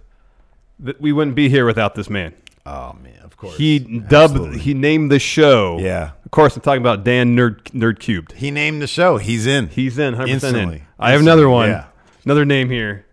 th- 0.84 0.96
we 1.00 1.12
wouldn't 1.12 1.34
be 1.36 1.48
here 1.50 1.66
without 1.66 1.94
this 1.94 2.08
man. 2.08 2.32
Oh 2.64 2.94
man, 3.02 3.17
course. 3.38 3.56
He 3.56 3.78
dubbed. 3.78 4.12
Absolutely. 4.34 4.58
He 4.58 4.74
named 4.74 5.10
the 5.10 5.18
show. 5.18 5.78
Yeah. 5.78 6.10
Of 6.24 6.30
course, 6.30 6.56
I'm 6.56 6.62
talking 6.62 6.82
about 6.82 7.04
Dan 7.04 7.36
Nerd 7.36 7.62
Nerd 7.72 7.98
Cubed. 7.98 8.32
He 8.32 8.50
named 8.50 8.82
the 8.82 8.86
show. 8.86 9.16
He's 9.18 9.46
in. 9.46 9.68
He's 9.68 9.98
in 9.98 10.14
100 10.14 10.32
percent 10.34 10.56
in. 10.56 10.62
Instantly. 10.62 10.82
I 10.98 11.12
have 11.12 11.20
another 11.20 11.48
one. 11.48 11.70
Yeah. 11.70 11.86
Another 12.24 12.44
name 12.44 12.68
here. 12.70 13.06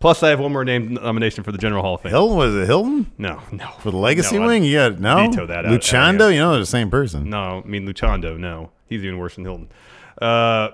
Plus, 0.00 0.22
I 0.22 0.28
have 0.30 0.38
one 0.40 0.52
more 0.52 0.64
name 0.66 0.94
nomination 0.94 1.44
for 1.44 1.52
the 1.52 1.56
General 1.58 1.82
Hall 1.82 1.94
of 1.94 2.02
Fame. 2.02 2.10
Hilton 2.10 2.36
was 2.36 2.54
it 2.54 2.66
Hilton 2.66 3.10
No, 3.16 3.40
no. 3.50 3.68
for 3.80 3.90
the 3.90 3.96
Legacy 3.96 4.36
No, 4.38 4.44
I 4.44 4.46
Wing? 4.48 4.62
You 4.64 4.76
got 4.76 5.00
no. 5.00 5.16
veto 5.30 5.46
that 5.46 5.64
out- 5.64 5.72
Luchando. 5.72 5.96
out 5.96 6.14
of 6.14 6.20
here. 6.20 6.30
you 6.32 6.38
know 6.40 6.50
they're 6.52 6.60
the 6.60 6.66
same 6.66 6.90
person. 6.90 7.30
No, 7.30 7.62
I 7.64 7.66
mean 7.68 7.86
Luchando. 7.88 8.38
No, 8.38 8.70
he's 8.86 9.02
even 9.02 9.18
worse 9.18 9.36
than 9.36 9.44
Hilton. 9.44 9.68
Uh, 10.20 10.68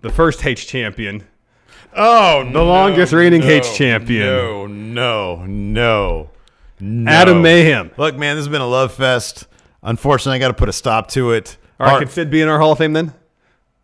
the 0.00 0.10
first 0.10 0.44
H 0.46 0.66
champion. 0.66 1.24
Oh, 1.94 2.48
The 2.50 2.62
longest 2.62 3.12
reigning 3.12 3.42
H 3.42 3.74
champion. 3.74 4.24
No, 4.26 4.66
no, 4.66 5.44
no, 5.44 6.30
no. 6.82 7.10
Adam 7.10 7.42
Mayhem. 7.42 7.90
Look, 7.96 8.16
man, 8.16 8.36
this 8.36 8.44
has 8.44 8.50
been 8.52 8.60
a 8.60 8.66
love 8.68 8.92
fest. 8.92 9.46
Unfortunately, 9.82 10.36
I 10.36 10.38
got 10.38 10.48
to 10.48 10.54
put 10.54 10.68
a 10.68 10.72
stop 10.72 11.08
to 11.12 11.32
it. 11.32 11.56
All 11.80 11.86
right, 11.86 11.92
Our- 11.94 11.98
can 12.00 12.08
Sid 12.08 12.30
be 12.30 12.40
in 12.42 12.48
our 12.48 12.58
Hall 12.58 12.72
of 12.72 12.78
Fame 12.78 12.92
then? 12.92 13.12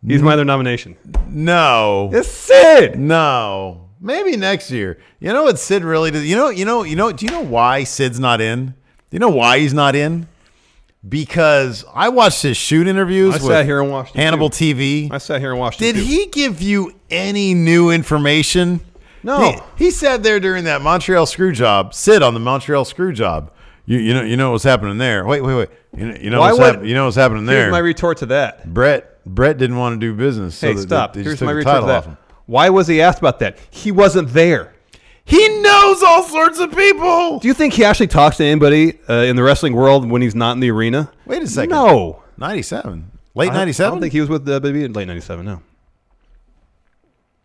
He's 0.05 0.21
my 0.21 0.33
other 0.33 0.45
nomination. 0.45 0.95
no, 1.29 2.09
It's 2.13 2.29
Sid. 2.29 2.97
no. 2.99 3.89
Maybe 4.01 4.37
next 4.37 4.71
year. 4.71 4.97
You 5.19 5.33
know 5.33 5.43
what 5.43 5.59
Sid 5.59 5.83
really 5.83 6.09
does? 6.11 6.25
You 6.25 6.37
know, 6.37 6.49
you 6.49 6.63
know, 6.63 6.83
you 6.83 6.95
know. 6.95 7.11
Do 7.11 7.25
you 7.25 7.31
know 7.33 7.41
why 7.43 7.83
Sid's 7.83 8.17
not 8.19 8.39
in? 8.39 8.67
Do 8.67 8.73
you 9.11 9.19
know 9.19 9.27
why 9.29 9.59
he's 9.59 9.73
not 9.73 9.93
in? 9.95 10.27
Because 11.07 11.85
I 11.93 12.09
watched 12.09 12.41
his 12.41 12.57
shoot 12.57 12.87
interviews 12.87 13.31
I 13.35 13.37
with 13.37 13.45
sat 13.47 13.65
here 13.65 13.81
and 13.81 13.89
watched 13.91 14.15
Hannibal 14.15 14.49
too. 14.49 14.73
TV. 14.75 15.11
I 15.11 15.17
sat 15.17 15.39
here 15.39 15.51
and 15.51 15.59
watched. 15.59 15.79
Did 15.79 15.95
he 15.95 16.27
give 16.27 16.61
you 16.61 16.93
any 17.09 17.53
new 17.53 17.89
information? 17.89 18.81
No. 19.23 19.51
He, 19.77 19.85
he 19.85 19.91
sat 19.91 20.23
there 20.23 20.39
during 20.39 20.63
that 20.65 20.81
Montreal 20.81 21.25
screw 21.25 21.51
job. 21.51 21.93
Sit 21.93 22.23
on 22.23 22.33
the 22.33 22.39
Montreal 22.39 22.85
screw 22.85 23.11
job. 23.13 23.51
You, 23.85 23.97
you 23.97 24.13
know 24.13 24.21
you 24.21 24.37
know 24.37 24.51
what's 24.51 24.63
happening 24.63 24.97
there. 24.99 25.25
Wait 25.25 25.41
wait 25.41 25.55
wait. 25.55 25.69
You 25.97 26.07
know, 26.07 26.15
you 26.19 26.29
know 26.29 26.39
what's 26.41 26.59
would- 26.59 26.75
hap- 26.75 26.85
you 26.85 26.93
know 26.93 27.05
what's 27.05 27.17
happening 27.17 27.45
there. 27.45 27.63
Here's 27.63 27.71
my 27.71 27.79
retort 27.79 28.19
to 28.19 28.27
that. 28.27 28.71
Brett 28.71 29.23
Brett 29.25 29.57
didn't 29.57 29.77
want 29.77 29.95
to 29.95 29.99
do 29.99 30.13
business. 30.13 30.55
So 30.55 30.67
hey, 30.73 30.77
stop. 30.79 31.13
They, 31.13 31.21
they 31.21 31.29
Here's 31.29 31.41
my 31.41 31.51
retort 31.51 31.81
to 31.81 31.87
that. 31.87 32.17
Why 32.45 32.69
was 32.69 32.87
he 32.87 33.01
asked 33.01 33.19
about 33.19 33.39
that? 33.39 33.59
He 33.69 33.91
wasn't 33.91 34.29
there. 34.29 34.73
He 35.25 35.47
knows 35.61 36.01
all 36.01 36.23
sorts 36.23 36.59
of 36.59 36.75
people. 36.75 37.37
Do 37.39 37.47
you 37.47 37.53
think 37.53 37.73
he 37.73 37.83
actually 37.83 38.07
talks 38.07 38.37
to 38.37 38.43
anybody 38.43 38.97
uh, 39.07 39.13
in 39.13 39.35
the 39.35 39.43
wrestling 39.43 39.73
world 39.75 40.09
when 40.09 40.23
he's 40.23 40.33
not 40.33 40.53
in 40.53 40.59
the 40.59 40.71
arena? 40.71 41.11
Wait 41.25 41.43
a 41.43 41.47
second. 41.47 41.69
No. 41.69 42.23
ninety 42.37 42.63
seven. 42.63 43.11
Late 43.35 43.53
97? 43.53 43.87
I 43.87 43.91
don't 43.93 44.01
think 44.01 44.11
he 44.11 44.19
was 44.19 44.29
with 44.29 44.43
the 44.45 44.59
WWE 44.59 44.85
in 44.85 44.93
late 44.93 45.07
'97. 45.07 45.45
No, 45.45 45.61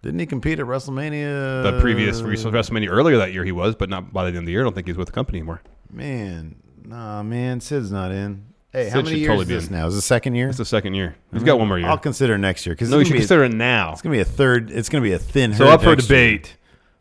Didn't 0.04 0.20
he 0.20 0.26
compete 0.26 0.60
at 0.60 0.66
WrestleMania? 0.66 1.62
the 1.62 1.80
previous 1.80 2.20
WrestleMania 2.20 2.90
earlier 2.90 3.16
that 3.16 3.32
year 3.32 3.42
he 3.42 3.52
was, 3.52 3.74
but 3.74 3.88
not 3.88 4.12
by 4.12 4.24
the 4.24 4.28
end 4.28 4.36
of 4.36 4.44
the 4.44 4.52
year. 4.52 4.60
I 4.60 4.64
don't 4.64 4.74
think 4.74 4.86
he's 4.86 4.98
with 4.98 5.06
the 5.06 5.12
company 5.12 5.38
anymore. 5.38 5.62
Man, 5.90 6.56
nah, 6.84 7.22
man, 7.22 7.62
Sid's 7.62 7.90
not 7.90 8.12
in. 8.12 8.44
Hey, 8.70 8.90
how 8.90 8.96
Sid 8.96 9.06
many 9.06 9.18
years 9.20 9.28
totally 9.28 9.42
is 9.44 9.48
this 9.48 9.66
in. 9.68 9.76
now? 9.76 9.86
Is 9.86 9.96
it 9.96 10.02
second 10.02 10.34
year? 10.34 10.50
It's 10.50 10.58
the 10.58 10.66
second 10.66 10.92
year. 10.92 11.16
He's 11.30 11.38
mm-hmm. 11.38 11.46
got 11.46 11.58
one 11.58 11.68
more 11.68 11.78
year. 11.78 11.88
I'll 11.88 11.96
consider 11.96 12.36
next 12.36 12.66
year 12.66 12.74
because 12.74 12.90
no, 12.90 12.98
you 12.98 13.06
should 13.06 13.16
consider 13.16 13.44
it 13.44 13.54
now. 13.54 13.92
It's 13.92 14.02
gonna 14.02 14.14
be 14.14 14.20
a 14.20 14.26
third. 14.26 14.70
It's 14.70 14.90
gonna 14.90 15.00
be 15.00 15.12
a 15.12 15.18
thin. 15.18 15.54
So 15.54 15.68
up 15.68 15.80
for 15.80 15.86
year. 15.86 15.96
debate: 15.96 16.58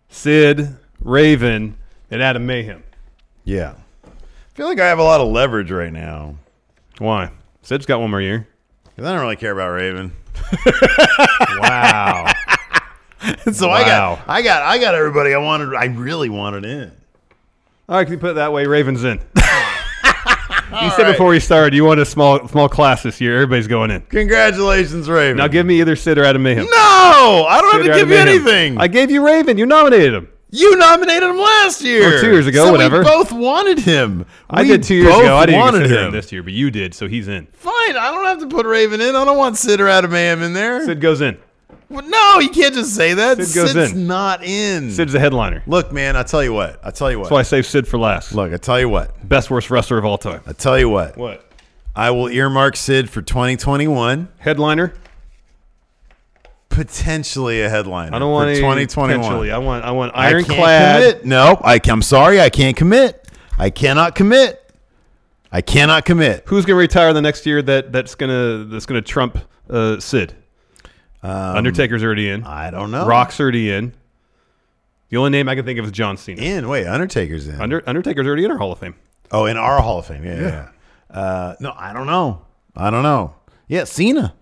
Sid, 0.07 0.77
Raven, 1.01 1.75
and 2.09 2.23
Adam 2.23 2.45
Mayhem. 2.45 2.85
Yeah, 3.43 3.73
I 4.05 4.09
feel 4.53 4.67
like 4.67 4.79
I 4.79 4.87
have 4.87 4.99
a 4.99 5.03
lot 5.03 5.19
of 5.19 5.27
leverage 5.27 5.71
right 5.71 5.91
now 5.91 6.37
Why? 6.99 7.31
Sid's 7.63 7.85
got 7.85 7.99
one 7.99 8.11
more 8.11 8.21
year. 8.21 8.47
because 8.85 9.05
I 9.05 9.11
don't 9.11 9.21
really 9.21 9.35
care 9.35 9.51
about 9.51 9.71
Raven. 9.71 10.13
Wow. 11.59 12.31
so 13.53 13.69
I 13.69 13.83
got, 13.83 14.23
I 14.27 14.41
got, 14.41 14.63
I 14.63 14.77
got 14.77 14.95
everybody 14.95 15.33
I 15.33 15.37
wanted. 15.37 15.73
I 15.75 15.85
really 15.85 16.29
wanted 16.29 16.65
in. 16.65 16.91
All 17.87 17.97
right, 17.97 18.03
can 18.05 18.13
you 18.13 18.19
put 18.19 18.31
it 18.31 18.33
that 18.35 18.53
way? 18.53 18.65
Raven's 18.65 19.03
in. 19.03 19.19
you 19.35 20.89
said 20.91 21.03
right. 21.03 21.11
before 21.11 21.27
we 21.29 21.39
started 21.39 21.75
you 21.75 21.85
want 21.85 21.99
a 21.99 22.05
small 22.05 22.47
small 22.47 22.67
class 22.69 23.03
this 23.03 23.21
year. 23.21 23.35
Everybody's 23.35 23.67
going 23.67 23.91
in. 23.91 24.01
Congratulations, 24.01 25.09
Raven. 25.09 25.37
Now 25.37 25.47
give 25.47 25.65
me 25.65 25.79
either 25.79 25.95
Sid 25.95 26.17
or 26.17 26.23
Adam 26.23 26.43
Mayhem. 26.43 26.65
no, 26.65 27.45
I 27.47 27.59
don't 27.61 27.71
Sid 27.73 27.85
have 27.85 27.95
to 27.95 27.99
give 28.01 28.09
you 28.09 28.15
anything. 28.15 28.77
I 28.77 28.87
gave 28.87 29.11
you 29.11 29.25
Raven. 29.25 29.57
You 29.57 29.65
nominated 29.65 30.13
him. 30.13 30.29
you 30.49 30.75
nominated 30.77 31.29
him 31.29 31.37
last 31.37 31.81
year 31.81 32.17
Or 32.17 32.21
two 32.21 32.31
years 32.31 32.47
ago, 32.47 32.65
So 32.65 32.71
whatever. 32.71 32.99
We 32.99 33.05
both 33.05 33.31
wanted 33.31 33.79
him. 33.79 34.25
I 34.49 34.63
did 34.63 34.83
two 34.83 34.95
years 34.95 35.13
ago. 35.15 35.35
I 35.35 35.45
didn't 35.45 35.61
consider 35.61 35.99
him 35.99 36.05
him 36.07 36.11
this 36.13 36.31
year, 36.31 36.43
but 36.43 36.53
you 36.53 36.71
did, 36.71 36.93
so 36.93 37.07
he's 37.07 37.27
in. 37.27 37.47
Fine, 37.53 37.73
I 37.97 38.11
don't 38.11 38.25
have 38.25 38.39
to 38.39 38.47
put 38.47 38.65
Raven 38.65 39.01
in. 39.01 39.15
I 39.15 39.25
don't 39.25 39.37
want 39.37 39.57
Sid 39.57 39.81
or 39.81 39.87
Adam 39.87 40.11
Mayhem 40.11 40.41
in 40.41 40.53
there. 40.53 40.85
Sid 40.85 41.01
goes 41.01 41.21
in. 41.21 41.37
Well, 41.93 42.07
no, 42.09 42.39
you 42.39 42.49
can't 42.49 42.73
just 42.73 42.95
say 42.95 43.13
that. 43.13 43.37
Sid 43.37 43.55
goes 43.55 43.71
Sid's 43.71 43.91
in. 43.91 44.07
not 44.07 44.43
in. 44.43 44.89
Sid's 44.91 45.13
the 45.13 45.19
headliner. 45.19 45.61
Look, 45.67 45.91
man, 45.91 46.15
I 46.15 46.23
tell 46.23 46.43
you 46.43 46.51
what. 46.51 46.79
I 46.83 46.89
tell 46.89 47.11
you 47.11 47.19
what. 47.19 47.25
That's 47.25 47.31
why 47.31 47.39
I 47.39 47.43
save 47.43 47.67
Sid 47.67 47.87
for 47.87 47.99
last. 47.99 48.33
Look, 48.33 48.51
I 48.51 48.57
tell 48.57 48.79
you 48.79 48.89
what. 48.89 49.27
Best 49.29 49.51
worst 49.51 49.69
wrestler 49.69 49.99
of 49.99 50.05
all 50.05 50.17
time. 50.17 50.41
I 50.47 50.53
tell 50.53 50.77
you 50.79 50.89
what. 50.89 51.15
What? 51.17 51.49
I 51.95 52.09
will 52.09 52.29
earmark 52.29 52.75
Sid 52.75 53.11
for 53.11 53.21
2021. 53.21 54.27
Headliner? 54.39 54.93
Potentially 56.69 57.61
a 57.61 57.69
headliner. 57.69 58.15
I 58.15 58.19
don't 58.19 58.31
want 58.31 58.45
for 58.57 58.65
any 58.71 58.87
2021. 58.87 59.19
potentially. 59.19 59.51
I 59.51 59.59
want 59.59 59.85
I 59.85 59.91
want 59.91 60.11
I 60.15 60.31
can't 60.31 60.49
ironclad. 60.49 61.01
commit. 61.03 61.25
No, 61.25 61.61
I, 61.63 61.79
I'm 61.87 62.01
sorry. 62.01 62.41
I 62.41 62.49
can't 62.49 62.75
commit. 62.75 63.27
I 63.59 63.69
cannot 63.69 64.15
commit. 64.15 64.59
I 65.51 65.61
cannot 65.61 66.03
commit. 66.05 66.43
Who's 66.47 66.65
going 66.65 66.75
to 66.75 66.79
retire 66.79 67.13
the 67.13 67.21
next 67.21 67.45
year 67.45 67.61
that 67.61 67.91
that's 67.91 68.15
gonna 68.15 68.63
that's 68.63 68.87
gonna 68.87 69.03
trump 69.03 69.37
uh, 69.69 69.99
Sid? 69.99 70.35
Undertaker's 71.29 72.03
already 72.03 72.29
in. 72.29 72.43
Um, 72.43 72.49
I 72.51 72.71
don't 72.71 72.91
know. 72.91 73.05
Rock's 73.05 73.39
already 73.39 73.71
in. 73.71 73.93
The 75.09 75.17
only 75.17 75.29
name 75.29 75.47
I 75.47 75.55
can 75.55 75.63
think 75.65 75.79
of 75.79 75.85
is 75.85 75.91
John 75.91 76.17
Cena. 76.17 76.41
in. 76.41 76.67
Wait, 76.67 76.87
Undertaker's 76.87 77.47
in. 77.47 77.61
Under, 77.61 77.83
Undertaker's 77.87 78.25
already 78.25 78.45
in 78.45 78.51
our 78.51 78.57
Hall 78.57 78.71
of 78.71 78.79
Fame. 78.79 78.95
oh, 79.31 79.45
in 79.45 79.57
our 79.57 79.81
Hall 79.81 79.99
of 79.99 80.05
Fame. 80.07 80.23
Yeah, 80.25 80.35
yeah. 80.41 80.69
yeah. 81.11 81.15
Uh, 81.15 81.55
no, 81.59 81.73
I 81.77 81.93
don't 81.93 82.07
know. 82.07 82.41
I 82.75 82.89
don't 82.89 83.03
know. 83.03 83.35
Yeah, 83.67 83.83
Cena. 83.83 84.33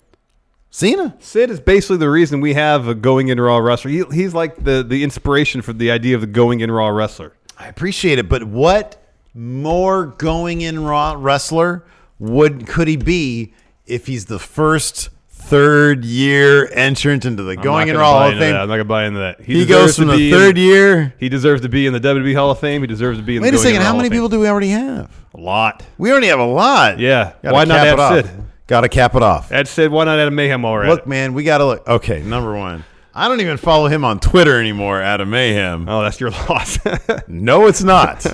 Cena. 0.70 1.18
Sid 1.20 1.50
is 1.50 1.60
basically 1.60 1.98
the 1.98 2.10
reason 2.10 2.40
we 2.40 2.54
have 2.54 2.88
a 2.88 2.96
going 2.96 3.28
in 3.28 3.40
Raw 3.40 3.58
wrestler. 3.58 3.92
He, 3.92 4.04
he's 4.14 4.34
like 4.34 4.64
the 4.64 4.82
the 4.84 5.04
inspiration 5.04 5.62
for 5.62 5.74
the 5.74 5.92
idea 5.92 6.16
of 6.16 6.22
the 6.22 6.28
going 6.28 6.62
in 6.62 6.72
Raw 6.72 6.88
wrestler. 6.88 7.34
I 7.60 7.68
appreciate 7.68 8.18
it, 8.20 8.30
but 8.30 8.46
what 8.46 8.98
more 9.36 10.08
going 10.08 10.62
in 10.62 10.84
raw 10.84 11.16
wrestler 11.18 11.84
would 12.20 12.66
could 12.68 12.88
he 12.88 12.98
be 12.98 13.54
if 13.86 14.08
he's 14.08 14.26
the 14.26 14.40
first 14.40 15.10
third 15.52 16.06
year 16.06 16.70
entrant 16.72 17.26
into 17.26 17.44
the 17.44 17.52
I'm 17.52 17.62
going 17.62 17.90
in 17.90 17.98
raw 17.98 18.12
Hall 18.20 18.30
of 18.32 18.38
Fame? 18.38 18.56
I'm 18.56 18.68
not 18.70 18.76
gonna 18.76 18.86
buy 18.86 19.06
into 19.06 19.20
that. 19.20 19.42
He 19.42 19.54
deserves 19.66 19.70
goes 19.70 19.96
to 19.98 20.02
from 20.04 20.08
the 20.12 20.16
be 20.18 20.32
in- 20.32 20.34
third 20.38 20.58
year. 20.58 21.14
He 21.20 21.28
deserves 21.30 21.62
to 21.64 21.70
be 21.70 21.86
in 21.86 21.92
the 21.94 22.00
WWE 22.00 22.34
Hall 22.36 22.52
of 22.52 22.60
Fame. 22.60 22.82
He 22.82 22.88
deserves 22.88 23.18
to 23.20 23.24
be 23.24 23.36
in. 23.36 23.44
Wait 23.44 23.52
the 23.52 23.58
a 23.58 23.60
Going 23.60 23.68
In 23.68 23.74
second, 23.76 23.86
how 23.86 23.96
many 23.98 24.10
people 24.10 24.30
do 24.30 24.40
we 24.40 24.48
already 24.48 24.70
have? 24.70 25.12
A 25.36 25.40
lot. 25.40 25.84
We 25.98 26.10
already 26.12 26.28
have 26.28 26.40
a 26.40 26.46
lot. 26.46 27.00
Yeah. 27.00 27.34
Gotta 27.44 27.54
Why 27.54 27.66
not 27.66 27.86
add. 27.86 28.26
Sid? 28.26 28.32
Gotta 28.68 28.88
cap 28.88 29.16
it 29.16 29.22
off. 29.24 29.52
Add 29.52 29.68
Sid. 29.68 29.92
Why 29.92 30.06
not 30.06 30.18
add 30.20 30.30
a 30.30 30.32
Mayhem 30.32 30.64
already? 30.64 30.90
Look, 30.90 31.06
man, 31.06 31.34
we 31.34 31.44
gotta 31.44 31.66
look. 31.66 31.86
Okay, 31.88 32.24
number 32.24 32.56
one. 32.58 32.86
I 33.14 33.28
don't 33.28 33.42
even 33.42 33.58
follow 33.58 33.88
him 33.88 34.06
on 34.06 34.22
Twitter 34.22 34.58
anymore, 34.58 35.02
Adam 35.02 35.30
Mayhem. 35.30 35.90
Oh, 35.90 36.02
that's 36.02 36.22
your 36.22 36.30
loss. 36.50 36.80
No, 37.28 37.68
it's 37.68 37.84
not. 37.84 38.26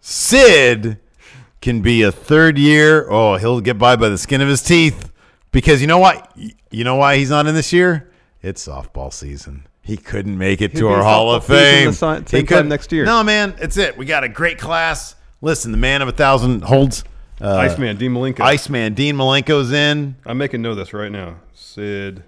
Sid 0.00 0.98
can 1.60 1.82
be 1.82 2.02
a 2.02 2.10
third 2.12 2.56
year. 2.56 3.06
Oh, 3.10 3.36
he'll 3.36 3.60
get 3.60 3.76
by 3.78 3.96
by 3.96 4.08
the 4.08 4.16
skin 4.18 4.40
of 4.40 4.48
his 4.48 4.62
teeth 4.62 5.12
because 5.56 5.80
you 5.80 5.86
know 5.86 5.96
what? 5.98 6.30
You 6.70 6.84
know 6.84 6.96
why 6.96 7.16
he's 7.16 7.30
not 7.30 7.46
in 7.46 7.54
this 7.54 7.72
year? 7.72 8.10
It's 8.42 8.66
softball 8.68 9.10
season. 9.10 9.66
He 9.80 9.96
couldn't 9.96 10.36
make 10.36 10.60
it 10.60 10.72
He'll 10.72 10.80
to 10.82 10.88
our 10.88 11.02
Hall 11.02 11.32
of 11.32 11.46
Fame. 11.46 11.90
the 11.92 12.24
He 12.30 12.42
couldn't- 12.42 12.68
next 12.68 12.92
year. 12.92 13.06
No, 13.06 13.22
man, 13.24 13.54
it's 13.58 13.78
it. 13.78 13.96
We 13.96 14.04
got 14.04 14.22
a 14.22 14.28
great 14.28 14.58
class. 14.58 15.14
Listen, 15.40 15.70
the 15.72 15.78
man 15.78 16.02
of 16.02 16.08
a 16.08 16.12
thousand 16.12 16.62
holds. 16.64 17.04
Uh, 17.40 17.56
Iceman, 17.56 17.96
Dean 17.96 18.12
Malenko. 18.12 18.40
Iceman 18.40 18.92
Dean 18.94 19.16
Malenko's 19.16 19.72
in. 19.72 20.16
I'm 20.26 20.36
making 20.36 20.60
note 20.60 20.72
of 20.72 20.76
this 20.76 20.92
right 20.92 21.10
now. 21.12 21.36
Sid 21.54 22.22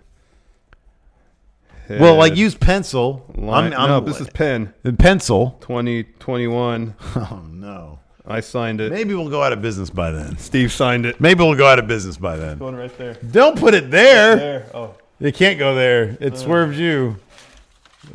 Well, 1.90 2.16
like 2.16 2.34
use 2.36 2.54
pencil. 2.54 3.24
Line, 3.34 3.72
I'm, 3.74 3.80
I'm, 3.80 3.88
no, 3.88 4.00
this 4.00 4.20
is 4.20 4.28
pen. 4.30 4.72
pencil. 4.98 5.58
2021. 5.60 6.94
Oh 7.16 7.42
no. 7.50 7.98
I 8.28 8.40
signed 8.40 8.80
it. 8.80 8.92
Maybe 8.92 9.14
we'll 9.14 9.30
go 9.30 9.42
out 9.42 9.52
of 9.54 9.62
business 9.62 9.88
by 9.88 10.10
then. 10.10 10.36
Steve 10.36 10.70
signed 10.70 11.06
it. 11.06 11.18
Maybe 11.20 11.42
we'll 11.42 11.54
go 11.56 11.66
out 11.66 11.78
of 11.78 11.86
business 11.86 12.18
by 12.18 12.36
then. 12.36 12.58
Going 12.58 12.76
right 12.76 12.96
there. 12.98 13.14
Don't 13.14 13.58
put 13.58 13.74
it 13.74 13.90
there. 13.90 14.36
There. 14.36 14.70
Oh. 14.74 14.94
It 15.18 15.34
can't 15.34 15.58
go 15.58 15.74
there. 15.74 16.16
It 16.20 16.36
swerved 16.36 16.76
you. 16.76 17.16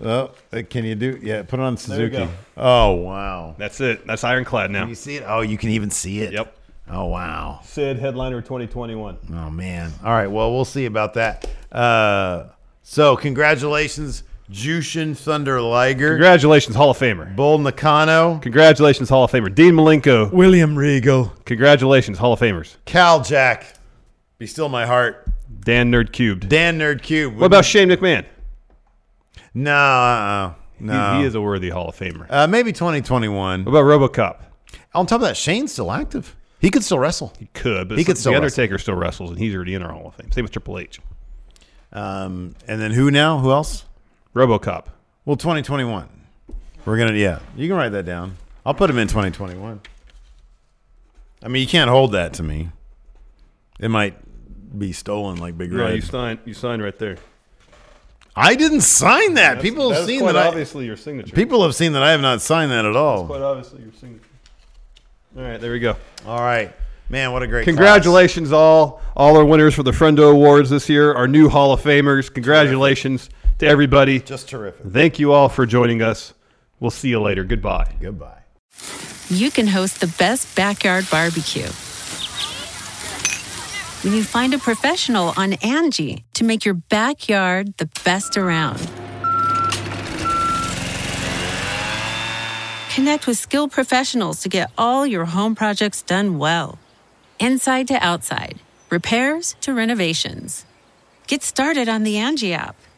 Oh, 0.01 0.31
uh, 0.51 0.61
can 0.69 0.85
you 0.85 0.95
do? 0.95 1.19
Yeah, 1.21 1.43
put 1.43 1.59
it 1.59 1.63
on 1.63 1.73
you 1.73 1.77
Suzuki. 1.77 2.17
go. 2.17 2.29
Oh 2.55 2.91
wow. 2.93 3.55
That's 3.57 3.81
it. 3.81 4.07
That's 4.07 4.23
ironclad 4.23 4.71
now. 4.71 4.81
Can 4.81 4.89
you 4.89 4.95
see 4.95 5.17
it? 5.17 5.23
Oh, 5.27 5.41
you 5.41 5.57
can 5.57 5.69
even 5.69 5.89
see 5.89 6.21
it. 6.21 6.33
Yep. 6.33 6.55
Oh 6.89 7.05
wow. 7.05 7.59
Sid, 7.63 7.97
headliner 7.99 8.41
2021. 8.41 9.17
Oh 9.33 9.49
man. 9.49 9.91
All 10.03 10.11
right. 10.11 10.27
Well, 10.27 10.51
we'll 10.51 10.65
see 10.65 10.85
about 10.85 11.15
that. 11.15 11.47
Uh, 11.71 12.45
so 12.81 13.15
congratulations, 13.15 14.23
Jushin 14.51 15.15
Thunder 15.17 15.61
Liger, 15.61 16.09
Congratulations, 16.09 16.75
Hall 16.75 16.91
of 16.91 16.97
Famer. 16.97 17.33
Bull 17.35 17.57
Nakano, 17.59 18.39
Congratulations, 18.39 19.09
Hall 19.09 19.23
of 19.23 19.31
Famer. 19.31 19.53
Dean 19.53 19.73
Malenko. 19.73 20.31
William 20.31 20.77
Regal, 20.77 21.33
Congratulations, 21.45 22.17
Hall 22.17 22.33
of 22.33 22.39
Famers. 22.39 22.75
Cal 22.85 23.21
Jack. 23.23 23.75
Be 24.37 24.45
still 24.47 24.69
my 24.69 24.85
heart. 24.85 25.25
Dan 25.61 25.91
Nerd 25.91 26.11
Cubed. 26.11 26.49
Dan 26.49 26.77
Nerd 26.77 27.01
Cube. 27.01 27.35
What 27.37 27.45
about 27.45 27.63
Shane 27.65 27.87
McMahon? 27.89 28.25
No, 29.53 29.71
uh, 29.73 30.53
He- 30.77 30.85
no. 30.85 31.19
He, 31.19 31.25
is 31.25 31.35
a 31.35 31.41
worthy 31.41 31.69
Hall 31.69 31.87
of 31.89 31.95
Famer. 31.95 32.25
uh, 32.29 32.47
maybe 32.47 32.73
2021. 32.73 33.63
What 33.63 33.69
about 33.71 33.83
RoboCop? 33.85 34.37
On 34.93 35.05
top 35.05 35.17
of 35.21 35.27
that, 35.27 35.37
Shane's 35.37 35.71
still 35.71 35.91
active. 35.91 36.35
He 36.59 36.69
could 36.69 36.83
still 36.83 36.99
wrestle. 36.99 37.33
He 37.39 37.47
could, 37.53 37.87
but 37.89 37.97
He 37.97 38.03
could 38.03 38.15
the 38.17 38.19
still 38.21 38.35
Undertaker 38.35 38.77
still 38.77 38.95
wrestles, 38.95 39.29
and 39.31 39.39
he's 39.39 39.53
already 39.55 39.73
in 39.73 39.83
our 39.83 39.91
Hall 39.91 40.07
of 40.07 40.15
Fame. 40.15 40.31
Same 40.31 40.43
with 40.43 40.51
Triple 40.51 40.79
H. 40.79 40.99
Um, 41.91 42.55
and 42.67 42.81
then 42.81 42.91
who 42.91 43.11
now? 43.11 43.37
Who 43.39 43.51
else? 43.51 43.85
RoboCop. 44.33 44.85
Well, 45.25 45.35
2021. 45.37 46.09
We're 46.85 46.97
gonna 46.97 47.13
yeah. 47.13 47.39
You 47.55 47.67
can 47.67 47.77
write 47.77 47.89
that 47.93 48.05
down. 48.05 48.37
I'll 48.65 48.73
put 48.73 48.89
him 48.89 48.97
in 48.97 49.07
2021. 49.07 49.81
I 51.41 51.47
mean, 51.47 51.61
you 51.61 51.67
can't 51.67 51.89
hold 51.89 52.13
that 52.13 52.33
to 52.35 52.43
me. 52.43 52.69
It 53.79 53.89
might 53.89 54.15
be 54.77 54.91
stolen 54.91 55.37
like 55.37 55.57
Big 55.57 55.71
No, 55.71 55.85
Red. 55.85 55.95
you 55.95 56.01
signed. 56.01 56.39
You 56.45 56.53
signed 56.53 56.81
right 56.81 56.97
there. 56.97 57.17
I 58.35 58.55
didn't 58.55 58.81
sign 58.81 59.35
that. 59.35 59.61
people 59.61 59.89
have 59.89 59.97
That's 59.99 60.07
seen 60.07 60.21
quite 60.21 60.33
that. 60.33 60.45
I, 60.45 60.47
obviously 60.47 60.85
your 60.85 60.97
signature. 60.97 61.35
people 61.35 61.61
have 61.63 61.75
seen 61.75 61.93
that 61.93 62.01
I 62.01 62.11
have 62.11 62.21
not 62.21 62.41
signed 62.41 62.71
that 62.71 62.83
at 62.83 62.95
all. 62.95 63.21
It's 63.21 63.27
quite 63.27 63.41
obviously 63.41 63.83
your 63.83 63.93
signature. 63.93 64.25
All 65.37 65.43
right, 65.43 65.61
there 65.61 65.71
we 65.71 65.79
go. 65.79 65.95
All 66.25 66.39
right, 66.39 66.73
man. 67.09 67.31
What 67.31 67.43
a 67.43 67.47
great. 67.47 67.65
Congratulations, 67.65 68.51
all 68.51 69.01
all 69.15 69.37
our 69.37 69.45
winners 69.45 69.75
for 69.75 69.83
the 69.83 69.91
Friendo 69.91 70.31
Awards 70.31 70.69
this 70.69 70.89
year, 70.89 71.13
our 71.13 71.27
new 71.27 71.47
Hall 71.49 71.73
of 71.73 71.81
Famers. 71.81 72.33
Congratulations 72.33 73.29
to 73.59 73.67
everybody. 73.67 74.19
Just 74.19 74.49
terrific. 74.49 74.85
Thank 74.85 75.19
you 75.19 75.31
all 75.31 75.49
for 75.49 75.65
joining 75.65 76.01
us. 76.01 76.33
We'll 76.79 76.91
see 76.91 77.09
you 77.09 77.21
later. 77.21 77.43
Goodbye. 77.43 77.95
Goodbye. 78.01 78.41
you 79.29 79.51
can 79.51 79.67
host 79.67 80.01
the 80.01 80.07
best 80.19 80.55
backyard 80.55 81.07
barbecue. 81.09 81.69
When 84.03 84.13
you 84.13 84.23
find 84.23 84.53
a 84.53 84.59
professional 84.59 85.33
on 85.37 85.53
Angi 85.53 86.23
to 86.33 86.43
make 86.43 86.65
your 86.65 86.73
backyard 86.73 87.77
the 87.77 87.89
best 88.03 88.35
around. 88.37 88.79
Connect 92.93 93.25
with 93.25 93.37
skilled 93.37 93.71
professionals 93.71 94.41
to 94.41 94.49
get 94.49 94.71
all 94.77 95.07
your 95.07 95.25
home 95.25 95.55
projects 95.55 96.01
done 96.01 96.37
well. 96.37 96.77
Inside 97.39 97.87
to 97.87 97.95
outside, 97.95 98.59
repairs 98.89 99.55
to 99.61 99.73
renovations. 99.73 100.65
Get 101.27 101.41
started 101.41 101.89
on 101.89 102.03
the 102.03 102.15
Angi 102.15 102.51
app 102.51 102.75